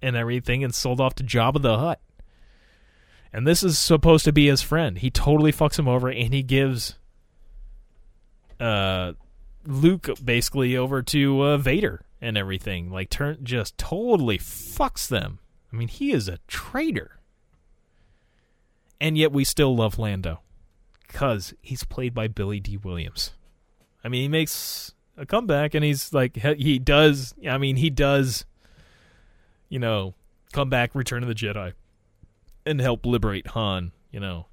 and 0.03 0.17
everything 0.17 0.65
and 0.65 0.75
sold 0.75 1.01
off 1.01 1.15
to 1.15 1.25
Jabba 1.25 1.63
the 1.63 1.79
Hutt. 1.79 2.01
And 3.33 3.47
this 3.47 3.63
is 3.63 3.79
supposed 3.79 4.25
to 4.25 4.33
be 4.33 4.49
his 4.49 4.61
friend. 4.61 4.99
He 4.99 5.11
totally 5.11 5.53
fucks 5.53 5.79
him 5.79 5.87
over 5.87 6.09
and 6.09 6.35
he 6.35 6.43
gives 6.43 6.97
uh 8.59 9.13
Luke 9.67 10.09
basically 10.23 10.77
over 10.77 11.03
to 11.03 11.43
uh, 11.43 11.57
Vader 11.59 12.03
and 12.21 12.37
everything. 12.37 12.91
Like 12.91 13.09
turn 13.09 13.39
just 13.43 13.79
totally 13.79 14.39
fucks 14.39 15.07
them. 15.07 15.39
I 15.73 15.77
mean, 15.77 15.89
he 15.89 16.11
is 16.13 16.29
a 16.29 16.39
traitor. 16.49 17.21
And 19.01 19.17
yet 19.17 19.33
we 19.33 19.45
still 19.45 19.77
love 19.77 19.99
Lando 19.99 20.41
cuz 21.09 21.55
he's 21.63 21.85
played 21.85 22.15
by 22.15 22.27
Billy 22.27 22.59
Dee 22.59 22.77
Williams. 22.77 23.33
I 24.05 24.09
mean, 24.09 24.23
he 24.23 24.29
makes 24.29 24.95
a 25.17 25.27
comeback 25.27 25.75
and 25.75 25.85
he's 25.85 26.13
like 26.13 26.37
he 26.37 26.79
does 26.79 27.35
I 27.49 27.59
mean, 27.59 27.77
he 27.77 27.91
does 27.91 28.45
you 29.71 29.79
know, 29.79 30.15
come 30.53 30.69
back 30.69 30.95
Return 30.95 31.23
of 31.23 31.29
the 31.29 31.35
Jedi 31.35 31.73
and 32.67 32.81
help 32.81 33.07
liberate 33.07 33.47
Han, 33.49 33.93
you 34.11 34.21
know. 34.21 34.47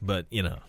But, 0.00 0.26
you 0.30 0.42
know, 0.42 0.60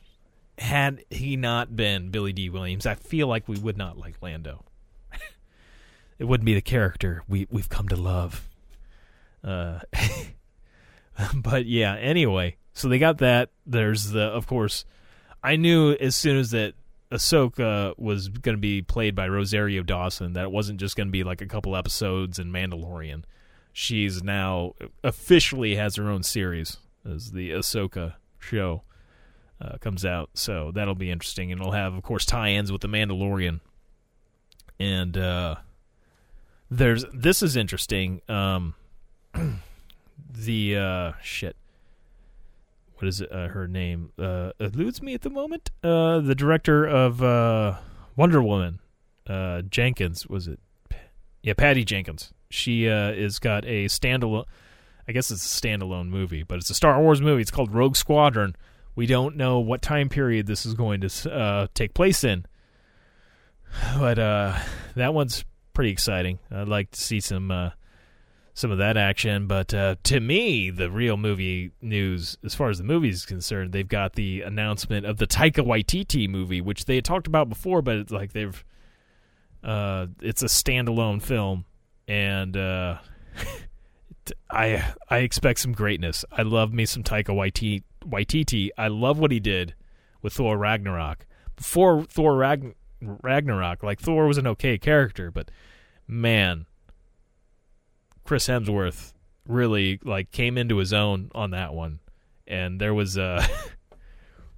had 0.57 1.05
he 1.09 1.37
not 1.37 1.75
been 1.75 2.09
Billy 2.09 2.33
Dee 2.33 2.49
Williams, 2.49 2.85
I 2.85 2.95
feel 2.95 3.27
like 3.27 3.47
we 3.47 3.57
would 3.57 3.77
not 3.77 3.97
like 3.97 4.15
Lando. 4.21 4.65
it 6.19 6.25
wouldn't 6.25 6.45
be 6.45 6.53
the 6.55 6.61
character 6.61 7.23
we 7.29 7.47
we've 7.49 7.69
come 7.69 7.87
to 7.87 7.95
love. 7.95 8.47
Uh 9.43 9.79
but 11.35 11.65
yeah, 11.65 11.95
anyway, 11.95 12.57
so 12.73 12.89
they 12.89 12.99
got 12.99 13.19
that. 13.19 13.49
There's 13.65 14.11
the 14.11 14.23
of 14.23 14.47
course 14.47 14.85
I 15.43 15.55
knew 15.55 15.93
as 15.93 16.15
soon 16.15 16.37
as 16.37 16.51
that 16.51 16.73
Ahsoka 17.13 17.97
was 17.97 18.27
going 18.27 18.55
to 18.55 18.61
be 18.61 18.81
played 18.81 19.15
by 19.15 19.27
Rosario 19.27 19.83
Dawson 19.83 20.33
that 20.33 20.51
wasn't 20.51 20.79
just 20.79 20.95
going 20.95 21.07
to 21.07 21.11
be 21.11 21.23
like 21.23 21.41
a 21.41 21.45
couple 21.45 21.75
episodes 21.75 22.39
in 22.39 22.51
Mandalorian 22.51 23.23
she's 23.73 24.23
now 24.23 24.75
officially 25.03 25.75
has 25.75 25.95
her 25.95 26.09
own 26.09 26.23
series 26.23 26.77
as 27.03 27.31
the 27.31 27.49
Ahsoka 27.49 28.13
show 28.39 28.83
uh, 29.59 29.77
comes 29.79 30.05
out. 30.05 30.29
So 30.35 30.71
that'll 30.73 30.95
be 30.95 31.11
interesting, 31.11 31.51
and 31.51 31.59
it'll 31.59 31.73
have, 31.73 31.95
of 31.95 32.03
course, 32.03 32.25
tie-ins 32.25 32.71
with 32.71 32.81
the 32.81 32.87
Mandalorian. 32.87 33.59
And 34.79 35.17
uh, 35.17 35.55
there's 36.69 37.03
this 37.13 37.41
is 37.43 37.55
interesting. 37.55 38.21
Um, 38.29 38.75
the 40.31 40.77
uh, 40.77 41.11
shit. 41.21 41.55
What 43.03 43.09
is? 43.09 43.21
Uh, 43.21 43.49
her 43.51 43.67
name 43.67 44.13
uh, 44.17 44.51
eludes 44.61 45.01
me 45.01 45.13
at 45.13 45.23
the 45.23 45.29
moment. 45.29 45.71
Uh, 45.83 46.21
the 46.21 46.35
director 46.35 46.85
of 46.85 47.21
uh, 47.21 47.75
Wonder 48.15 48.41
Woman, 48.41 48.79
uh, 49.27 49.61
Jenkins, 49.63 50.25
was 50.25 50.47
it? 50.47 50.57
Yeah, 51.41 51.51
Patty 51.51 51.83
Jenkins 51.83 52.33
she 52.49 52.87
uh, 52.87 53.11
is 53.11 53.39
got 53.39 53.65
a 53.65 53.87
standalone. 53.87 54.45
I 55.05 55.11
guess 55.11 55.31
it's 55.31 55.43
a 55.43 55.61
standalone 55.61 56.07
movie, 56.07 56.43
but 56.43 56.59
it's 56.59 56.69
a 56.69 56.73
Star 56.73 56.97
Wars 57.01 57.19
movie. 57.19 57.41
It's 57.41 57.51
called 57.51 57.73
Rogue 57.73 57.97
Squadron. 57.97 58.55
We 58.95 59.05
don't 59.05 59.35
know 59.35 59.59
what 59.59 59.81
time 59.81 60.07
period 60.07 60.47
this 60.47 60.65
is 60.65 60.73
going 60.73 61.01
to 61.01 61.69
take 61.73 61.93
place 61.93 62.23
in, 62.23 62.45
but 63.97 64.15
that 64.95 65.13
one's 65.13 65.43
pretty 65.73 65.91
exciting. 65.91 66.39
I'd 66.49 66.69
like 66.69 66.91
to 66.91 67.01
see 67.01 67.19
some 67.19 67.73
some 68.53 68.71
of 68.71 68.77
that 68.77 68.97
action. 68.97 69.47
But 69.47 69.73
uh, 69.73 69.95
to 70.03 70.19
me, 70.19 70.69
the 70.69 70.89
real 70.89 71.17
movie 71.17 71.71
news, 71.81 72.37
as 72.43 72.55
far 72.55 72.69
as 72.69 72.77
the 72.77 72.83
movie 72.83 73.09
is 73.09 73.25
concerned, 73.25 73.71
they've 73.71 73.87
got 73.87 74.13
the 74.13 74.41
announcement 74.41 75.05
of 75.05 75.17
the 75.17 75.27
Taika 75.27 75.65
Waititi 75.65 76.29
movie, 76.29 76.61
which 76.61 76.85
they 76.85 76.95
had 76.95 77.05
talked 77.05 77.27
about 77.27 77.49
before, 77.49 77.81
but 77.81 77.95
it's 77.97 78.11
like 78.11 78.33
they've 78.33 78.63
uh, 79.63 80.07
it's 80.21 80.43
a 80.43 80.47
standalone 80.47 81.21
film 81.21 81.65
and 82.07 82.57
uh, 82.57 82.97
I 84.51 84.93
I 85.09 85.17
expect 85.19 85.59
some 85.59 85.73
greatness. 85.73 86.25
I 86.31 86.43
love 86.43 86.73
me 86.73 86.85
some 86.85 87.03
Taika 87.03 87.81
Waititi. 88.05 88.69
I 88.77 88.87
love 88.87 89.19
what 89.19 89.31
he 89.31 89.39
did 89.39 89.75
with 90.21 90.33
Thor 90.33 90.57
Ragnarok. 90.57 91.25
Before 91.55 92.03
Thor 92.03 92.35
Ragn- 92.35 92.75
Ragnarok, 93.01 93.83
like 93.83 93.99
Thor 93.99 94.27
was 94.27 94.37
an 94.37 94.47
okay 94.47 94.77
character, 94.77 95.31
but 95.31 95.51
man, 96.07 96.65
Chris 98.23 98.47
Hemsworth 98.47 99.13
really 99.47 99.99
like 100.03 100.31
came 100.31 100.57
into 100.57 100.77
his 100.77 100.93
own 100.93 101.29
on 101.33 101.51
that 101.51 101.73
one. 101.73 101.99
And 102.47 102.79
there 102.79 102.93
was 102.93 103.17
uh 103.17 103.45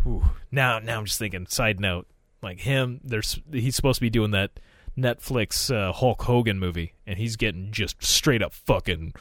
now 0.52 0.80
now 0.80 1.00
I'm 1.00 1.06
just 1.06 1.20
thinking 1.20 1.48
side 1.48 1.80
note, 1.80 2.08
like 2.42 2.60
him 2.60 3.02
there's 3.04 3.40
he's 3.52 3.76
supposed 3.76 3.98
to 3.98 4.02
be 4.02 4.10
doing 4.10 4.32
that 4.32 4.60
Netflix 4.98 5.74
uh, 5.74 5.92
Hulk 5.92 6.22
Hogan 6.22 6.60
movie, 6.60 6.94
and 7.06 7.18
he's 7.18 7.36
getting 7.36 7.72
just 7.72 8.02
straight 8.04 8.42
up 8.42 8.54
fucking 8.54 9.14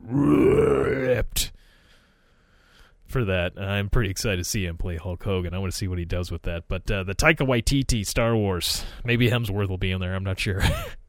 ripped 0.00 1.52
for 3.06 3.24
that. 3.24 3.58
I'm 3.58 3.88
pretty 3.88 4.10
excited 4.10 4.38
to 4.38 4.44
see 4.44 4.64
him 4.64 4.76
play 4.76 4.96
Hulk 4.96 5.22
Hogan. 5.22 5.54
I 5.54 5.58
want 5.58 5.72
to 5.72 5.76
see 5.76 5.88
what 5.88 5.98
he 5.98 6.04
does 6.04 6.30
with 6.30 6.42
that. 6.42 6.64
But 6.68 6.90
uh, 6.90 7.04
the 7.04 7.14
Taika 7.14 7.46
Waititi 7.46 8.06
Star 8.06 8.36
Wars, 8.36 8.84
maybe 9.04 9.28
Hemsworth 9.28 9.68
will 9.68 9.78
be 9.78 9.90
in 9.90 10.00
there. 10.00 10.14
I'm 10.14 10.24
not 10.24 10.38
sure. 10.38 10.62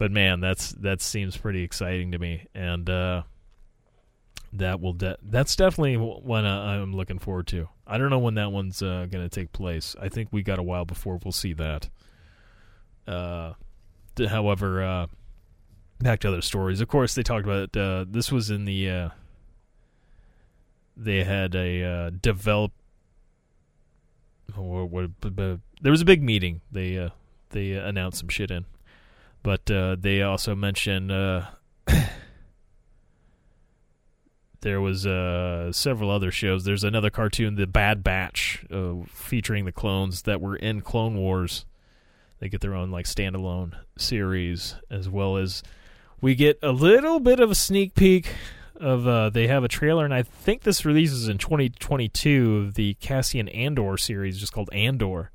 but 0.00 0.10
man, 0.10 0.40
that's 0.40 0.72
that 0.72 1.02
seems 1.02 1.36
pretty 1.36 1.62
exciting 1.62 2.12
to 2.12 2.18
me. 2.18 2.46
And 2.54 2.88
uh, 2.88 3.24
that 4.54 4.80
will 4.80 4.94
de- 4.94 5.18
that's 5.22 5.54
definitely 5.54 5.98
one 5.98 6.46
uh, 6.46 6.62
I'm 6.62 6.96
looking 6.96 7.18
forward 7.18 7.46
to. 7.48 7.68
I 7.86 7.98
don't 7.98 8.08
know 8.08 8.18
when 8.18 8.32
that 8.36 8.50
one's 8.50 8.80
uh, 8.80 9.06
going 9.10 9.22
to 9.22 9.28
take 9.28 9.52
place. 9.52 9.94
I 10.00 10.08
think 10.08 10.30
we 10.32 10.42
got 10.42 10.58
a 10.58 10.62
while 10.62 10.86
before 10.86 11.20
we'll 11.22 11.32
see 11.32 11.52
that. 11.52 11.90
Uh, 13.06 13.52
however, 14.26 14.82
uh, 14.82 15.06
back 15.98 16.20
to 16.20 16.28
other 16.28 16.40
stories. 16.40 16.80
Of 16.80 16.88
course, 16.88 17.14
they 17.14 17.22
talked 17.22 17.44
about 17.44 17.76
uh, 17.76 18.06
this 18.08 18.32
was 18.32 18.50
in 18.50 18.64
the. 18.64 19.10
They 20.96 21.24
had 21.24 21.54
a 21.54 22.10
develop. 22.10 22.72
What, 24.56 25.10
there 25.20 25.92
was 25.92 26.00
a 26.00 26.06
big 26.06 26.22
meeting. 26.22 26.62
They 26.72 27.10
they 27.50 27.72
announced 27.72 28.20
some 28.20 28.30
shit 28.30 28.50
in, 28.50 28.64
but 29.42 29.70
uh, 29.70 29.96
they 29.98 30.22
also 30.22 30.54
mentioned. 30.54 31.10
Uh, 31.10 31.46
there 34.60 34.80
was 34.80 35.06
uh, 35.06 35.72
several 35.72 36.10
other 36.10 36.30
shows. 36.30 36.64
There's 36.64 36.84
another 36.84 37.10
cartoon, 37.10 37.54
The 37.56 37.66
Bad 37.66 38.04
Batch, 38.04 38.64
uh, 38.70 38.94
featuring 39.08 39.64
the 39.64 39.72
clones 39.72 40.22
that 40.22 40.40
were 40.40 40.56
in 40.56 40.80
Clone 40.82 41.16
Wars. 41.16 41.64
They 42.38 42.48
get 42.48 42.60
their 42.60 42.74
own 42.74 42.90
like 42.90 43.06
standalone 43.06 43.74
series, 43.98 44.74
as 44.90 45.08
well 45.08 45.36
as 45.36 45.62
we 46.20 46.34
get 46.34 46.58
a 46.62 46.72
little 46.72 47.20
bit 47.20 47.40
of 47.40 47.50
a 47.50 47.54
sneak 47.54 47.94
peek 47.94 48.34
of. 48.76 49.06
Uh, 49.06 49.30
they 49.30 49.46
have 49.46 49.64
a 49.64 49.68
trailer, 49.68 50.04
and 50.04 50.14
I 50.14 50.22
think 50.22 50.62
this 50.62 50.84
releases 50.84 51.28
in 51.28 51.38
2022 51.38 52.56
of 52.56 52.74
the 52.74 52.94
Cassian 52.94 53.48
Andor 53.48 53.96
series, 53.96 54.38
just 54.38 54.52
called 54.52 54.70
Andor, 54.72 55.30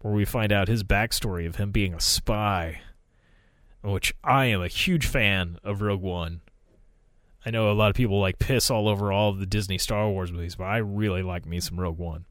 where 0.00 0.14
we 0.14 0.24
find 0.24 0.52
out 0.52 0.68
his 0.68 0.82
backstory 0.82 1.46
of 1.46 1.56
him 1.56 1.70
being 1.70 1.94
a 1.94 2.00
spy. 2.00 2.80
Which 3.84 4.14
I 4.24 4.46
am 4.46 4.62
a 4.62 4.68
huge 4.68 5.06
fan 5.06 5.58
of 5.62 5.82
Rogue 5.82 6.00
One. 6.00 6.40
I 7.44 7.50
know 7.50 7.70
a 7.70 7.74
lot 7.74 7.90
of 7.90 7.96
people 7.96 8.18
like 8.18 8.38
piss 8.38 8.70
all 8.70 8.88
over 8.88 9.12
all 9.12 9.28
of 9.28 9.38
the 9.38 9.46
Disney 9.46 9.76
Star 9.76 10.08
Wars 10.08 10.32
movies, 10.32 10.56
but 10.56 10.64
I 10.64 10.78
really 10.78 11.22
like 11.22 11.44
me 11.44 11.60
some 11.60 11.78
Rogue 11.78 11.98
One. 11.98 12.24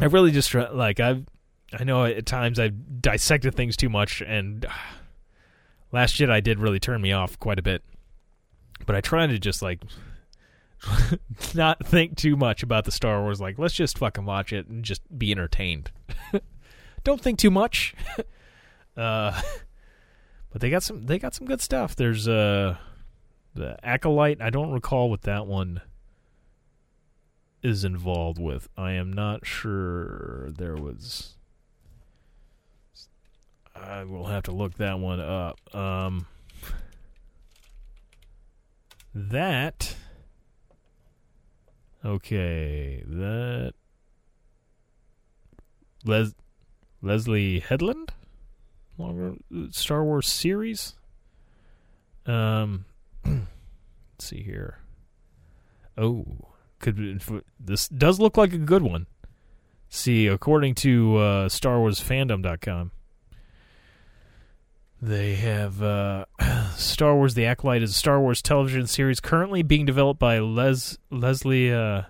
I 0.00 0.06
really 0.06 0.32
just 0.32 0.52
like 0.54 0.98
I've 0.98 1.24
I 1.78 1.84
know 1.84 2.04
at 2.04 2.26
times 2.26 2.58
I've 2.58 3.00
dissected 3.00 3.54
things 3.54 3.76
too 3.76 3.88
much, 3.88 4.20
and 4.22 4.64
uh, 4.64 4.70
Last 5.92 6.16
Jedi 6.16 6.42
did 6.42 6.58
really 6.58 6.80
turn 6.80 7.00
me 7.00 7.12
off 7.12 7.38
quite 7.38 7.58
a 7.58 7.62
bit. 7.62 7.84
But 8.86 8.96
I 8.96 9.00
try 9.00 9.26
to 9.26 9.38
just 9.38 9.62
like 9.62 9.84
not 11.54 11.86
think 11.86 12.16
too 12.16 12.36
much 12.36 12.64
about 12.64 12.86
the 12.86 12.90
Star 12.90 13.22
Wars. 13.22 13.40
Like 13.40 13.58
let's 13.58 13.74
just 13.74 13.98
fucking 13.98 14.24
watch 14.24 14.52
it 14.52 14.66
and 14.66 14.84
just 14.84 15.02
be 15.16 15.30
entertained. 15.30 15.92
Don't 17.04 17.20
think 17.20 17.38
too 17.38 17.50
much. 17.50 17.94
uh 18.96 19.40
but 20.50 20.60
they 20.60 20.70
got 20.70 20.82
some 20.82 21.06
they 21.06 21.18
got 21.18 21.34
some 21.34 21.46
good 21.46 21.60
stuff. 21.60 21.96
There's 21.96 22.28
uh 22.28 22.76
the 23.54 23.76
acolyte. 23.82 24.40
I 24.40 24.50
don't 24.50 24.70
recall 24.70 25.10
what 25.10 25.22
that 25.22 25.46
one 25.46 25.80
is 27.62 27.84
involved 27.84 28.38
with. 28.38 28.68
I 28.76 28.92
am 28.92 29.12
not 29.12 29.46
sure 29.46 30.50
there 30.50 30.74
was. 30.74 31.34
I 33.74 34.04
will 34.04 34.26
have 34.26 34.42
to 34.44 34.52
look 34.52 34.74
that 34.74 34.98
one 34.98 35.20
up. 35.20 35.58
Um, 35.74 36.26
that. 39.14 39.96
Okay, 42.04 43.02
that. 43.06 43.74
Les 46.04 46.32
Leslie 47.02 47.60
Headland 47.60 48.12
longer 48.98 49.34
Star 49.70 50.04
Wars 50.04 50.28
series. 50.28 50.94
Um, 52.26 52.84
let's 53.24 53.44
see 54.18 54.42
here. 54.42 54.78
Oh, 55.98 56.24
could 56.78 56.96
be, 56.96 57.18
this 57.60 57.88
does 57.88 58.18
look 58.18 58.36
like 58.36 58.52
a 58.52 58.58
good 58.58 58.82
one. 58.82 59.06
See, 59.88 60.26
according 60.26 60.74
to 60.76 61.16
uh, 61.16 61.48
StarWarsFandom.com, 61.48 62.92
they 65.02 65.34
have 65.34 65.82
uh, 65.82 66.24
Star 66.76 67.14
Wars: 67.14 67.34
The 67.34 67.44
Acolyte 67.44 67.82
is 67.82 67.90
a 67.90 67.94
Star 67.94 68.18
Wars 68.20 68.40
television 68.40 68.86
series 68.86 69.20
currently 69.20 69.62
being 69.62 69.84
developed 69.84 70.18
by 70.18 70.38
Les 70.38 70.96
Leslie 71.10 71.72
uh, 71.72 72.02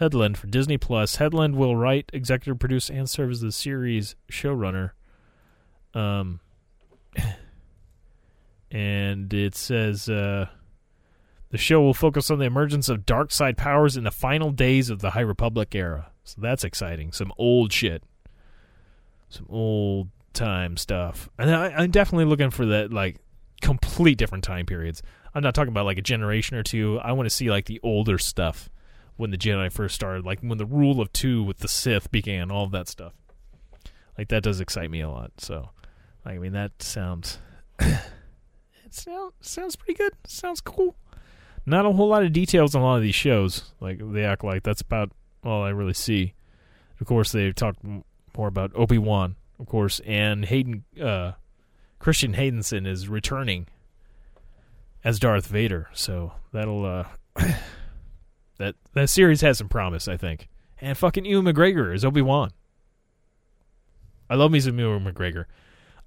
Headland 0.00 0.38
for 0.38 0.46
Disney 0.46 0.78
Plus. 0.78 1.16
Headland 1.16 1.56
will 1.56 1.76
write, 1.76 2.08
executive 2.14 2.58
produce, 2.58 2.88
and 2.88 3.08
serve 3.08 3.32
as 3.32 3.42
the 3.42 3.52
series 3.52 4.16
showrunner. 4.32 4.92
Um, 5.92 6.40
and 8.70 9.32
it 9.34 9.54
says 9.54 10.08
uh, 10.08 10.46
the 11.50 11.58
show 11.58 11.82
will 11.82 11.92
focus 11.92 12.30
on 12.30 12.38
the 12.38 12.46
emergence 12.46 12.88
of 12.88 13.04
dark 13.04 13.30
side 13.30 13.58
powers 13.58 13.98
in 13.98 14.04
the 14.04 14.10
final 14.10 14.50
days 14.50 14.88
of 14.88 15.00
the 15.00 15.10
High 15.10 15.20
Republic 15.20 15.74
era. 15.74 16.10
So 16.24 16.40
that's 16.40 16.64
exciting. 16.64 17.12
Some 17.12 17.30
old 17.36 17.70
shit, 17.70 18.02
some 19.28 19.46
old 19.50 20.08
time 20.32 20.78
stuff, 20.78 21.28
and 21.38 21.54
I, 21.54 21.72
I'm 21.72 21.90
definitely 21.90 22.24
looking 22.24 22.50
for 22.50 22.64
that 22.66 22.90
like 22.90 23.18
complete 23.60 24.16
different 24.16 24.44
time 24.44 24.64
periods. 24.64 25.02
I'm 25.34 25.42
not 25.42 25.54
talking 25.54 25.72
about 25.72 25.84
like 25.84 25.98
a 25.98 26.02
generation 26.02 26.56
or 26.56 26.62
two. 26.62 26.98
I 27.00 27.12
want 27.12 27.26
to 27.26 27.34
see 27.34 27.50
like 27.50 27.66
the 27.66 27.80
older 27.82 28.16
stuff 28.16 28.70
when 29.20 29.30
the 29.30 29.36
Jedi 29.36 29.70
first 29.70 29.94
started, 29.94 30.24
like 30.24 30.40
when 30.40 30.56
the 30.56 30.64
rule 30.64 31.00
of 31.00 31.12
two 31.12 31.42
with 31.42 31.58
the 31.58 31.68
Sith 31.68 32.10
began, 32.10 32.50
all 32.50 32.64
of 32.64 32.70
that 32.70 32.88
stuff. 32.88 33.12
Like 34.16 34.28
that 34.28 34.42
does 34.42 34.60
excite 34.60 34.90
me 34.90 35.02
a 35.02 35.10
lot. 35.10 35.32
So, 35.38 35.70
I 36.24 36.38
mean, 36.38 36.52
that 36.52 36.82
sounds 36.82 37.38
it 37.78 38.00
sounds 38.90 39.34
sounds 39.42 39.76
pretty 39.76 39.94
good. 39.94 40.12
Sounds 40.26 40.62
cool. 40.62 40.96
Not 41.66 41.84
a 41.84 41.92
whole 41.92 42.08
lot 42.08 42.22
of 42.22 42.32
details 42.32 42.74
on 42.74 42.80
a 42.80 42.84
lot 42.84 42.96
of 42.96 43.02
these 43.02 43.14
shows. 43.14 43.72
Like 43.78 44.00
they 44.02 44.24
act 44.24 44.42
like 44.42 44.62
that's 44.62 44.80
about 44.80 45.12
all 45.44 45.62
I 45.62 45.68
really 45.68 45.94
see. 45.94 46.32
Of 46.98 47.06
course, 47.06 47.30
they 47.30 47.52
talk 47.52 47.76
m- 47.84 48.04
more 48.36 48.48
about 48.48 48.72
Obi 48.74 48.98
Wan, 48.98 49.36
of 49.58 49.66
course, 49.66 50.00
and 50.06 50.46
Hayden 50.46 50.84
uh, 51.00 51.32
Christian 51.98 52.32
Haydenson 52.34 52.86
is 52.86 53.06
returning 53.06 53.66
as 55.04 55.18
Darth 55.18 55.46
Vader. 55.46 55.90
So 55.92 56.32
that'll 56.52 56.86
uh, 56.86 57.04
that 58.60 58.76
that 58.92 59.10
series 59.10 59.40
has 59.40 59.58
some 59.58 59.68
promise, 59.68 60.06
I 60.06 60.16
think. 60.16 60.48
And 60.80 60.96
fucking 60.96 61.24
Ewan 61.24 61.46
McGregor 61.46 61.94
is 61.94 62.04
Obi 62.04 62.22
Wan. 62.22 62.52
I 64.28 64.36
love 64.36 64.52
me 64.52 64.60
some 64.60 64.78
Ewan 64.78 65.04
McGregor. 65.04 65.46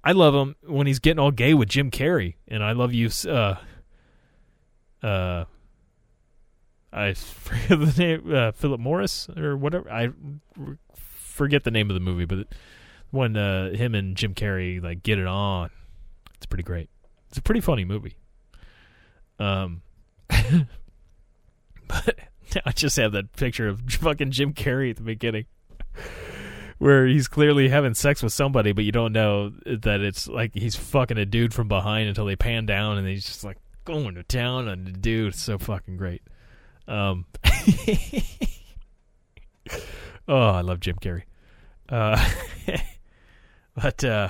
I 0.02 0.12
love 0.12 0.34
him 0.34 0.56
when 0.66 0.86
he's 0.86 0.98
getting 0.98 1.18
all 1.18 1.30
gay 1.30 1.52
with 1.52 1.68
Jim 1.68 1.90
Carrey, 1.90 2.36
and 2.48 2.62
I 2.62 2.72
love 2.72 2.92
you. 2.92 3.10
Uh, 3.26 3.56
uh, 5.02 5.44
I 6.92 7.14
forget 7.14 7.68
the 7.68 7.94
name, 7.98 8.34
uh, 8.34 8.52
Philip 8.52 8.80
Morris 8.80 9.28
or 9.36 9.56
whatever. 9.56 9.90
I 9.90 10.10
forget 10.94 11.64
the 11.64 11.70
name 11.70 11.90
of 11.90 11.94
the 11.94 12.00
movie, 12.00 12.24
but 12.24 12.46
when 13.10 13.36
uh, 13.36 13.70
him 13.70 13.94
and 13.94 14.16
Jim 14.16 14.34
Carrey 14.34 14.82
like 14.82 15.02
get 15.02 15.18
it 15.18 15.26
on, 15.26 15.70
it's 16.36 16.46
pretty 16.46 16.64
great. 16.64 16.88
It's 17.30 17.38
a 17.38 17.42
pretty 17.42 17.60
funny 17.60 17.84
movie. 17.84 18.16
Um, 19.40 19.82
but 21.88 22.18
I 22.64 22.72
just 22.72 22.96
have 22.96 23.12
that 23.12 23.32
picture 23.32 23.68
of 23.68 23.80
fucking 23.88 24.30
Jim 24.30 24.52
Carrey 24.52 24.90
at 24.90 24.96
the 24.96 25.02
beginning. 25.02 25.46
Where 26.78 27.06
he's 27.06 27.28
clearly 27.28 27.68
having 27.68 27.94
sex 27.94 28.22
with 28.22 28.32
somebody, 28.32 28.72
but 28.72 28.84
you 28.84 28.90
don't 28.90 29.12
know 29.12 29.50
that 29.64 30.00
it's 30.00 30.26
like 30.26 30.52
he's 30.54 30.74
fucking 30.74 31.16
a 31.16 31.24
dude 31.24 31.54
from 31.54 31.68
behind 31.68 32.08
until 32.08 32.26
they 32.26 32.34
pan 32.34 32.66
down 32.66 32.98
and 32.98 33.06
he's 33.06 33.24
just 33.24 33.44
like 33.44 33.58
going 33.84 34.16
to 34.16 34.24
town 34.24 34.68
on 34.68 34.84
the 34.84 34.90
dude. 34.90 35.34
It's 35.34 35.42
so 35.42 35.56
fucking 35.56 35.96
great. 35.96 36.22
Um, 36.88 37.26
oh, 40.28 40.36
I 40.36 40.60
love 40.62 40.80
Jim 40.80 40.96
Carrey. 40.96 41.22
Uh, 41.88 42.28
but 43.76 44.02
uh, 44.04 44.28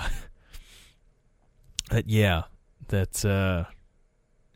but 1.91 2.09
yeah, 2.09 2.43
that's 2.89 3.25
uh, 3.25 3.65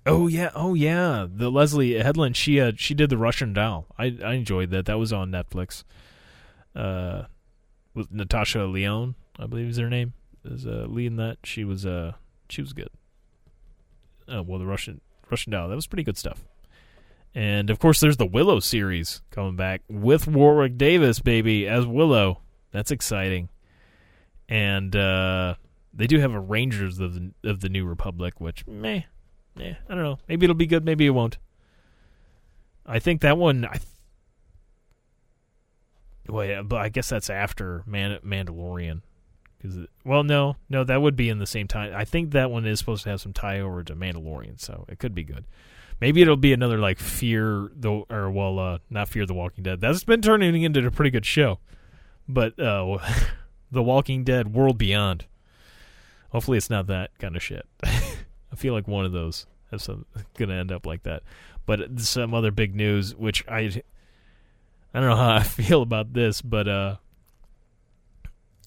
oh 0.09 0.27
yeah, 0.27 0.51
oh 0.55 0.75
yeah, 0.75 1.27
the 1.31 1.51
Leslie 1.51 1.95
Headland. 1.95 2.37
She 2.37 2.61
uh, 2.61 2.73
she 2.77 2.95
did 2.95 3.11
the 3.11 3.19
Russian 3.19 3.53
Doll. 3.53 3.87
I 3.99 4.17
I 4.25 4.35
enjoyed 4.35 4.71
that. 4.71 4.87
That 4.87 4.99
was 4.99 5.13
on 5.13 5.31
Netflix. 5.31 5.85
Uh, 6.75 7.25
with 7.95 8.13
Natasha 8.13 8.65
Lyonne, 8.65 9.15
I 9.39 9.47
believe 9.47 9.69
is 9.69 9.79
her 9.79 9.91
name, 9.91 10.13
is 10.45 10.67
uh, 10.67 10.87
leading 10.89 11.17
that. 11.17 11.39
She 11.45 11.65
was 11.65 11.85
uh 11.87 12.13
she 12.49 12.63
was 12.63 12.73
good. 12.73 12.91
Uh, 14.33 14.43
well, 14.43 14.59
the 14.59 14.67
Russian 14.67 15.01
Russian 15.31 15.53
Doll 15.53 15.69
that 15.69 15.75
was 15.75 15.87
pretty 15.87 16.05
good 16.05 16.19
stuff. 16.19 16.45
And 17.35 17.71
of 17.71 17.79
course, 17.79 18.01
there's 18.01 18.17
the 18.17 18.27
Willow 18.27 18.59
series 18.61 19.23
coming 19.31 19.57
back 19.57 19.83
with 19.89 20.27
Warwick 20.27 20.79
Davis, 20.79 21.21
baby, 21.21 21.69
as 21.69 21.87
Willow. 21.87 22.41
That's 22.73 22.91
exciting. 22.91 23.49
And 24.49 24.97
uh, 24.97 25.55
they 25.93 26.07
do 26.07 26.21
have 26.21 26.33
a 26.33 26.41
Rangers 26.41 26.99
of 26.99 27.15
the 27.15 27.33
of 27.45 27.61
the 27.61 27.69
New 27.69 27.85
Republic, 27.85 28.41
which 28.41 28.67
meh, 28.67 29.03
yeah, 29.59 29.75
I 29.89 29.95
don't 29.95 30.05
know. 30.05 30.19
Maybe 30.29 30.45
it'll 30.45 30.55
be 30.55 30.67
good, 30.67 30.85
maybe 30.85 31.07
it 31.07 31.11
won't. 31.11 31.39
I 32.87 32.99
think 32.99 33.21
that 33.21 33.37
one. 33.39 33.65
I. 33.65 33.73
Th- 33.75 33.83
well, 36.29 36.45
yeah, 36.45 36.63
but 36.63 36.77
I 36.81 36.89
guess 36.89 37.09
that's 37.09 37.31
after 37.31 37.83
Man- 37.87 38.19
Mandalorian, 38.25 39.01
Because 39.57 39.87
well, 40.05 40.23
no, 40.23 40.57
no, 40.69 40.85
that 40.85 41.01
would 41.01 41.17
be 41.17 41.29
in 41.29 41.39
the 41.39 41.47
same 41.47 41.67
time. 41.67 41.93
I 41.95 42.05
think 42.05 42.33
that 42.33 42.51
one 42.51 42.67
is 42.67 42.79
supposed 42.79 43.05
to 43.05 43.11
have 43.11 43.21
some 43.21 43.33
tie 43.33 43.61
over 43.61 43.83
to 43.83 43.95
Mandalorian, 43.97 44.61
so 44.61 44.85
it 44.89 44.99
could 44.99 45.15
be 45.15 45.25
good. 45.25 45.45
Maybe 46.01 46.23
it'll 46.23 46.37
be 46.37 46.53
another 46.53 46.79
like 46.79 46.99
Fear 46.99 47.71
the 47.75 48.05
or 48.11 48.31
well, 48.31 48.59
uh, 48.59 48.79
not 48.91 49.09
Fear 49.09 49.27
the 49.27 49.35
Walking 49.35 49.65
Dead. 49.65 49.81
That's 49.81 50.05
been 50.05 50.21
turning 50.23 50.63
into 50.63 50.87
a 50.87 50.91
pretty 50.91 51.11
good 51.11 51.27
show, 51.27 51.59
but 52.29 52.59
uh, 52.61 52.99
the 53.71 53.83
Walking 53.83 54.23
Dead 54.23 54.53
World 54.55 54.79
Beyond. 54.79 55.25
Hopefully, 56.31 56.59
it's 56.59 56.71
not 56.71 56.87
that 56.89 57.19
kind 57.19 57.37
of 57.37 57.43
shit. 57.43 57.67
I 58.53 58.57
feel 58.57 58.75
like 58.75 58.89
one 58.89 59.05
of 59.05 59.13
those 59.13 59.47
is 59.73 59.89
gonna 60.37 60.55
end 60.55 60.73
up 60.73 60.87
like 60.87 61.03
that. 61.05 61.23
But 61.67 62.01
some 62.01 62.33
other 62.33 62.51
big 62.51 62.75
news, 62.75 63.15
which 63.15 63.45
I 63.49 63.83
I 64.95 65.01
don't 65.01 65.09
know 65.09 65.17
how 65.17 65.35
I 65.35 65.43
feel 65.45 65.83
about 65.83 66.13
this, 66.13 66.41
but 66.41 66.69
uh, 66.69 66.97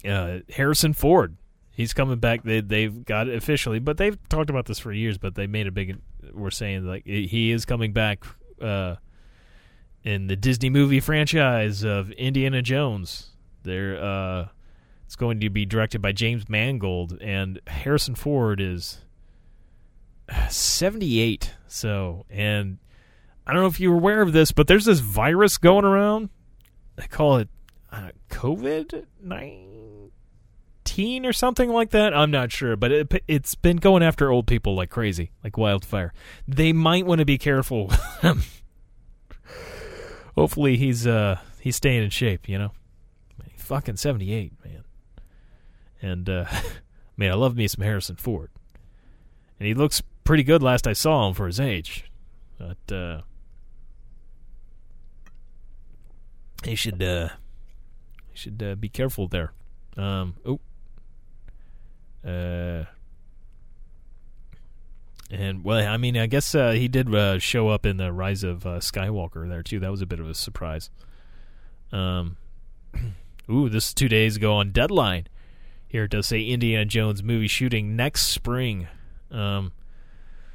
uh, 0.08 0.40
Harrison 0.50 0.94
Ford, 0.94 1.36
he's 1.72 1.94
coming 1.94 2.20
back. 2.20 2.44
They 2.44 2.62
they've 2.62 3.04
got 3.04 3.28
it 3.28 3.36
officially, 3.36 3.80
but 3.80 3.98
they've 3.98 4.18
talked 4.30 4.50
about 4.50 4.66
this 4.66 4.80
for 4.80 4.92
years. 4.92 5.18
But 5.18 5.36
they 5.36 5.48
made 5.48 5.68
a 5.68 5.72
big. 5.72 5.98
We're 6.34 6.52
saying 6.52 6.86
like 6.86 7.06
he 7.06 7.52
is 7.52 7.66
coming 7.66 7.94
back 7.94 8.24
uh, 8.62 8.96
in 10.04 10.28
the 10.28 10.36
Disney 10.36 10.70
movie 10.70 11.00
franchise 11.00 11.84
of 11.84 12.12
Indiana 12.12 12.62
Jones. 12.62 13.32
They're 13.64 14.02
uh, 14.02 14.48
it's 15.06 15.16
going 15.16 15.40
to 15.42 15.50
be 15.50 15.66
directed 15.66 16.02
by 16.02 16.12
James 16.12 16.48
Mangold, 16.48 17.18
and 17.20 17.60
Harrison 17.68 18.16
Ford 18.16 18.62
is 18.62 19.00
seventy 20.50 21.20
eight. 21.20 21.54
So 21.68 22.26
and. 22.30 22.78
I 23.46 23.54
don't 23.54 23.64
know 23.64 23.68
if 23.68 23.80
you're 23.80 23.96
aware 23.96 24.22
of 24.22 24.34
this, 24.34 24.52
but 24.52 24.68
there's 24.68 24.86
this 24.86 25.00
virus 25.00 25.58
going 25.58 25.84
around. 25.84 26.30
They 26.96 27.08
call 27.08 27.38
it 27.38 27.50
uh, 27.92 28.10
COVID 28.30 29.06
nineteen 29.22 31.26
or 31.26 31.34
something 31.34 31.70
like 31.70 31.90
that. 31.90 32.14
I'm 32.14 32.32
not 32.32 32.52
sure, 32.52 32.76
but 32.76 32.92
it, 32.92 33.24
it's 33.28 33.56
been 33.56 33.78
going 33.78 34.04
after 34.04 34.32
old 34.32 34.46
people 34.46 34.76
like 34.76 34.92
crazy, 34.92 35.32
like 35.44 35.58
wildfire. 35.58 36.14
They 36.48 36.72
might 36.72 37.06
want 37.06 37.20
to 37.20 37.26
be 37.26 37.38
careful. 37.38 37.92
Hopefully, 40.36 40.78
he's 40.78 41.08
uh 41.08 41.40
he's 41.60 41.76
staying 41.76 42.04
in 42.04 42.10
shape. 42.12 42.48
You 42.48 42.60
know, 42.60 42.72
fucking 43.58 43.98
seventy 43.98 44.34
eight, 44.34 44.54
man. 44.64 44.84
And 46.02 46.30
uh, 46.30 46.46
man, 47.18 47.32
I 47.32 47.36
love 47.36 47.56
me 47.56 47.68
some 47.68 47.84
Harrison 47.84 48.18
Ford, 48.18 48.52
and 49.60 49.68
he 49.68 49.74
looks 49.74 50.04
pretty 50.24 50.44
good. 50.44 50.64
Last 50.64 50.88
I 50.88 50.94
saw 50.94 51.28
him 51.28 51.34
for 51.34 51.48
his 51.48 51.60
age, 51.60 52.06
but. 52.58 52.96
uh 52.96 53.22
he 56.64 56.76
should 56.76 57.02
uh 57.02 57.30
he 58.30 58.38
should 58.38 58.62
uh, 58.62 58.76
be 58.76 58.90
careful 58.90 59.28
there. 59.28 59.54
Um 59.98 60.36
oh 60.46 60.60
uh 62.28 62.86
and 65.30 65.64
well 65.64 65.88
I 65.88 65.98
mean 65.98 66.18
I 66.18 66.28
guess 66.28 66.54
uh, 66.54 66.72
he 66.72 66.88
did 66.88 67.14
uh, 67.14 67.40
show 67.40 67.70
up 67.70 67.86
in 67.86 67.98
the 67.98 68.12
Rise 68.12 68.44
of 68.44 68.66
uh, 68.66 68.80
Skywalker 68.80 69.48
there 69.48 69.64
too. 69.64 69.80
That 69.80 69.92
was 69.92 70.02
a 70.02 70.06
bit 70.06 70.20
of 70.20 70.30
a 70.30 70.34
surprise. 70.34 70.90
Um 71.92 72.38
ooh 73.50 73.70
this 73.70 73.88
is 73.88 73.94
2 73.94 74.08
days 74.08 74.36
ago 74.36 74.54
on 74.54 74.72
Deadline. 74.72 75.28
Here 75.88 76.06
it 76.06 76.12
does 76.12 76.28
say 76.28 76.44
Indiana 76.44 76.86
Jones 76.86 77.24
movie 77.24 77.48
shooting 77.48 77.96
next 77.96 78.28
spring. 78.28 78.88
Um 79.32 79.72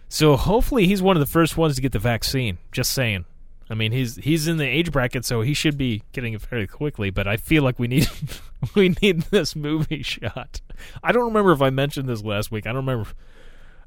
so 0.08 0.36
hopefully 0.36 0.86
he's 0.86 1.02
one 1.02 1.16
of 1.16 1.20
the 1.20 1.26
first 1.26 1.56
ones 1.56 1.76
to 1.76 1.82
get 1.82 1.92
the 1.92 1.98
vaccine. 1.98 2.58
Just 2.72 2.92
saying. 2.92 3.24
I 3.68 3.74
mean, 3.74 3.90
he's 3.90 4.16
he's 4.16 4.46
in 4.46 4.58
the 4.58 4.66
age 4.66 4.92
bracket, 4.92 5.24
so 5.24 5.40
he 5.40 5.52
should 5.52 5.76
be 5.76 6.02
getting 6.12 6.34
it 6.34 6.40
very 6.42 6.68
quickly. 6.68 7.10
But 7.10 7.26
I 7.26 7.36
feel 7.36 7.64
like 7.64 7.78
we 7.78 7.88
need 7.88 8.08
we 8.74 8.94
need 9.02 9.22
this 9.22 9.56
movie 9.56 10.02
shot. 10.04 10.60
I 11.02 11.12
don't 11.12 11.24
remember 11.24 11.52
if 11.52 11.62
I 11.62 11.70
mentioned 11.70 12.08
this 12.08 12.22
last 12.22 12.50
week. 12.52 12.66
I 12.66 12.70
don't 12.70 12.86
remember 12.86 13.10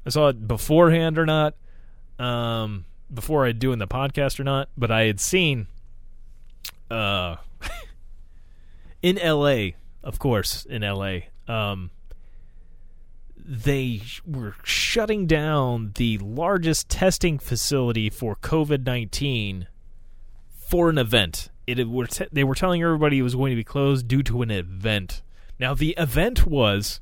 I 0.04 0.10
saw 0.10 0.28
it 0.28 0.46
beforehand 0.46 1.18
or 1.18 1.26
not, 1.26 1.54
um, 2.18 2.86
before 3.12 3.46
I 3.46 3.52
doing 3.52 3.78
the 3.78 3.86
podcast 3.86 4.40
or 4.40 4.44
not. 4.44 4.68
But 4.76 4.90
I 4.90 5.04
had 5.04 5.20
seen, 5.20 5.66
uh, 6.90 7.36
in 9.02 9.18
L.A. 9.18 9.76
Of 10.02 10.18
course, 10.18 10.64
in 10.64 10.82
L.A. 10.82 11.28
Um, 11.46 11.90
they 13.52 14.00
were 14.24 14.54
shutting 14.62 15.26
down 15.26 15.90
the 15.96 16.18
largest 16.18 16.88
testing 16.88 17.36
facility 17.36 18.08
for 18.08 18.36
COVID 18.36 18.86
19 18.86 19.66
for 20.52 20.88
an 20.88 20.98
event. 20.98 21.50
It 21.66 21.88
were 21.88 22.06
te- 22.06 22.28
they 22.30 22.44
were 22.44 22.54
telling 22.54 22.80
everybody 22.80 23.18
it 23.18 23.22
was 23.22 23.34
going 23.34 23.50
to 23.50 23.56
be 23.56 23.64
closed 23.64 24.06
due 24.06 24.22
to 24.22 24.42
an 24.42 24.52
event. 24.52 25.22
Now 25.58 25.74
the 25.74 25.96
event 25.98 26.46
was 26.46 27.00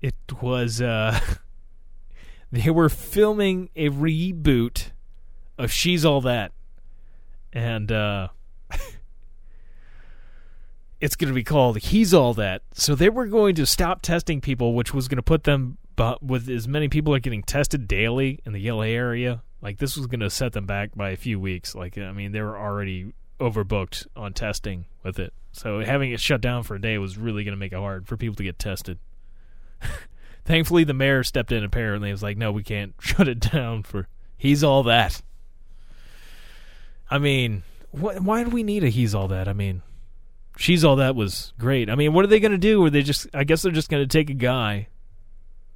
it 0.00 0.14
was 0.40 0.80
uh 0.80 1.20
they 2.50 2.70
were 2.70 2.88
filming 2.88 3.68
a 3.76 3.90
reboot 3.90 4.92
of 5.58 5.70
She's 5.70 6.06
All 6.06 6.22
That. 6.22 6.52
And 7.52 7.92
uh 7.92 8.28
it's 11.00 11.16
going 11.16 11.28
to 11.28 11.34
be 11.34 11.44
called 11.44 11.78
He's 11.78 12.12
All 12.12 12.34
That. 12.34 12.62
So 12.72 12.94
they 12.94 13.08
were 13.08 13.26
going 13.26 13.54
to 13.56 13.66
stop 13.66 14.02
testing 14.02 14.40
people, 14.40 14.74
which 14.74 14.92
was 14.92 15.08
going 15.08 15.16
to 15.16 15.22
put 15.22 15.44
them 15.44 15.78
with 16.22 16.48
as 16.48 16.66
many 16.66 16.88
people 16.88 17.14
are 17.14 17.18
getting 17.18 17.42
tested 17.42 17.86
daily 17.86 18.40
in 18.46 18.52
the 18.52 18.70
LA 18.70 18.84
area. 18.84 19.42
Like 19.60 19.78
this 19.78 19.96
was 19.96 20.06
going 20.06 20.20
to 20.20 20.30
set 20.30 20.52
them 20.52 20.66
back 20.66 20.94
by 20.94 21.10
a 21.10 21.16
few 21.16 21.38
weeks. 21.38 21.74
Like 21.74 21.98
I 21.98 22.12
mean, 22.12 22.32
they 22.32 22.40
were 22.40 22.58
already 22.58 23.12
overbooked 23.38 24.06
on 24.16 24.32
testing 24.32 24.86
with 25.02 25.18
it. 25.18 25.32
So 25.52 25.80
having 25.80 26.12
it 26.12 26.20
shut 26.20 26.40
down 26.40 26.62
for 26.62 26.76
a 26.76 26.80
day 26.80 26.98
was 26.98 27.18
really 27.18 27.44
going 27.44 27.52
to 27.52 27.58
make 27.58 27.72
it 27.72 27.78
hard 27.78 28.06
for 28.06 28.16
people 28.16 28.36
to 28.36 28.42
get 28.42 28.58
tested. 28.58 28.98
Thankfully, 30.44 30.84
the 30.84 30.94
mayor 30.94 31.22
stepped 31.22 31.52
in 31.52 31.64
apparently. 31.64 32.10
And 32.10 32.14
was 32.14 32.22
like, 32.22 32.36
no, 32.36 32.52
we 32.52 32.62
can't 32.62 32.94
shut 33.00 33.28
it 33.28 33.40
down 33.40 33.82
for. 33.82 34.08
He's 34.36 34.64
all 34.64 34.82
that. 34.84 35.20
I 37.10 37.18
mean, 37.18 37.62
wh- 37.90 38.24
why 38.24 38.44
do 38.44 38.50
we 38.50 38.62
need 38.62 38.84
a 38.84 38.88
he's 38.88 39.14
all 39.14 39.28
that? 39.28 39.48
I 39.48 39.52
mean, 39.52 39.82
she's 40.60 40.84
all 40.84 40.96
that 40.96 41.16
was 41.16 41.52
great. 41.58 41.88
I 41.88 41.94
mean, 41.94 42.12
what 42.12 42.24
are 42.24 42.28
they 42.28 42.38
going 42.38 42.52
to 42.52 42.58
do? 42.58 42.84
Are 42.84 42.90
they 42.90 43.02
just? 43.02 43.26
I 43.34 43.44
guess 43.44 43.62
they're 43.62 43.72
just 43.72 43.88
going 43.88 44.02
to 44.02 44.06
take 44.06 44.30
a 44.30 44.34
guy 44.34 44.88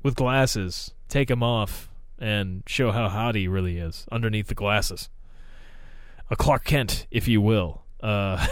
with 0.02 0.14
glasses, 0.14 0.92
take 1.08 1.30
him 1.30 1.42
off, 1.42 1.88
and 2.18 2.62
show 2.66 2.92
how 2.92 3.08
hot 3.08 3.34
he 3.34 3.48
really 3.48 3.78
is 3.78 4.06
underneath 4.12 4.46
the 4.46 4.54
glasses. 4.54 5.08
A 6.30 6.36
Clark 6.36 6.64
Kent, 6.64 7.06
if 7.10 7.26
you 7.26 7.40
will. 7.40 7.82
Uh, 8.02 8.46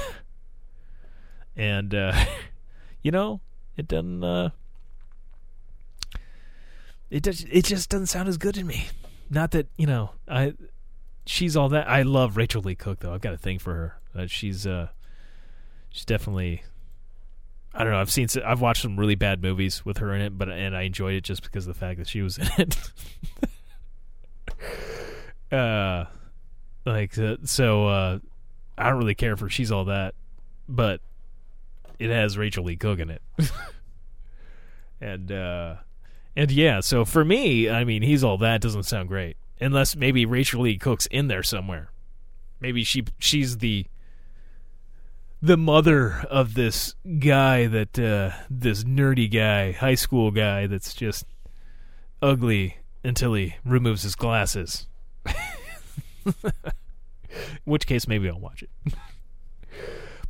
and 1.56 1.94
uh, 1.94 2.24
you 3.02 3.10
know, 3.10 3.40
it 3.76 3.86
doesn't. 3.86 4.24
Uh, 4.24 4.50
it 7.10 7.22
does. 7.22 7.44
It 7.50 7.66
just 7.66 7.90
doesn't 7.90 8.06
sound 8.06 8.28
as 8.28 8.38
good 8.38 8.54
to 8.54 8.64
me. 8.64 8.88
Not 9.30 9.52
that 9.52 9.68
you 9.76 9.86
know, 9.86 10.12
I. 10.26 10.54
She's 11.24 11.56
all 11.56 11.68
that. 11.68 11.88
I 11.88 12.02
love 12.02 12.36
Rachael 12.36 12.62
Leigh 12.62 12.74
Cook 12.74 13.00
though. 13.00 13.14
I've 13.14 13.20
got 13.20 13.34
a 13.34 13.38
thing 13.38 13.58
for 13.58 13.74
her. 13.74 14.00
Uh, 14.14 14.26
she's 14.26 14.66
uh, 14.66 14.88
she's 15.92 16.04
definitely. 16.04 16.62
I 17.74 17.84
don't 17.84 17.92
know. 17.92 18.00
I've 18.00 18.10
seen. 18.10 18.28
I've 18.44 18.60
watched 18.60 18.82
some 18.82 18.98
really 18.98 19.14
bad 19.14 19.42
movies 19.42 19.84
with 19.84 19.98
her 19.98 20.14
in 20.14 20.20
it, 20.20 20.36
but 20.36 20.50
and 20.50 20.76
I 20.76 20.82
enjoyed 20.82 21.14
it 21.14 21.24
just 21.24 21.42
because 21.42 21.66
of 21.66 21.74
the 21.74 21.80
fact 21.80 21.98
that 21.98 22.08
she 22.08 22.20
was 22.20 22.38
in 22.38 22.48
it. 22.58 22.76
uh, 25.52 26.06
like 26.84 27.16
uh, 27.18 27.36
so. 27.44 27.86
Uh, 27.86 28.18
I 28.76 28.88
don't 28.88 28.98
really 28.98 29.14
care 29.14 29.36
for 29.36 29.48
she's 29.48 29.70
all 29.70 29.84
that, 29.86 30.14
but 30.68 31.00
it 31.98 32.10
has 32.10 32.38
Rachael 32.38 32.64
Leigh 32.64 32.76
Cook 32.76 32.98
in 32.98 33.10
it, 33.10 33.22
and 35.00 35.30
uh, 35.30 35.76
and 36.34 36.50
yeah. 36.50 36.80
So 36.80 37.04
for 37.04 37.24
me, 37.24 37.68
I 37.70 37.84
mean, 37.84 38.02
he's 38.02 38.24
all 38.24 38.38
that 38.38 38.60
doesn't 38.60 38.84
sound 38.84 39.08
great 39.08 39.36
unless 39.60 39.94
maybe 39.94 40.26
Rachael 40.26 40.62
Leigh 40.62 40.78
Cook's 40.78 41.06
in 41.06 41.28
there 41.28 41.42
somewhere. 41.42 41.90
Maybe 42.60 42.82
she 42.84 43.04
she's 43.18 43.58
the 43.58 43.86
the 45.42 45.56
mother 45.56 46.24
of 46.30 46.54
this 46.54 46.94
guy 47.18 47.66
that 47.66 47.98
uh, 47.98 48.30
this 48.48 48.84
nerdy 48.84 49.28
guy, 49.30 49.72
high 49.72 49.96
school 49.96 50.30
guy 50.30 50.68
that's 50.68 50.94
just 50.94 51.26
ugly 52.22 52.78
until 53.02 53.34
he 53.34 53.56
removes 53.64 54.04
his 54.04 54.14
glasses. 54.14 54.86
Which 57.64 57.86
case, 57.86 58.06
maybe 58.06 58.28
I'll 58.28 58.38
watch 58.38 58.62
it. 58.62 58.70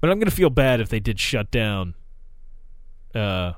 but 0.00 0.10
I'm 0.10 0.18
gonna 0.18 0.30
feel 0.30 0.48
bad 0.48 0.80
if 0.80 0.88
they 0.88 1.00
did 1.00 1.20
shut 1.20 1.50
down, 1.50 1.94
uh, 3.14 3.52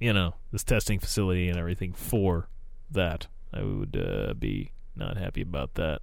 you 0.00 0.12
know, 0.12 0.34
this 0.50 0.64
testing 0.64 0.98
facility 0.98 1.48
and 1.48 1.56
everything 1.56 1.92
for 1.92 2.48
that. 2.90 3.28
I 3.52 3.62
would 3.62 3.96
uh, 3.96 4.34
be 4.34 4.72
not 4.96 5.16
happy 5.16 5.42
about 5.42 5.74
that. 5.74 6.02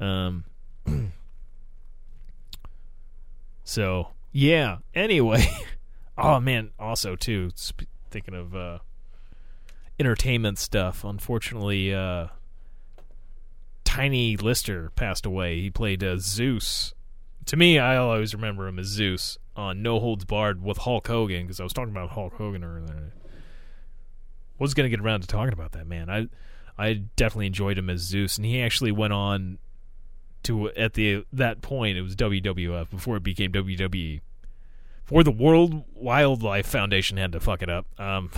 Um. 0.00 0.44
so 3.68 4.08
yeah. 4.32 4.78
Anyway, 4.94 5.46
oh 6.18 6.40
man. 6.40 6.70
Also, 6.78 7.16
too, 7.16 7.50
sp- 7.54 7.90
thinking 8.10 8.34
of 8.34 8.54
uh, 8.54 8.78
entertainment 10.00 10.58
stuff. 10.58 11.04
Unfortunately, 11.04 11.94
uh, 11.94 12.28
Tiny 13.84 14.36
Lister 14.36 14.90
passed 14.96 15.26
away. 15.26 15.60
He 15.60 15.70
played 15.70 16.02
uh, 16.02 16.16
Zeus, 16.18 16.94
to 17.48 17.56
me, 17.56 17.78
I 17.78 17.96
always 17.96 18.34
remember 18.34 18.68
him 18.68 18.78
as 18.78 18.86
Zeus 18.86 19.38
on 19.56 19.82
No 19.82 20.00
Holds 20.00 20.26
Barred 20.26 20.62
with 20.62 20.76
Hulk 20.76 21.06
Hogan 21.08 21.46
because 21.46 21.60
I 21.60 21.62
was 21.62 21.72
talking 21.72 21.92
about 21.92 22.10
Hulk 22.10 22.34
Hogan 22.34 22.62
earlier. 22.62 23.14
Was 24.58 24.74
gonna 24.74 24.90
get 24.90 25.00
around 25.00 25.22
to 25.22 25.26
talking 25.26 25.54
about 25.54 25.72
that 25.72 25.86
man. 25.86 26.10
I 26.10 26.28
I 26.76 27.04
definitely 27.16 27.46
enjoyed 27.46 27.78
him 27.78 27.88
as 27.88 28.00
Zeus, 28.00 28.36
and 28.36 28.44
he 28.44 28.60
actually 28.60 28.92
went 28.92 29.14
on 29.14 29.58
to 30.44 30.70
at 30.70 30.94
the 30.94 31.24
that 31.32 31.60
point 31.62 31.98
it 31.98 32.02
was 32.02 32.16
WWF 32.16 32.90
before 32.90 33.16
it 33.16 33.22
became 33.22 33.52
WWE. 33.52 34.20
Before 35.04 35.24
the 35.24 35.30
World 35.30 35.84
Wildlife 35.94 36.66
Foundation 36.66 37.16
had 37.16 37.32
to 37.32 37.40
fuck 37.40 37.62
it 37.62 37.70
up. 37.70 37.86
Um, 37.98 38.30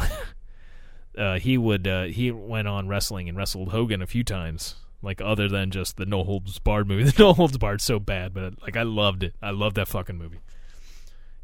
uh, 1.18 1.38
he 1.38 1.59
would 1.59 1.86
uh, 1.86 2.05
he 2.05 2.30
went 2.30 2.68
on 2.68 2.88
wrestling 2.88 3.28
and 3.28 3.36
wrestled 3.36 3.70
Hogan 3.70 4.03
a 4.03 4.07
few 4.07 4.24
times. 4.24 4.76
Like 5.03 5.20
other 5.20 5.48
than 5.48 5.70
just 5.70 5.96
the 5.96 6.05
No 6.05 6.24
Holds 6.24 6.59
Barred 6.59 6.86
movie, 6.86 7.05
the 7.11 7.22
No 7.22 7.32
Holds 7.32 7.57
Barred 7.59 7.80
so 7.80 7.98
bad, 7.98 8.34
but 8.34 8.61
like 8.62 8.76
I 8.76 8.82
loved 8.82 9.22
it. 9.22 9.34
I 9.42 9.51
loved 9.51 9.76
that 9.76 9.88
fucking 9.88 10.18
movie. 10.18 10.40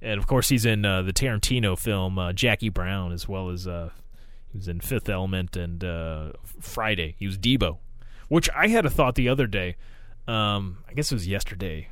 And 0.03 0.19
of 0.19 0.27
course, 0.27 0.51
he's 0.51 0.67
in 0.67 0.85
uh, 0.85 1.03
the 1.03 1.13
Tarantino 1.13 1.79
film 1.79 2.19
uh, 2.19 2.33
Jackie 2.33 2.69
Brown, 2.69 3.13
as 3.13 3.27
well 3.27 3.49
as 3.49 3.67
uh, 3.67 3.91
he 4.53 4.59
was 4.59 4.69
in 4.69 4.81
Fifth 4.81 5.09
Element 5.09 5.57
and 5.57 5.83
uh, 5.83 6.33
Friday. 6.61 7.17
He 7.19 7.27
was 7.27 7.39
Debo, 7.39 7.79
which 8.29 8.51
I 8.55 8.69
had 8.69 8.85
a 8.85 8.91
thought 8.91 9.15
the 9.15 9.29
other 9.29 9.47
day. 9.47 9.77
Um, 10.27 10.79
I 10.89 10.95
guess 10.95 11.13
it 11.13 11.15
was 11.15 11.27
yesterday. 11.27 11.89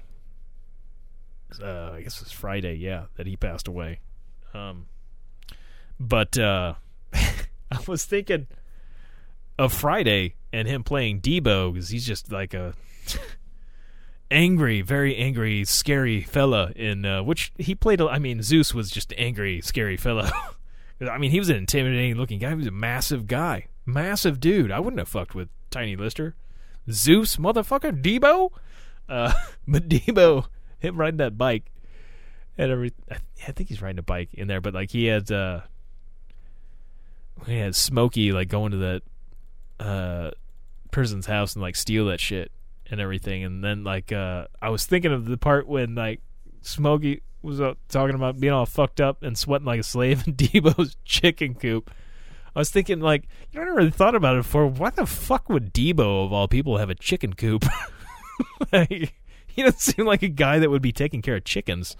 Uh, 1.62 1.92
I 1.92 2.00
guess 2.00 2.16
it 2.16 2.24
was 2.24 2.32
Friday, 2.32 2.74
yeah, 2.74 3.04
that 3.16 3.26
he 3.26 3.36
passed 3.36 3.68
away. 3.68 4.00
Um, 4.54 4.86
but 6.00 6.36
uh, 6.36 6.74
I 7.14 7.78
was 7.86 8.04
thinking 8.04 8.48
of 9.58 9.72
Friday 9.72 10.34
and 10.52 10.66
him 10.66 10.82
playing 10.82 11.20
Debo 11.20 11.72
because 11.72 11.88
he's 11.90 12.06
just 12.06 12.32
like 12.32 12.54
a 12.54 12.74
angry, 14.30 14.82
very 14.82 15.16
angry, 15.16 15.64
scary 15.64 16.22
fella. 16.22 16.72
In 16.74 17.04
uh, 17.04 17.22
which 17.22 17.52
he 17.56 17.74
played. 17.74 18.00
I 18.00 18.18
mean, 18.18 18.42
Zeus 18.42 18.74
was 18.74 18.90
just 18.90 19.12
an 19.12 19.18
angry, 19.18 19.60
scary 19.60 19.96
fella. 19.96 20.30
I 21.00 21.18
mean, 21.18 21.30
he 21.30 21.38
was 21.38 21.50
an 21.50 21.56
intimidating 21.56 22.16
looking 22.16 22.38
guy. 22.38 22.50
He 22.50 22.54
was 22.54 22.66
a 22.66 22.72
massive 22.72 23.26
guy, 23.26 23.66
massive 23.84 24.40
dude. 24.40 24.70
I 24.70 24.80
wouldn't 24.80 24.98
have 24.98 25.08
fucked 25.08 25.34
with 25.34 25.48
Tiny 25.70 25.96
Lister. 25.96 26.34
Zeus, 26.90 27.36
motherfucker, 27.36 28.00
Debo. 28.00 28.50
Uh, 29.08 29.32
but 29.68 29.88
Debo, 29.88 30.46
him 30.78 30.96
riding 30.96 31.18
that 31.18 31.38
bike, 31.38 31.70
and 32.56 32.70
every. 32.70 32.92
I 33.10 33.18
I 33.46 33.52
think 33.52 33.68
he's 33.68 33.82
riding 33.82 33.98
a 33.98 34.02
bike 34.02 34.32
in 34.32 34.48
there, 34.48 34.60
but 34.60 34.74
like 34.74 34.90
he 34.90 35.06
had. 35.06 35.30
Uh, 35.30 35.60
he 37.46 37.58
had 37.58 37.74
Smokey 37.74 38.32
like 38.32 38.48
going 38.48 38.70
to 38.72 38.78
that 38.78 39.02
uh 39.80 40.30
person's 40.92 41.26
house 41.26 41.54
and 41.54 41.62
like 41.62 41.74
steal 41.74 42.06
that 42.06 42.20
shit 42.20 42.52
and 42.86 43.00
everything 43.00 43.42
and 43.42 43.62
then 43.62 43.82
like 43.82 44.12
uh 44.12 44.46
I 44.62 44.68
was 44.70 44.86
thinking 44.86 45.12
of 45.12 45.26
the 45.26 45.36
part 45.36 45.66
when 45.66 45.96
like 45.96 46.20
Smokey 46.62 47.22
was 47.42 47.60
uh, 47.60 47.74
talking 47.88 48.14
about 48.14 48.40
being 48.40 48.52
all 48.52 48.66
fucked 48.66 49.00
up 49.00 49.22
and 49.22 49.36
sweating 49.36 49.66
like 49.66 49.80
a 49.80 49.84
slave 49.84 50.24
in 50.26 50.34
Debo's 50.34 50.96
chicken 51.04 51.54
coop. 51.54 51.90
I 52.54 52.60
was 52.60 52.70
thinking 52.70 53.00
like 53.00 53.28
you 53.52 53.58
know 53.58 53.62
I 53.62 53.64
never 53.66 53.76
really 53.78 53.90
thought 53.90 54.14
about 54.14 54.36
it 54.36 54.40
before. 54.40 54.66
Why 54.66 54.90
the 54.90 55.06
fuck 55.06 55.48
would 55.48 55.72
Debo 55.72 56.24
of 56.24 56.32
all 56.32 56.48
people 56.48 56.78
have 56.78 56.90
a 56.90 56.94
chicken 56.94 57.34
coop? 57.34 57.64
like, 58.72 59.14
he 59.46 59.62
doesn't 59.62 59.80
seem 59.80 60.06
like 60.06 60.22
a 60.22 60.28
guy 60.28 60.58
that 60.58 60.70
would 60.70 60.82
be 60.82 60.92
taking 60.92 61.22
care 61.22 61.36
of 61.36 61.44
chickens 61.44 61.96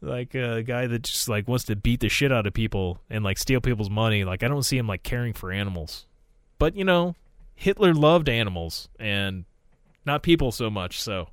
like 0.00 0.34
uh, 0.34 0.56
a 0.56 0.62
guy 0.62 0.86
that 0.86 1.02
just 1.02 1.28
like 1.28 1.48
wants 1.48 1.64
to 1.64 1.76
beat 1.76 2.00
the 2.00 2.08
shit 2.08 2.32
out 2.32 2.46
of 2.46 2.54
people 2.54 3.00
and 3.10 3.24
like 3.24 3.38
steal 3.38 3.60
people's 3.60 3.90
money. 3.90 4.24
Like 4.24 4.42
I 4.42 4.48
don't 4.48 4.62
see 4.62 4.78
him 4.78 4.86
like 4.86 5.02
caring 5.02 5.32
for 5.32 5.52
animals. 5.52 6.06
But 6.58 6.76
you 6.76 6.84
know, 6.84 7.14
Hitler 7.54 7.94
loved 7.94 8.28
animals 8.28 8.88
and 8.98 9.44
not 10.04 10.22
people 10.22 10.52
so 10.52 10.70
much. 10.70 11.00
So 11.00 11.28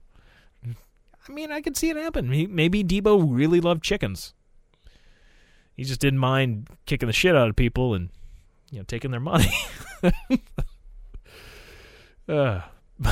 I 0.65 1.31
mean, 1.31 1.51
I 1.51 1.61
could 1.61 1.77
see 1.77 1.89
it 1.89 1.97
happen. 1.97 2.29
Maybe 2.53 2.83
Debo 2.83 3.25
really 3.27 3.59
loved 3.59 3.83
chickens. 3.83 4.33
He 5.75 5.83
just 5.83 5.99
didn't 5.99 6.19
mind 6.19 6.69
kicking 6.85 7.07
the 7.07 7.13
shit 7.13 7.35
out 7.35 7.49
of 7.49 7.55
people 7.55 7.93
and 7.93 8.09
you 8.71 8.79
know 8.79 8.85
taking 8.85 9.11
their 9.11 9.19
money. 9.19 9.51
uh, 12.29 12.61
uh, 13.03 13.11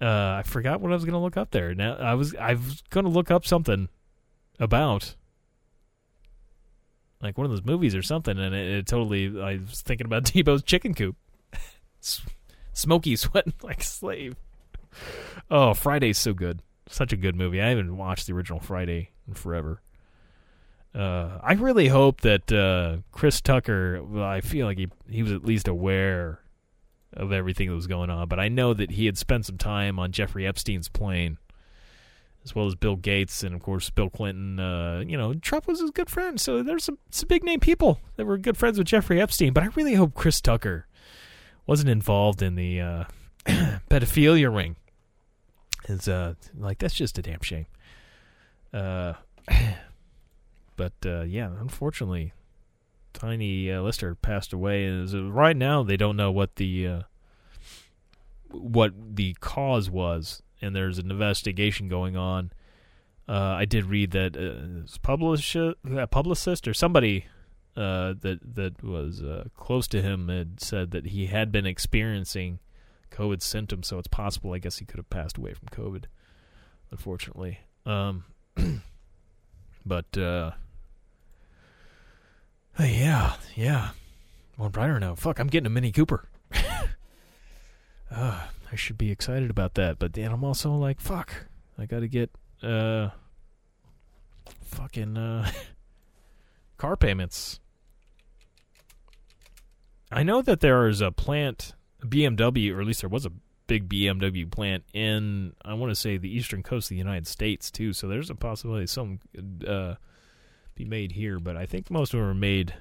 I 0.00 0.42
forgot 0.44 0.80
what 0.80 0.92
I 0.92 0.94
was 0.94 1.04
gonna 1.04 1.22
look 1.22 1.36
up 1.36 1.50
there. 1.50 1.74
Now 1.74 1.94
I 1.94 2.14
was 2.14 2.34
I 2.34 2.54
was 2.54 2.82
gonna 2.90 3.08
look 3.08 3.30
up 3.30 3.46
something 3.46 3.88
about 4.60 5.14
like 7.22 7.38
one 7.38 7.44
of 7.44 7.50
those 7.50 7.64
movies 7.64 7.94
or 7.94 8.02
something 8.02 8.38
and 8.38 8.54
it, 8.54 8.78
it 8.78 8.86
totally 8.86 9.40
i 9.40 9.56
was 9.56 9.82
thinking 9.82 10.04
about 10.04 10.24
debo's 10.24 10.62
chicken 10.62 10.94
coop. 10.94 11.16
Smokey 12.72 13.16
sweating 13.16 13.54
like 13.62 13.80
a 13.80 13.84
slave. 13.84 14.36
Oh 15.50 15.74
friday's 15.74 16.18
so 16.18 16.32
good. 16.32 16.62
Such 16.88 17.12
a 17.12 17.16
good 17.16 17.34
movie. 17.34 17.60
I 17.60 17.68
haven't 17.68 17.96
watched 17.96 18.26
the 18.26 18.34
original 18.34 18.60
friday 18.60 19.10
in 19.26 19.34
forever 19.34 19.82
uh, 20.94 21.38
I 21.42 21.52
really 21.54 21.88
hope 21.88 22.22
that 22.22 22.50
uh, 22.52 22.98
Chris 23.12 23.40
Tucker. 23.40 24.02
Well, 24.02 24.24
I 24.24 24.40
feel 24.40 24.66
like 24.66 24.78
he 24.78 24.88
he 25.08 25.22
was 25.22 25.32
at 25.32 25.44
least 25.44 25.68
aware 25.68 26.40
of 27.12 27.32
everything 27.32 27.68
that 27.68 27.74
was 27.74 27.86
going 27.86 28.10
on, 28.10 28.28
but 28.28 28.38
I 28.38 28.48
know 28.48 28.74
that 28.74 28.92
he 28.92 29.06
had 29.06 29.16
spent 29.16 29.46
some 29.46 29.58
time 29.58 29.98
on 29.98 30.12
Jeffrey 30.12 30.46
Epstein's 30.46 30.88
plane 30.88 31.38
as 32.44 32.54
well 32.54 32.66
as 32.66 32.74
Bill 32.74 32.96
Gates 32.96 33.42
and 33.42 33.54
of 33.54 33.62
course 33.62 33.90
Bill 33.90 34.08
Clinton. 34.08 34.58
Uh, 34.58 35.02
you 35.06 35.16
know, 35.16 35.34
Trump 35.34 35.66
was 35.66 35.80
his 35.80 35.90
good 35.90 36.08
friend, 36.08 36.40
so 36.40 36.62
there's 36.62 36.84
some, 36.84 36.98
some 37.10 37.28
big 37.28 37.44
name 37.44 37.60
people 37.60 38.00
that 38.16 38.24
were 38.24 38.38
good 38.38 38.56
friends 38.56 38.78
with 38.78 38.86
Jeffrey 38.86 39.20
Epstein. 39.20 39.52
But 39.52 39.64
I 39.64 39.66
really 39.74 39.94
hope 39.94 40.14
Chris 40.14 40.40
Tucker 40.40 40.86
wasn't 41.66 41.90
involved 41.90 42.42
in 42.42 42.54
the 42.54 42.80
uh, 42.80 43.04
pedophilia 43.90 44.54
ring. 44.54 44.76
Is 45.88 46.08
uh, 46.08 46.34
like 46.58 46.78
that's 46.78 46.94
just 46.94 47.18
a 47.18 47.22
damn 47.22 47.40
shame. 47.40 47.66
Uh, 50.78 50.88
but 51.00 51.08
uh, 51.08 51.22
yeah, 51.22 51.50
unfortunately, 51.60 52.32
Tiny 53.12 53.70
uh, 53.70 53.82
Lister 53.82 54.14
passed 54.14 54.52
away. 54.52 54.84
And 54.84 55.34
right 55.34 55.56
now, 55.56 55.82
they 55.82 55.96
don't 55.96 56.16
know 56.16 56.30
what 56.30 56.56
the 56.56 56.86
uh, 56.86 57.02
what 58.50 58.92
the 59.16 59.34
cause 59.40 59.90
was 59.90 60.42
and 60.60 60.74
there's 60.74 60.98
an 60.98 61.10
investigation 61.10 61.88
going 61.88 62.16
on. 62.16 62.52
Uh, 63.28 63.56
I 63.58 63.64
did 63.64 63.84
read 63.84 64.12
that 64.12 64.36
uh, 64.36 64.82
his 64.82 64.98
publish, 64.98 65.54
uh, 65.54 65.74
publicist 66.10 66.66
or 66.66 66.74
somebody 66.74 67.26
uh, 67.76 68.14
that 68.20 68.38
that 68.54 68.82
was 68.82 69.22
uh, 69.22 69.44
close 69.56 69.86
to 69.88 70.02
him 70.02 70.28
had 70.28 70.60
said 70.60 70.90
that 70.92 71.08
he 71.08 71.26
had 71.26 71.52
been 71.52 71.66
experiencing 71.66 72.58
COVID 73.10 73.42
symptoms, 73.42 73.86
so 73.86 73.98
it's 73.98 74.08
possible. 74.08 74.52
I 74.52 74.58
guess 74.58 74.78
he 74.78 74.86
could 74.86 74.96
have 74.96 75.10
passed 75.10 75.36
away 75.36 75.54
from 75.54 75.68
COVID, 75.68 76.04
unfortunately. 76.90 77.60
Um, 77.84 78.24
but 79.86 80.16
uh, 82.78 82.84
yeah, 82.84 83.34
yeah. 83.54 83.90
Well, 84.56 84.70
I 84.76 84.86
don't 84.86 85.00
know. 85.00 85.14
Fuck, 85.14 85.38
I'm 85.38 85.46
getting 85.46 85.66
a 85.66 85.70
Mini 85.70 85.92
Cooper. 85.92 86.28
uh, 88.10 88.46
I 88.70 88.76
should 88.76 88.98
be 88.98 89.10
excited 89.10 89.50
about 89.50 89.74
that, 89.74 89.98
but 89.98 90.12
then 90.12 90.32
I'm 90.32 90.44
also 90.44 90.72
like, 90.72 91.00
fuck, 91.00 91.46
I 91.78 91.86
got 91.86 92.00
to 92.00 92.08
get 92.08 92.30
uh 92.62 93.10
fucking 94.64 95.16
uh 95.16 95.50
car 96.76 96.96
payments. 96.96 97.60
I 100.10 100.22
know 100.22 100.42
that 100.42 100.60
there 100.60 100.88
is 100.88 101.00
a 101.00 101.12
plant, 101.12 101.74
BMW, 102.02 102.74
or 102.74 102.80
at 102.80 102.86
least 102.86 103.02
there 103.02 103.10
was 103.10 103.26
a 103.26 103.32
big 103.66 103.88
BMW 103.88 104.50
plant 104.50 104.84
in, 104.94 105.52
I 105.62 105.74
want 105.74 105.90
to 105.90 105.94
say, 105.94 106.16
the 106.16 106.34
eastern 106.34 106.62
coast 106.62 106.86
of 106.86 106.90
the 106.90 106.96
United 106.96 107.26
States 107.26 107.70
too. 107.70 107.92
So 107.92 108.08
there's 108.08 108.30
a 108.30 108.34
possibility 108.34 108.86
some 108.86 109.20
uh, 109.66 109.94
be 110.78 110.84
made 110.84 111.12
here, 111.12 111.40
but 111.40 111.56
I 111.56 111.66
think 111.66 111.90
most 111.90 112.14
of 112.14 112.20
them 112.20 112.28
are 112.28 112.34
made 112.34 112.74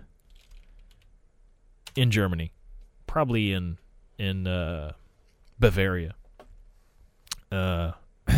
in 1.96 2.12
Germany, 2.12 2.52
probably 3.08 3.52
in 3.52 3.80
in 4.20 4.46
uh, 4.46 4.94
Bavaria. 5.60 6.14
Uh, 7.52 7.94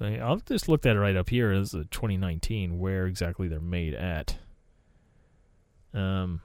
I'll 0.00 0.36
just 0.38 0.68
look 0.68 0.82
that 0.82 0.98
right 0.98 1.16
up 1.16 1.28
here 1.28 1.52
as 1.52 1.74
a 1.74 1.84
2019 1.84 2.78
where 2.78 3.06
exactly 3.06 3.48
they're 3.48 3.60
made 3.60 3.94
at. 3.94 4.36
Um, 5.92 6.40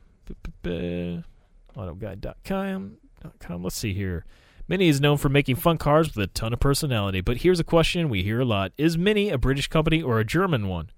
autoguide.com. 1.76 2.98
.com. 3.40 3.64
Let's 3.64 3.76
see 3.76 3.94
here. 3.94 4.26
Mini 4.68 4.90
is 4.90 5.00
known 5.00 5.18
for 5.18 5.30
making 5.30 5.58
fun 5.58 5.78
cars 5.78 6.16
with 6.16 6.24
a 6.24 6.28
ton 6.28 6.54
of 6.54 6.60
personality, 6.60 7.22
but 7.22 7.38
here's 7.38 7.60
a 7.60 7.64
question 7.64 8.10
we 8.10 8.24
hear 8.24 8.40
a 8.40 8.46
lot: 8.46 8.72
Is 8.78 8.98
Mini 8.98 9.30
a 9.30 9.38
British 9.38 9.68
company 9.68 10.02
or 10.02 10.20
a 10.20 10.26
German 10.26 10.68
one? 10.68 10.90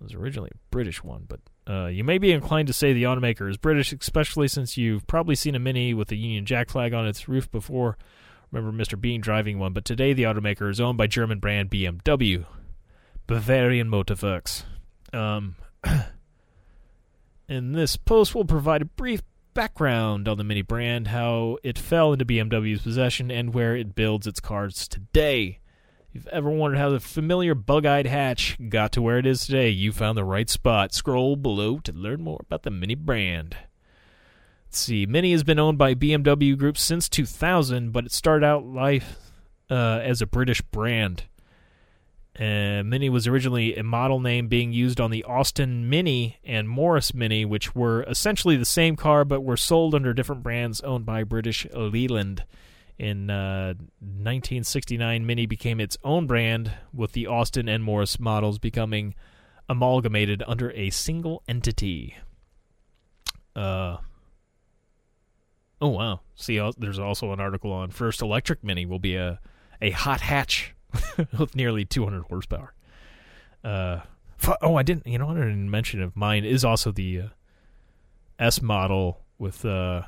It 0.00 0.04
was 0.04 0.14
originally 0.14 0.50
a 0.54 0.58
British 0.70 1.04
one, 1.04 1.26
but 1.28 1.40
uh, 1.68 1.86
you 1.88 2.04
may 2.04 2.16
be 2.16 2.32
inclined 2.32 2.68
to 2.68 2.72
say 2.72 2.92
the 2.92 3.02
automaker 3.02 3.50
is 3.50 3.58
British, 3.58 3.92
especially 3.92 4.48
since 4.48 4.78
you've 4.78 5.06
probably 5.06 5.34
seen 5.34 5.54
a 5.54 5.58
Mini 5.58 5.92
with 5.92 6.08
the 6.08 6.16
Union 6.16 6.46
Jack 6.46 6.70
flag 6.70 6.94
on 6.94 7.06
its 7.06 7.28
roof 7.28 7.50
before. 7.50 7.98
Remember 8.50 8.76
Mr. 8.76 8.98
Bean 8.98 9.20
driving 9.20 9.58
one, 9.58 9.74
but 9.74 9.84
today 9.84 10.12
the 10.12 10.22
automaker 10.22 10.70
is 10.70 10.80
owned 10.80 10.96
by 10.96 11.06
German 11.06 11.38
brand 11.38 11.70
BMW, 11.70 12.46
Bavarian 13.26 13.88
Motorworks. 13.88 14.64
Um, 15.12 15.56
in 17.48 17.72
this 17.72 17.96
post, 17.96 18.34
we'll 18.34 18.44
provide 18.44 18.82
a 18.82 18.86
brief 18.86 19.20
background 19.52 20.28
on 20.28 20.38
the 20.38 20.44
Mini 20.44 20.62
brand, 20.62 21.08
how 21.08 21.58
it 21.62 21.78
fell 21.78 22.12
into 22.12 22.24
BMW's 22.24 22.82
possession, 22.82 23.30
and 23.30 23.52
where 23.52 23.76
it 23.76 23.94
builds 23.94 24.26
its 24.26 24.40
cars 24.40 24.88
today. 24.88 25.60
If 26.10 26.14
you've 26.24 26.28
ever 26.28 26.50
wondered 26.50 26.78
how 26.78 26.90
the 26.90 26.98
familiar 26.98 27.54
bug 27.54 27.86
eyed 27.86 28.06
hatch 28.06 28.58
got 28.68 28.90
to 28.92 29.02
where 29.02 29.18
it 29.18 29.26
is 29.26 29.46
today, 29.46 29.68
you 29.68 29.92
found 29.92 30.18
the 30.18 30.24
right 30.24 30.50
spot. 30.50 30.92
Scroll 30.92 31.36
below 31.36 31.78
to 31.78 31.92
learn 31.92 32.20
more 32.20 32.40
about 32.40 32.64
the 32.64 32.70
Mini 32.72 32.96
brand. 32.96 33.56
Let's 34.66 34.80
see, 34.80 35.06
Mini 35.06 35.30
has 35.30 35.44
been 35.44 35.60
owned 35.60 35.78
by 35.78 35.94
BMW 35.94 36.58
Group 36.58 36.76
since 36.78 37.08
2000, 37.08 37.92
but 37.92 38.06
it 38.06 38.10
started 38.10 38.44
out 38.44 38.66
life 38.66 39.18
uh, 39.70 40.00
as 40.02 40.20
a 40.20 40.26
British 40.26 40.60
brand. 40.62 41.26
Uh, 42.36 42.82
Mini 42.84 43.08
was 43.08 43.28
originally 43.28 43.76
a 43.76 43.84
model 43.84 44.18
name 44.18 44.48
being 44.48 44.72
used 44.72 45.00
on 45.00 45.12
the 45.12 45.22
Austin 45.22 45.88
Mini 45.88 46.40
and 46.42 46.68
Morris 46.68 47.14
Mini, 47.14 47.44
which 47.44 47.76
were 47.76 48.02
essentially 48.02 48.56
the 48.56 48.64
same 48.64 48.96
car 48.96 49.24
but 49.24 49.42
were 49.42 49.56
sold 49.56 49.94
under 49.94 50.12
different 50.12 50.42
brands 50.42 50.80
owned 50.80 51.06
by 51.06 51.22
British 51.22 51.68
Leyland. 51.72 52.44
In 53.00 53.30
uh, 53.30 53.72
1969, 54.02 55.24
Mini 55.24 55.46
became 55.46 55.80
its 55.80 55.96
own 56.04 56.26
brand, 56.26 56.72
with 56.92 57.12
the 57.12 57.26
Austin 57.26 57.66
and 57.66 57.82
Morris 57.82 58.20
models 58.20 58.58
becoming 58.58 59.14
amalgamated 59.70 60.42
under 60.46 60.70
a 60.72 60.90
single 60.90 61.42
entity. 61.48 62.18
Uh, 63.56 63.96
oh 65.80 65.88
wow! 65.88 66.20
See, 66.34 66.60
there's 66.76 66.98
also 66.98 67.32
an 67.32 67.40
article 67.40 67.72
on 67.72 67.88
first 67.88 68.20
electric 68.20 68.62
Mini 68.62 68.84
will 68.84 68.98
be 68.98 69.16
a 69.16 69.40
a 69.80 69.92
hot 69.92 70.20
hatch 70.20 70.74
with 71.38 71.56
nearly 71.56 71.86
200 71.86 72.24
horsepower. 72.24 72.74
Uh, 73.64 74.00
oh, 74.60 74.76
I 74.76 74.82
didn't. 74.82 75.06
You 75.06 75.16
know, 75.16 75.30
I 75.30 75.34
didn't 75.36 75.70
mention 75.70 76.02
of 76.02 76.14
mine 76.14 76.44
is 76.44 76.66
also 76.66 76.92
the 76.92 77.18
uh, 77.18 77.28
S 78.38 78.60
model 78.60 79.22
with 79.38 79.64
uh, 79.64 80.02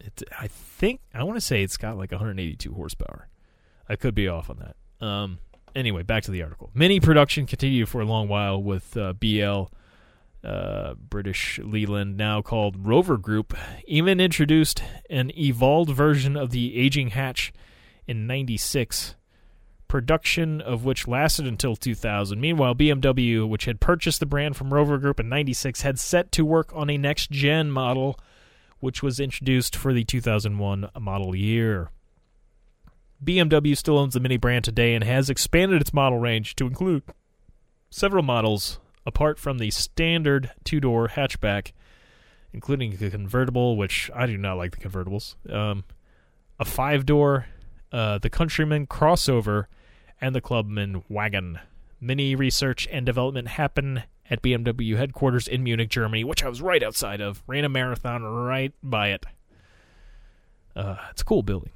it. 0.00 0.22
I 0.38 0.48
think 0.48 1.00
I 1.14 1.22
want 1.24 1.36
to 1.36 1.40
say 1.40 1.62
it's 1.62 1.76
got 1.76 1.96
like 1.96 2.12
182 2.12 2.72
horsepower. 2.72 3.28
I 3.88 3.96
could 3.96 4.14
be 4.14 4.28
off 4.28 4.50
on 4.50 4.58
that. 4.58 5.06
Um. 5.06 5.38
Anyway, 5.74 6.02
back 6.02 6.24
to 6.24 6.30
the 6.30 6.42
article. 6.42 6.70
Mini 6.74 6.98
production 6.98 7.46
continued 7.46 7.88
for 7.88 8.00
a 8.00 8.04
long 8.04 8.26
while 8.26 8.60
with 8.60 8.96
uh, 8.96 9.12
BL. 9.12 9.64
Uh, 10.42 10.94
British 10.94 11.58
Leyland, 11.58 12.16
now 12.16 12.40
called 12.40 12.86
Rover 12.86 13.16
Group, 13.16 13.56
even 13.86 14.20
introduced 14.20 14.82
an 15.10 15.32
evolved 15.36 15.90
version 15.90 16.36
of 16.36 16.50
the 16.50 16.78
aging 16.78 17.08
hatch 17.08 17.52
in 18.06 18.26
96, 18.28 19.16
production 19.88 20.60
of 20.60 20.84
which 20.84 21.08
lasted 21.08 21.44
until 21.44 21.74
2000. 21.74 22.40
Meanwhile, 22.40 22.76
BMW, 22.76 23.48
which 23.48 23.64
had 23.64 23.80
purchased 23.80 24.20
the 24.20 24.26
brand 24.26 24.56
from 24.56 24.72
Rover 24.72 24.96
Group 24.98 25.18
in 25.18 25.28
96, 25.28 25.82
had 25.82 25.98
set 25.98 26.30
to 26.32 26.44
work 26.44 26.70
on 26.72 26.88
a 26.88 26.96
next 26.96 27.30
gen 27.30 27.70
model, 27.70 28.18
which 28.80 29.02
was 29.02 29.20
introduced 29.20 29.76
for 29.76 29.92
the 29.92 30.04
2001 30.04 30.90
model 31.00 31.34
year. 31.34 31.90
BMW 33.24 33.76
still 33.76 33.98
owns 33.98 34.14
the 34.14 34.20
Mini 34.20 34.36
brand 34.36 34.64
today 34.64 34.94
and 34.94 35.02
has 35.02 35.28
expanded 35.28 35.80
its 35.80 35.92
model 35.92 36.18
range 36.18 36.54
to 36.56 36.66
include 36.66 37.02
several 37.90 38.22
models 38.22 38.78
apart 39.04 39.38
from 39.38 39.58
the 39.58 39.70
standard 39.70 40.52
two 40.64 40.80
door 40.80 41.08
hatchback, 41.08 41.72
including 42.52 42.94
a 43.02 43.10
convertible, 43.10 43.76
which 43.76 44.10
I 44.14 44.26
do 44.26 44.36
not 44.36 44.56
like 44.56 44.76
the 44.76 44.88
convertibles, 44.88 45.34
um, 45.52 45.84
a 46.60 46.64
five 46.64 47.06
door 47.06 47.46
uh, 47.92 48.18
the 48.18 48.30
Countryman 48.30 48.86
crossover, 48.86 49.66
and 50.20 50.34
the 50.34 50.40
Clubman 50.40 51.04
wagon. 51.08 51.58
Mini 52.00 52.34
research 52.34 52.86
and 52.90 53.06
development 53.06 53.48
happen 53.48 54.02
at 54.30 54.42
BMW 54.42 54.96
headquarters 54.96 55.48
in 55.48 55.62
Munich, 55.62 55.88
Germany, 55.88 56.24
which 56.24 56.44
I 56.44 56.48
was 56.48 56.60
right 56.60 56.82
outside 56.82 57.20
of. 57.20 57.42
Ran 57.46 57.64
a 57.64 57.68
marathon 57.68 58.22
right 58.22 58.72
by 58.82 59.08
it. 59.08 59.24
Uh, 60.76 60.96
it's 61.10 61.22
a 61.22 61.24
cool 61.24 61.42
building. 61.42 61.72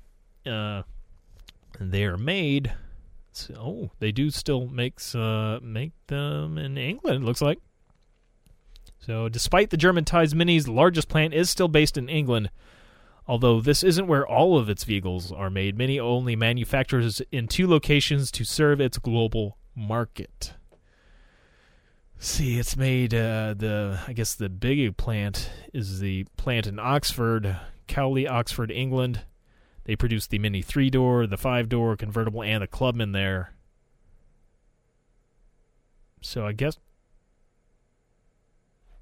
Uh, 0.46 0.82
they 1.80 2.04
are 2.04 2.18
made. 2.18 2.72
oh, 3.56 3.90
they 3.98 4.12
do 4.12 4.30
still 4.30 4.66
makes 4.66 5.14
uh, 5.14 5.58
make 5.62 5.92
them 6.06 6.58
in 6.58 6.76
England. 6.76 7.22
It 7.22 7.26
looks 7.26 7.42
like. 7.42 7.58
So, 8.98 9.28
despite 9.28 9.70
the 9.70 9.76
German 9.76 10.04
ties, 10.04 10.34
Mini's 10.34 10.68
largest 10.68 11.08
plant 11.08 11.34
is 11.34 11.50
still 11.50 11.68
based 11.68 11.96
in 11.96 12.08
England. 12.08 12.50
Although 13.26 13.60
this 13.60 13.82
isn't 13.82 14.06
where 14.06 14.26
all 14.26 14.58
of 14.58 14.68
its 14.68 14.84
vehicles 14.84 15.32
are 15.32 15.50
made, 15.50 15.78
Mini 15.78 15.98
only 15.98 16.36
manufactures 16.36 17.22
in 17.30 17.48
two 17.48 17.68
locations 17.68 18.30
to 18.32 18.44
serve 18.44 18.80
its 18.80 18.98
global 18.98 19.58
market. 19.74 20.54
See, 22.24 22.56
it's 22.56 22.76
made 22.76 23.12
uh, 23.14 23.54
the 23.58 23.98
I 24.06 24.12
guess 24.12 24.36
the 24.36 24.48
big 24.48 24.96
plant 24.96 25.50
is 25.74 25.98
the 25.98 26.24
plant 26.36 26.68
in 26.68 26.78
Oxford, 26.78 27.56
Cowley, 27.88 28.28
Oxford, 28.28 28.70
England. 28.70 29.22
They 29.86 29.96
produce 29.96 30.28
the 30.28 30.38
Mini 30.38 30.62
three 30.62 30.88
door, 30.88 31.26
the 31.26 31.36
five 31.36 31.68
door 31.68 31.96
convertible, 31.96 32.44
and 32.44 32.62
the 32.62 32.68
Clubman 32.68 33.10
there. 33.10 33.54
So 36.20 36.46
I 36.46 36.52
guess. 36.52 36.78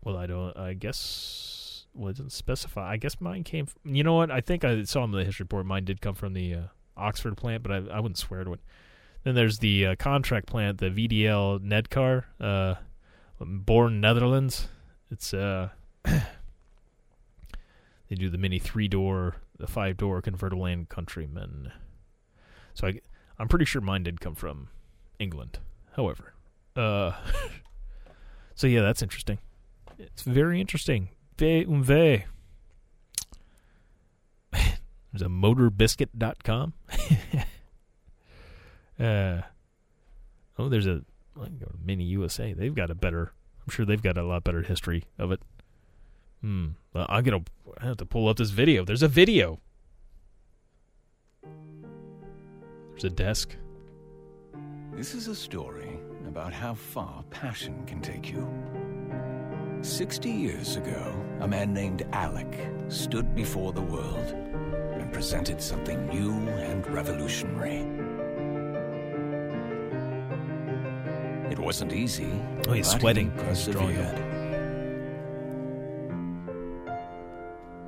Well, 0.02 0.16
I 0.16 0.26
don't. 0.26 0.56
I 0.56 0.72
guess 0.72 1.84
wasn't 1.92 2.32
specify. 2.32 2.90
I 2.90 2.96
guess 2.96 3.20
mine 3.20 3.44
came. 3.44 3.66
From, 3.66 3.94
you 3.94 4.02
know 4.02 4.14
what? 4.14 4.30
I 4.30 4.40
think 4.40 4.64
I 4.64 4.84
saw 4.84 5.04
in 5.04 5.10
the 5.10 5.24
history 5.24 5.44
report. 5.44 5.66
Mine 5.66 5.84
did 5.84 6.00
come 6.00 6.14
from 6.14 6.32
the 6.32 6.54
uh, 6.54 6.62
Oxford 6.96 7.36
plant, 7.36 7.64
but 7.64 7.70
I, 7.70 7.96
I 7.96 8.00
wouldn't 8.00 8.16
swear 8.16 8.44
to 8.44 8.54
it. 8.54 8.60
Then 9.24 9.34
there's 9.34 9.58
the 9.58 9.88
uh, 9.88 9.94
contract 9.96 10.46
plant, 10.46 10.78
the 10.78 10.88
VDL 10.88 11.60
Nedcar, 11.60 12.24
uh, 12.40 12.76
born 13.40 14.00
Netherlands. 14.00 14.68
It's 15.10 15.34
uh, 15.34 15.70
they 16.04 16.22
do 18.14 18.28
the 18.28 18.38
mini 18.38 18.58
three 18.58 18.88
door, 18.88 19.36
the 19.58 19.66
five 19.66 19.96
door 19.96 20.22
convertible 20.22 20.66
and 20.66 20.88
Countryman. 20.88 21.72
So 22.74 22.88
I, 22.88 23.00
I'm 23.38 23.48
pretty 23.48 23.64
sure 23.64 23.80
mine 23.80 24.04
did 24.04 24.20
come 24.20 24.34
from 24.34 24.68
England. 25.18 25.58
However, 25.96 26.34
uh, 26.76 27.12
so 28.54 28.66
yeah, 28.66 28.82
that's 28.82 29.02
interesting. 29.02 29.38
It's 29.98 30.22
very 30.22 30.60
interesting. 30.60 31.08
V 31.36 31.64
un 31.66 31.82
V. 31.82 32.24
There's 34.52 35.22
a 35.22 35.26
motorbiscuit.com. 35.26 36.72
uh, 39.00 39.40
oh, 40.58 40.68
there's 40.68 40.86
a 40.86 41.02
Mini 41.84 42.04
USA. 42.04 42.52
They've 42.52 42.74
got 42.74 42.90
a 42.90 42.94
better, 42.94 43.32
I'm 43.62 43.70
sure 43.70 43.86
they've 43.86 44.02
got 44.02 44.18
a 44.18 44.22
lot 44.22 44.44
better 44.44 44.62
history 44.62 45.04
of 45.18 45.32
it. 45.32 45.40
Hmm. 46.40 46.68
I'm 46.94 47.22
going 47.22 47.44
to 47.44 47.84
have 47.84 47.96
to 47.98 48.06
pull 48.06 48.28
up 48.28 48.38
this 48.38 48.50
video. 48.50 48.84
There's 48.84 49.02
a 49.02 49.08
video. 49.08 49.60
There's 52.90 53.04
a 53.04 53.10
desk. 53.10 53.56
This 54.94 55.14
is 55.14 55.28
a 55.28 55.34
story 55.34 55.98
about 56.26 56.52
how 56.52 56.74
far 56.74 57.22
passion 57.30 57.86
can 57.86 58.00
take 58.00 58.30
you. 58.30 58.46
Sixty 59.82 60.30
years 60.30 60.76
ago, 60.76 61.14
a 61.40 61.48
man 61.48 61.72
named 61.72 62.06
Alec 62.12 62.68
stood 62.88 63.34
before 63.34 63.72
the 63.72 63.80
world 63.80 64.34
and 64.92 65.10
presented 65.12 65.62
something 65.62 66.06
new 66.08 66.32
and 66.32 66.86
revolutionary. 66.88 67.86
It 71.60 71.64
wasn't 71.64 71.92
easy. 71.92 72.32
Oh, 72.68 72.72
he's 72.72 72.88
sweating. 72.88 73.30
He 73.32 73.38
persevered. 73.44 74.16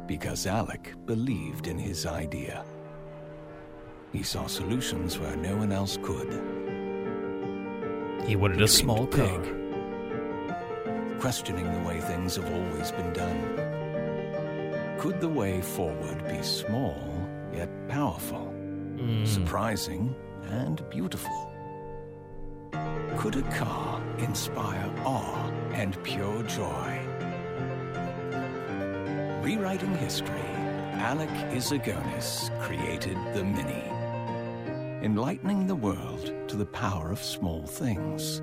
Because 0.06 0.46
Alec 0.46 0.94
believed 1.06 1.68
in 1.68 1.78
his 1.78 2.04
idea. 2.04 2.66
He 4.12 4.22
saw 4.22 4.46
solutions 4.46 5.18
where 5.18 5.36
no 5.36 5.56
one 5.56 5.72
else 5.72 5.96
could. 6.02 6.28
He 8.26 8.36
wanted 8.36 8.60
a 8.60 8.68
small 8.68 9.06
big. 9.06 9.42
car 9.42 9.58
questioning 11.18 11.64
the 11.72 11.88
way 11.88 11.98
things 12.00 12.36
have 12.36 12.52
always 12.52 12.90
been 12.92 13.12
done. 13.14 13.40
Could 14.98 15.18
the 15.20 15.28
way 15.28 15.62
forward 15.62 16.22
be 16.28 16.42
small, 16.42 16.98
yet 17.54 17.70
powerful, 17.88 18.52
Mm. 18.98 19.26
surprising, 19.26 20.14
and 20.50 20.82
beautiful? 20.90 21.51
Could 23.16 23.36
a 23.36 23.42
car 23.50 24.02
inspire 24.18 24.92
awe 25.04 25.48
and 25.72 26.02
pure 26.02 26.42
joy? 26.44 27.00
Rewriting 29.42 29.94
history, 29.96 30.48
Alec 30.94 31.30
Issigonis 31.50 32.50
created 32.60 33.16
the 33.34 33.44
Mini, 33.44 33.84
enlightening 35.04 35.66
the 35.66 35.74
world 35.74 36.32
to 36.48 36.56
the 36.56 36.66
power 36.66 37.10
of 37.10 37.22
small 37.22 37.66
things 37.66 38.40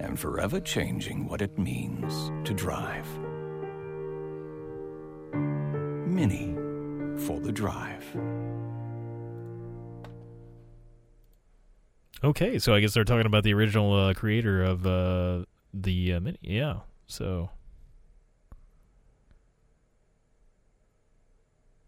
and 0.00 0.18
forever 0.18 0.60
changing 0.60 1.26
what 1.26 1.42
it 1.42 1.58
means 1.58 2.30
to 2.46 2.54
drive. 2.54 3.06
Mini 6.06 6.54
for 7.18 7.40
the 7.40 7.52
drive. 7.52 8.04
Okay, 12.22 12.58
so 12.58 12.74
I 12.74 12.80
guess 12.80 12.92
they're 12.92 13.04
talking 13.04 13.26
about 13.26 13.44
the 13.44 13.54
original 13.54 13.94
uh, 13.94 14.14
creator 14.14 14.62
of 14.62 14.86
uh, 14.86 15.44
the 15.72 16.14
uh, 16.14 16.20
mini. 16.20 16.38
Yeah, 16.42 16.80
so 17.06 17.50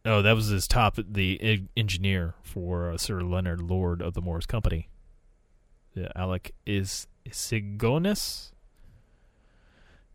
Oh, 0.04 0.20
that 0.20 0.32
was 0.32 0.48
his 0.48 0.66
top, 0.66 0.96
the 0.96 1.62
engineer 1.76 2.34
for 2.42 2.90
uh, 2.90 2.98
Sir 2.98 3.20
Leonard 3.20 3.60
Lord 3.60 4.02
of 4.02 4.14
the 4.14 4.20
Morris 4.20 4.46
Company. 4.46 4.88
Yeah, 5.94 6.08
Alec 6.16 6.52
is 6.66 7.06
Issigonis. 7.24 8.50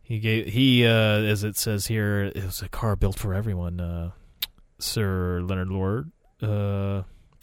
He 0.01 0.19
gave 0.19 0.47
he 0.47 0.85
uh, 0.85 0.89
as 0.89 1.43
it 1.43 1.55
says 1.55 1.87
here, 1.87 2.23
it 2.23 2.43
was 2.43 2.61
a 2.61 2.69
car 2.69 2.95
built 2.95 3.17
for 3.17 3.33
everyone. 3.33 3.79
Uh, 3.79 4.11
Sir 4.79 5.41
Leonard 5.41 5.69
Lord 5.69 6.11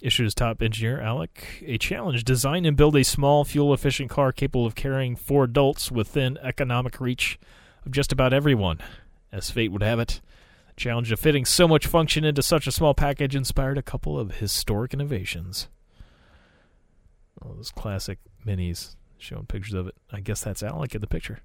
issued 0.04 0.24
his 0.24 0.34
top 0.34 0.60
engineer 0.62 1.00
Alec 1.00 1.64
a 1.66 1.78
challenge: 1.78 2.22
design 2.24 2.64
and 2.64 2.76
build 2.76 2.94
a 2.94 3.02
small, 3.02 3.44
fuel-efficient 3.44 4.10
car 4.10 4.30
capable 4.30 4.66
of 4.66 4.74
carrying 4.74 5.16
four 5.16 5.44
adults 5.44 5.90
within 5.90 6.38
economic 6.42 7.00
reach 7.00 7.38
of 7.86 7.92
just 7.92 8.12
about 8.12 8.32
everyone. 8.32 8.78
As 9.32 9.50
fate 9.50 9.72
would 9.72 9.82
have 9.82 9.98
it, 9.98 10.20
the 10.68 10.74
challenge 10.80 11.10
of 11.10 11.18
fitting 11.18 11.44
so 11.44 11.66
much 11.66 11.86
function 11.86 12.24
into 12.24 12.42
such 12.42 12.66
a 12.66 12.72
small 12.72 12.94
package 12.94 13.34
inspired 13.34 13.78
a 13.78 13.82
couple 13.82 14.18
of 14.18 14.36
historic 14.36 14.92
innovations. 14.94 15.68
All 17.42 17.54
those 17.54 17.70
classic 17.70 18.18
minis 18.46 18.96
showing 19.18 19.46
pictures 19.46 19.74
of 19.74 19.88
it. 19.88 19.94
I 20.12 20.20
guess 20.20 20.42
that's 20.42 20.62
Alec 20.62 20.94
in 20.94 21.00
the 21.00 21.06
picture. 21.06 21.40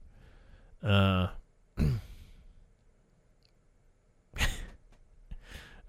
Uh, 0.83 1.29
uh, 1.79 1.87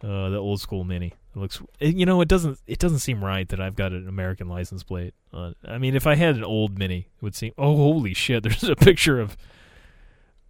the 0.01 0.37
old 0.37 0.61
school 0.61 0.85
mini. 0.85 1.15
It 1.35 1.39
looks, 1.39 1.63
you 1.79 2.07
know, 2.07 2.21
it 2.21 2.29
doesn't, 2.29 2.59
it 2.67 2.79
doesn't 2.79 2.99
seem 2.99 3.25
right 3.25 3.49
that 3.49 3.61
I've 3.61 3.77
got 3.77 3.93
an 3.93 4.09
American 4.09 4.49
license 4.49 4.83
plate. 4.83 5.15
On. 5.33 5.55
I 5.65 5.79
mean, 5.79 5.95
if 5.95 6.07
I 6.07 6.17
had 6.17 6.37
an 6.37 6.45
old 6.45 6.77
mini, 6.77 7.09
it 7.17 7.23
would 7.23 7.37
seem. 7.37 7.53
Oh, 7.57 7.77
holy 7.77 8.15
shit! 8.15 8.43
There's 8.43 8.65
a 8.65 8.75
picture 8.75 9.21
of, 9.21 9.37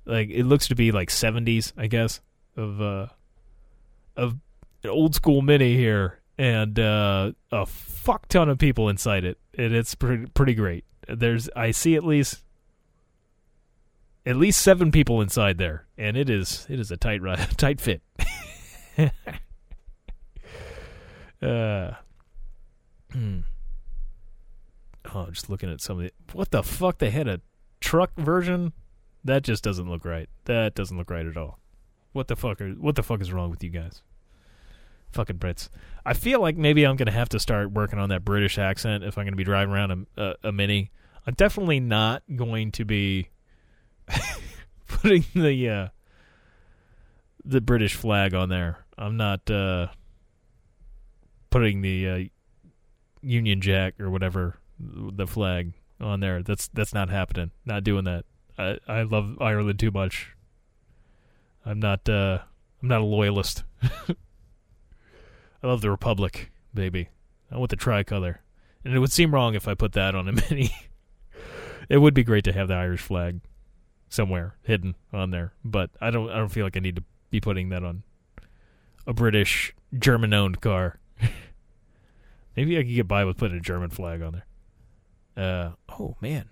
like, 0.06 0.30
it 0.30 0.44
looks 0.44 0.68
to 0.68 0.74
be 0.74 0.90
like 0.90 1.10
70s, 1.10 1.72
I 1.76 1.86
guess, 1.86 2.20
of 2.56 2.80
uh, 2.80 3.06
of 4.16 4.36
an 4.82 4.90
old 4.90 5.14
school 5.14 5.42
mini 5.42 5.76
here, 5.76 6.20
and 6.38 6.78
uh, 6.78 7.32
a 7.52 7.66
fuck 7.66 8.28
ton 8.28 8.48
of 8.48 8.56
people 8.56 8.88
inside 8.88 9.24
it, 9.24 9.38
and 9.58 9.74
it's 9.74 9.94
pretty 9.94 10.26
pretty 10.32 10.54
great. 10.54 10.84
There's, 11.06 11.50
I 11.54 11.72
see 11.72 11.94
at 11.94 12.04
least 12.04 12.42
at 14.24 14.36
least 14.36 14.62
seven 14.62 14.90
people 14.90 15.20
inside 15.20 15.58
there, 15.58 15.86
and 15.98 16.16
it 16.16 16.30
is 16.30 16.66
it 16.70 16.80
is 16.80 16.90
a 16.90 16.96
tight 16.96 17.20
tight 17.58 17.80
fit. 17.80 18.00
uh, 21.42 21.92
hmm. 23.12 23.40
oh, 25.14 25.30
just 25.30 25.48
looking 25.50 25.70
at 25.70 25.80
some 25.80 25.98
of 25.98 26.04
the 26.04 26.12
what 26.32 26.50
the 26.50 26.62
fuck 26.62 26.98
they 26.98 27.10
had 27.10 27.28
a 27.28 27.40
truck 27.80 28.10
version 28.16 28.72
that 29.24 29.42
just 29.42 29.62
doesn't 29.62 29.88
look 29.88 30.04
right. 30.04 30.28
That 30.44 30.74
doesn't 30.74 30.96
look 30.96 31.10
right 31.10 31.26
at 31.26 31.36
all. 31.36 31.58
What 32.12 32.28
the 32.28 32.36
fuck 32.36 32.60
are 32.60 32.70
what 32.70 32.96
the 32.96 33.02
fuck 33.02 33.20
is 33.20 33.32
wrong 33.32 33.50
with 33.50 33.62
you 33.62 33.70
guys? 33.70 34.02
Fucking 35.12 35.38
Brits. 35.38 35.68
I 36.04 36.14
feel 36.14 36.40
like 36.40 36.56
maybe 36.56 36.84
I'm 36.84 36.96
gonna 36.96 37.10
have 37.10 37.28
to 37.30 37.40
start 37.40 37.72
working 37.72 37.98
on 37.98 38.08
that 38.10 38.24
British 38.24 38.58
accent 38.58 39.04
if 39.04 39.18
I'm 39.18 39.24
gonna 39.24 39.36
be 39.36 39.44
driving 39.44 39.74
around 39.74 40.06
a, 40.16 40.22
a, 40.22 40.34
a 40.48 40.52
mini. 40.52 40.90
I'm 41.26 41.34
definitely 41.34 41.80
not 41.80 42.22
going 42.34 42.72
to 42.72 42.84
be 42.84 43.28
putting 44.88 45.24
the 45.34 45.68
uh, 45.68 45.88
the 47.44 47.60
British 47.60 47.94
flag 47.94 48.34
on 48.34 48.48
there. 48.48 48.78
I'm 48.96 49.16
not 49.16 49.50
uh, 49.50 49.88
putting 51.50 51.82
the 51.82 52.08
uh, 52.08 52.18
Union 53.22 53.60
Jack 53.60 54.00
or 54.00 54.10
whatever 54.10 54.58
the 54.78 55.26
flag 55.26 55.72
on 56.00 56.20
there. 56.20 56.42
That's 56.42 56.68
that's 56.68 56.94
not 56.94 57.10
happening. 57.10 57.50
Not 57.64 57.84
doing 57.84 58.04
that. 58.04 58.24
I 58.58 58.78
I 58.88 59.02
love 59.02 59.40
Ireland 59.40 59.78
too 59.78 59.90
much. 59.90 60.34
I'm 61.64 61.80
not 61.80 62.08
uh, 62.08 62.38
I'm 62.82 62.88
not 62.88 63.00
a 63.00 63.04
loyalist. 63.04 63.64
I 63.82 65.66
love 65.66 65.82
the 65.82 65.90
Republic, 65.90 66.50
baby. 66.72 67.10
I 67.52 67.58
want 67.58 67.70
the 67.70 67.76
tricolor, 67.76 68.40
and 68.84 68.94
it 68.94 68.98
would 68.98 69.12
seem 69.12 69.34
wrong 69.34 69.54
if 69.54 69.68
I 69.68 69.74
put 69.74 69.92
that 69.92 70.14
on 70.14 70.28
a 70.28 70.32
mini. 70.50 70.70
it 71.88 71.98
would 71.98 72.14
be 72.14 72.24
great 72.24 72.44
to 72.44 72.52
have 72.52 72.68
the 72.68 72.74
Irish 72.74 73.02
flag 73.02 73.40
somewhere 74.08 74.56
hidden 74.62 74.94
on 75.12 75.30
there, 75.30 75.52
but 75.64 75.90
I 76.00 76.10
don't 76.10 76.30
I 76.30 76.36
don't 76.36 76.48
feel 76.48 76.64
like 76.64 76.76
I 76.76 76.80
need 76.80 76.96
to 76.96 77.04
be 77.30 77.40
putting 77.40 77.68
that 77.70 77.84
on 77.84 78.02
a 79.06 79.12
British 79.12 79.74
German 79.98 80.32
owned 80.32 80.60
car. 80.60 80.99
Maybe 82.56 82.76
I 82.78 82.82
could 82.82 82.94
get 82.94 83.08
by 83.08 83.24
with 83.24 83.36
putting 83.36 83.56
a 83.58 83.60
German 83.60 83.90
flag 83.90 84.22
on 84.22 84.32
there. 84.32 84.46
Uh 85.36 85.70
oh 85.98 86.16
man. 86.20 86.48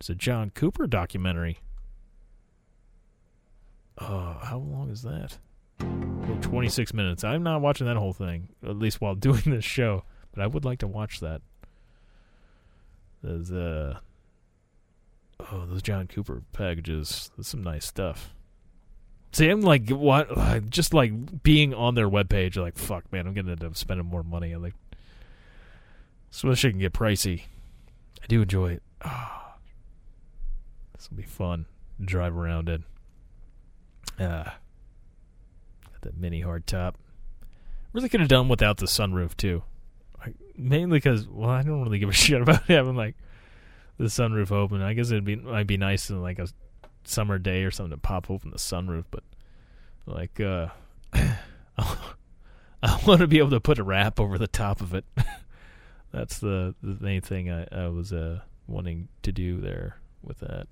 It's 0.00 0.08
a 0.08 0.14
John 0.14 0.50
Cooper 0.50 0.86
documentary. 0.86 1.58
Oh, 4.00 4.38
how 4.42 4.58
long 4.58 4.90
is 4.90 5.02
that? 5.02 5.38
Oh, 5.82 6.38
26 6.40 6.94
minutes. 6.94 7.24
I'm 7.24 7.42
not 7.42 7.60
watching 7.60 7.86
that 7.88 7.96
whole 7.96 8.12
thing, 8.12 8.50
at 8.64 8.76
least 8.76 9.00
while 9.00 9.14
doing 9.16 9.42
this 9.46 9.64
show, 9.64 10.04
but 10.32 10.42
I 10.42 10.46
would 10.46 10.64
like 10.64 10.78
to 10.80 10.86
watch 10.86 11.20
that. 11.20 11.42
There's 13.22 13.50
uh 13.50 13.98
Oh, 15.40 15.66
those 15.66 15.82
John 15.82 16.06
Cooper 16.08 16.42
packages. 16.52 17.30
That's 17.36 17.48
some 17.48 17.62
nice 17.62 17.86
stuff. 17.86 18.34
See, 19.32 19.48
I'm 19.48 19.60
like, 19.60 19.90
what? 19.90 20.70
Just 20.70 20.94
like 20.94 21.42
being 21.42 21.74
on 21.74 21.94
their 21.94 22.08
webpage, 22.08 22.56
like, 22.56 22.76
fuck, 22.76 23.10
man, 23.12 23.26
I'm 23.26 23.34
gonna 23.34 23.52
end 23.52 23.64
up 23.64 23.76
spending 23.76 24.06
more 24.06 24.22
money. 24.22 24.52
I'm 24.52 24.62
like, 24.62 24.74
so 26.30 26.48
this 26.48 26.58
shit 26.58 26.72
can 26.72 26.80
get 26.80 26.92
pricey. 26.92 27.42
I 28.22 28.26
do 28.26 28.42
enjoy 28.42 28.72
it. 28.72 28.82
Ah, 29.02 29.56
this 30.94 31.10
will 31.10 31.16
be 31.18 31.22
fun. 31.22 31.66
Drive 32.00 32.36
around 32.36 32.68
in. 32.68 32.84
Ah, 34.18 34.56
got 35.84 36.00
that 36.02 36.16
mini 36.16 36.42
hardtop. 36.42 36.94
Really 37.92 38.08
could 38.08 38.20
have 38.20 38.28
done 38.28 38.48
without 38.48 38.78
the 38.78 38.86
sunroof 38.86 39.36
too. 39.36 39.62
Mainly 40.56 40.98
because, 40.98 41.28
well, 41.28 41.50
I 41.50 41.62
don't 41.62 41.82
really 41.82 41.98
give 41.98 42.08
a 42.08 42.12
shit 42.14 42.40
about 42.42 42.64
having 42.64 42.96
like 42.96 43.14
the 43.98 44.04
sunroof 44.04 44.50
open. 44.50 44.82
I 44.82 44.94
guess 44.94 45.10
it'd 45.10 45.24
be 45.24 45.36
might 45.36 45.66
be 45.66 45.76
nice 45.76 46.10
in 46.10 46.22
like 46.22 46.38
a 46.38 46.48
summer 47.04 47.38
day 47.38 47.64
or 47.64 47.70
something 47.70 47.90
to 47.90 47.96
pop 47.96 48.30
open 48.30 48.50
the 48.50 48.58
sunroof, 48.58 49.04
but 49.10 49.24
like 50.06 50.40
uh 50.40 50.68
I 51.12 53.00
want 53.06 53.20
to 53.20 53.26
be 53.26 53.38
able 53.38 53.50
to 53.50 53.60
put 53.60 53.78
a 53.78 53.82
wrap 53.82 54.20
over 54.20 54.38
the 54.38 54.46
top 54.46 54.80
of 54.80 54.94
it. 54.94 55.04
That's 56.12 56.38
the 56.38 56.74
the 56.82 56.96
main 57.00 57.20
thing 57.20 57.50
I, 57.50 57.66
I 57.72 57.88
was 57.88 58.12
uh 58.12 58.40
wanting 58.66 59.08
to 59.22 59.32
do 59.32 59.60
there 59.60 59.98
with 60.22 60.38
that. 60.40 60.66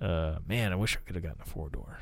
Uh 0.00 0.38
man, 0.46 0.72
I 0.72 0.76
wish 0.76 0.96
I 0.96 1.00
could 1.06 1.16
have 1.16 1.24
gotten 1.24 1.42
a 1.42 1.46
four 1.46 1.68
door. 1.68 1.98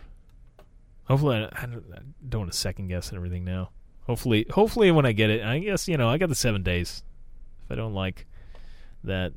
Hopefully, 1.05 1.37
I, 1.37 1.63
I, 1.63 1.67
don't, 1.67 1.85
I 1.93 1.99
don't 2.29 2.43
want 2.43 2.53
to 2.53 2.59
second 2.59 2.89
guess 2.89 3.13
everything 3.13 3.45
now. 3.45 3.71
Hopefully, 4.07 4.47
hopefully 4.51 4.91
when 4.91 5.07
I 5.07 5.13
get 5.13 5.31
it, 5.31 5.43
I 5.43 5.59
guess 5.59 5.89
you 5.89 5.97
know 5.97 6.09
I 6.09 6.19
got 6.19 6.29
the 6.29 6.35
seven 6.35 6.63
days. 6.63 7.03
If 7.65 7.73
I 7.73 7.75
don't 7.75 7.95
like 7.95 8.27
that, 9.05 9.33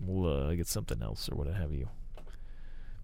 we'll 0.00 0.50
uh, 0.50 0.54
get 0.54 0.66
something 0.66 1.02
else 1.02 1.28
or 1.28 1.36
what 1.36 1.46
have 1.48 1.72
you. 1.72 1.88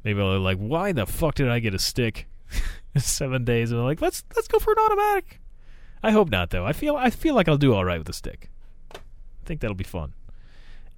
Maybe 0.04 0.20
I'll 0.20 0.38
like, 0.40 0.58
why 0.58 0.92
the 0.92 1.06
fuck 1.06 1.34
did 1.34 1.48
I 1.48 1.58
get 1.58 1.74
a 1.74 1.78
stick? 1.78 2.26
Seven 2.96 3.44
days, 3.44 3.72
and 3.72 3.80
I'm 3.80 3.86
like, 3.86 4.00
let's 4.00 4.22
let's 4.36 4.46
go 4.46 4.58
for 4.58 4.72
an 4.72 4.78
automatic. 4.84 5.40
I 6.02 6.10
hope 6.10 6.28
not, 6.28 6.50
though. 6.50 6.66
I 6.66 6.72
feel 6.72 6.96
I 6.96 7.10
feel 7.10 7.34
like 7.34 7.48
I'll 7.48 7.56
do 7.56 7.74
all 7.74 7.84
right 7.84 7.98
with 7.98 8.06
the 8.06 8.12
stick. 8.12 8.50
I 8.94 8.98
think 9.46 9.60
that'll 9.60 9.74
be 9.74 9.84
fun. 9.84 10.12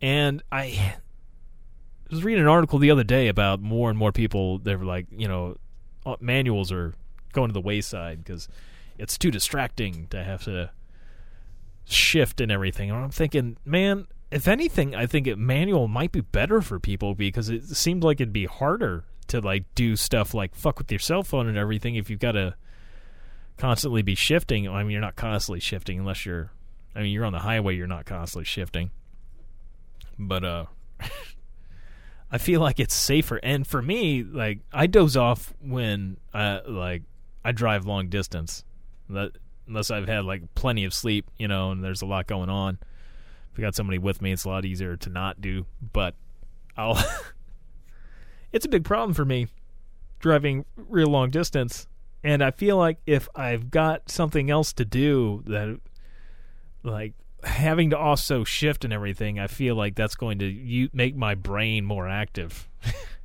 And 0.02 0.42
I 0.52 0.96
was 2.10 2.24
reading 2.24 2.42
an 2.42 2.48
article 2.48 2.78
the 2.78 2.90
other 2.90 3.04
day 3.04 3.28
about 3.28 3.60
more 3.60 3.88
and 3.88 3.98
more 3.98 4.12
people. 4.12 4.58
They're 4.58 4.78
like, 4.78 5.06
you 5.10 5.28
know, 5.28 5.56
uh, 6.04 6.16
manuals 6.20 6.70
are 6.70 6.92
going 7.32 7.48
to 7.48 7.54
the 7.54 7.60
wayside 7.60 8.22
because 8.24 8.48
it's 8.98 9.16
too 9.16 9.30
distracting 9.30 10.06
to 10.08 10.22
have 10.22 10.44
to 10.44 10.70
shift 11.84 12.40
and 12.40 12.50
everything. 12.52 12.90
And 12.90 12.98
I'm 12.98 13.10
thinking, 13.10 13.56
man, 13.64 14.06
if 14.36 14.46
anything, 14.46 14.94
I 14.94 15.06
think 15.06 15.26
it 15.26 15.38
manual 15.38 15.88
might 15.88 16.12
be 16.12 16.20
better 16.20 16.60
for 16.60 16.78
people 16.78 17.14
because 17.14 17.48
it 17.48 17.64
seemed 17.68 18.04
like 18.04 18.20
it'd 18.20 18.34
be 18.34 18.44
harder 18.44 19.06
to 19.28 19.40
like 19.40 19.64
do 19.74 19.96
stuff 19.96 20.34
like 20.34 20.54
fuck 20.54 20.78
with 20.78 20.92
your 20.92 20.98
cell 20.98 21.22
phone 21.22 21.48
and 21.48 21.56
everything 21.56 21.96
if 21.96 22.10
you've 22.10 22.20
got 22.20 22.32
to 22.32 22.54
constantly 23.56 24.02
be 24.02 24.14
shifting. 24.14 24.68
I 24.68 24.82
mean, 24.82 24.92
you're 24.92 25.00
not 25.00 25.16
constantly 25.16 25.60
shifting 25.60 25.98
unless 25.98 26.26
you're. 26.26 26.52
I 26.94 27.00
mean, 27.00 27.12
you're 27.12 27.24
on 27.24 27.32
the 27.32 27.40
highway. 27.40 27.76
You're 27.76 27.86
not 27.86 28.04
constantly 28.04 28.44
shifting. 28.44 28.90
But 30.18 30.44
uh, 30.44 30.66
I 32.30 32.36
feel 32.36 32.60
like 32.60 32.78
it's 32.78 32.94
safer. 32.94 33.36
And 33.42 33.66
for 33.66 33.80
me, 33.80 34.22
like 34.22 34.58
I 34.70 34.86
doze 34.86 35.16
off 35.16 35.54
when 35.62 36.18
uh 36.34 36.60
like 36.68 37.04
I 37.42 37.52
drive 37.52 37.86
long 37.86 38.10
distance. 38.10 38.64
That 39.08 39.32
unless 39.66 39.90
I've 39.90 40.08
had 40.08 40.26
like 40.26 40.54
plenty 40.54 40.84
of 40.84 40.92
sleep, 40.92 41.30
you 41.38 41.48
know, 41.48 41.70
and 41.70 41.82
there's 41.82 42.02
a 42.02 42.06
lot 42.06 42.26
going 42.26 42.50
on. 42.50 42.78
If 43.56 43.60
I 43.60 43.62
got 43.62 43.74
somebody 43.74 43.96
with 43.96 44.20
me, 44.20 44.32
it's 44.32 44.44
a 44.44 44.50
lot 44.50 44.66
easier 44.66 44.98
to 44.98 45.08
not 45.08 45.40
do. 45.40 45.64
But 45.94 46.14
I'll. 46.76 47.02
it's 48.52 48.66
a 48.66 48.68
big 48.68 48.84
problem 48.84 49.14
for 49.14 49.24
me 49.24 49.48
driving 50.18 50.66
real 50.76 51.08
long 51.08 51.30
distance, 51.30 51.86
and 52.22 52.44
I 52.44 52.50
feel 52.50 52.76
like 52.76 52.98
if 53.06 53.30
I've 53.34 53.70
got 53.70 54.10
something 54.10 54.50
else 54.50 54.74
to 54.74 54.84
do 54.84 55.42
that, 55.46 55.80
like 56.82 57.14
having 57.44 57.88
to 57.90 57.98
also 57.98 58.44
shift 58.44 58.84
and 58.84 58.92
everything, 58.92 59.38
I 59.38 59.46
feel 59.46 59.74
like 59.74 59.94
that's 59.94 60.16
going 60.16 60.38
to 60.40 60.46
you 60.46 60.90
make 60.92 61.16
my 61.16 61.34
brain 61.34 61.86
more 61.86 62.06
active. 62.06 62.68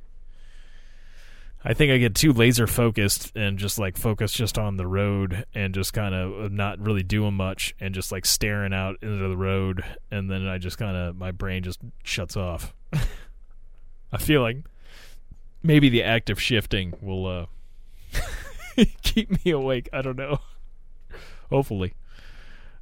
I 1.64 1.74
think 1.74 1.92
I 1.92 1.98
get 1.98 2.14
too 2.14 2.32
laser 2.32 2.66
focused 2.66 3.32
and 3.36 3.56
just 3.56 3.78
like 3.78 3.96
focus 3.96 4.32
just 4.32 4.58
on 4.58 4.76
the 4.76 4.86
road 4.86 5.44
and 5.54 5.72
just 5.72 5.92
kind 5.92 6.14
of 6.14 6.50
not 6.50 6.80
really 6.80 7.04
doing 7.04 7.34
much 7.34 7.74
and 7.78 7.94
just 7.94 8.10
like 8.10 8.26
staring 8.26 8.72
out 8.72 8.96
into 9.00 9.28
the 9.28 9.36
road 9.36 9.84
and 10.10 10.28
then 10.28 10.46
I 10.46 10.58
just 10.58 10.76
kind 10.76 10.96
of 10.96 11.16
my 11.16 11.30
brain 11.30 11.62
just 11.62 11.80
shuts 12.02 12.36
off. 12.36 12.74
I 14.12 14.18
feel 14.18 14.42
like 14.42 14.58
maybe 15.62 15.88
the 15.88 16.02
act 16.02 16.30
of 16.30 16.40
shifting 16.40 16.94
will 17.00 17.26
uh 17.26 18.84
keep 19.02 19.44
me 19.44 19.52
awake. 19.52 19.88
I 19.92 20.02
don't 20.02 20.16
know. 20.16 20.38
Hopefully. 21.48 21.94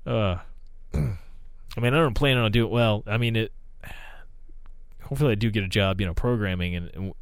Uh 0.07 0.39
I 0.94 1.81
mean, 1.81 1.94
I 1.94 1.98
don't 1.98 2.15
plan 2.15 2.39
on 2.39 2.51
doing 2.51 2.70
well. 2.73 3.05
I 3.07 3.19
mean, 3.19 3.36
it 3.36 3.52
hopefully 5.02 5.32
I 5.32 5.35
do 5.35 5.51
get 5.51 5.65
a 5.65 5.69
job, 5.69 6.01
you 6.01 6.07
know, 6.07 6.15
programming 6.15 6.74
and, 6.74 6.90
and 6.94 7.12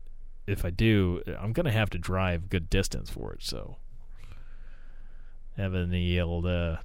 if 0.48 0.64
I 0.64 0.70
do, 0.70 1.22
I'm 1.38 1.52
gonna 1.52 1.72
have 1.72 1.90
to 1.90 1.98
drive 1.98 2.48
good 2.48 2.70
distance 2.70 3.10
for 3.10 3.32
it. 3.32 3.42
So 3.42 3.76
having 5.56 5.90
the 5.90 6.20
old 6.20 6.46
uh, 6.46 6.76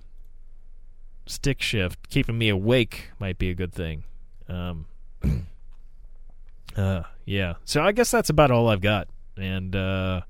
stick 1.26 1.62
shift 1.62 2.10
keeping 2.10 2.38
me 2.38 2.50
awake 2.50 3.12
might 3.20 3.38
be 3.38 3.50
a 3.50 3.54
good 3.54 3.74
thing. 3.74 4.04
Um, 4.50 4.88
uh, 6.76 7.04
yeah. 7.26 7.54
So 7.66 7.82
I 7.82 7.92
guess 7.92 8.12
that's 8.12 8.30
about 8.30 8.52
all 8.52 8.68
I've 8.68 8.82
got, 8.82 9.08
and 9.38 9.76
uh, 9.76 10.22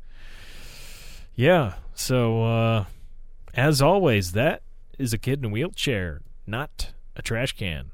yeah. 1.36 1.74
So 1.96 2.44
uh, 2.44 2.86
as 3.54 3.82
always, 3.82 4.34
that 4.34 4.62
is 5.00 5.14
a 5.14 5.18
kid 5.18 5.40
in 5.40 5.46
a 5.46 5.50
wheelchair, 5.50 6.22
not 6.46 6.94
a 7.16 7.22
trash 7.22 7.54
can. 7.54 7.92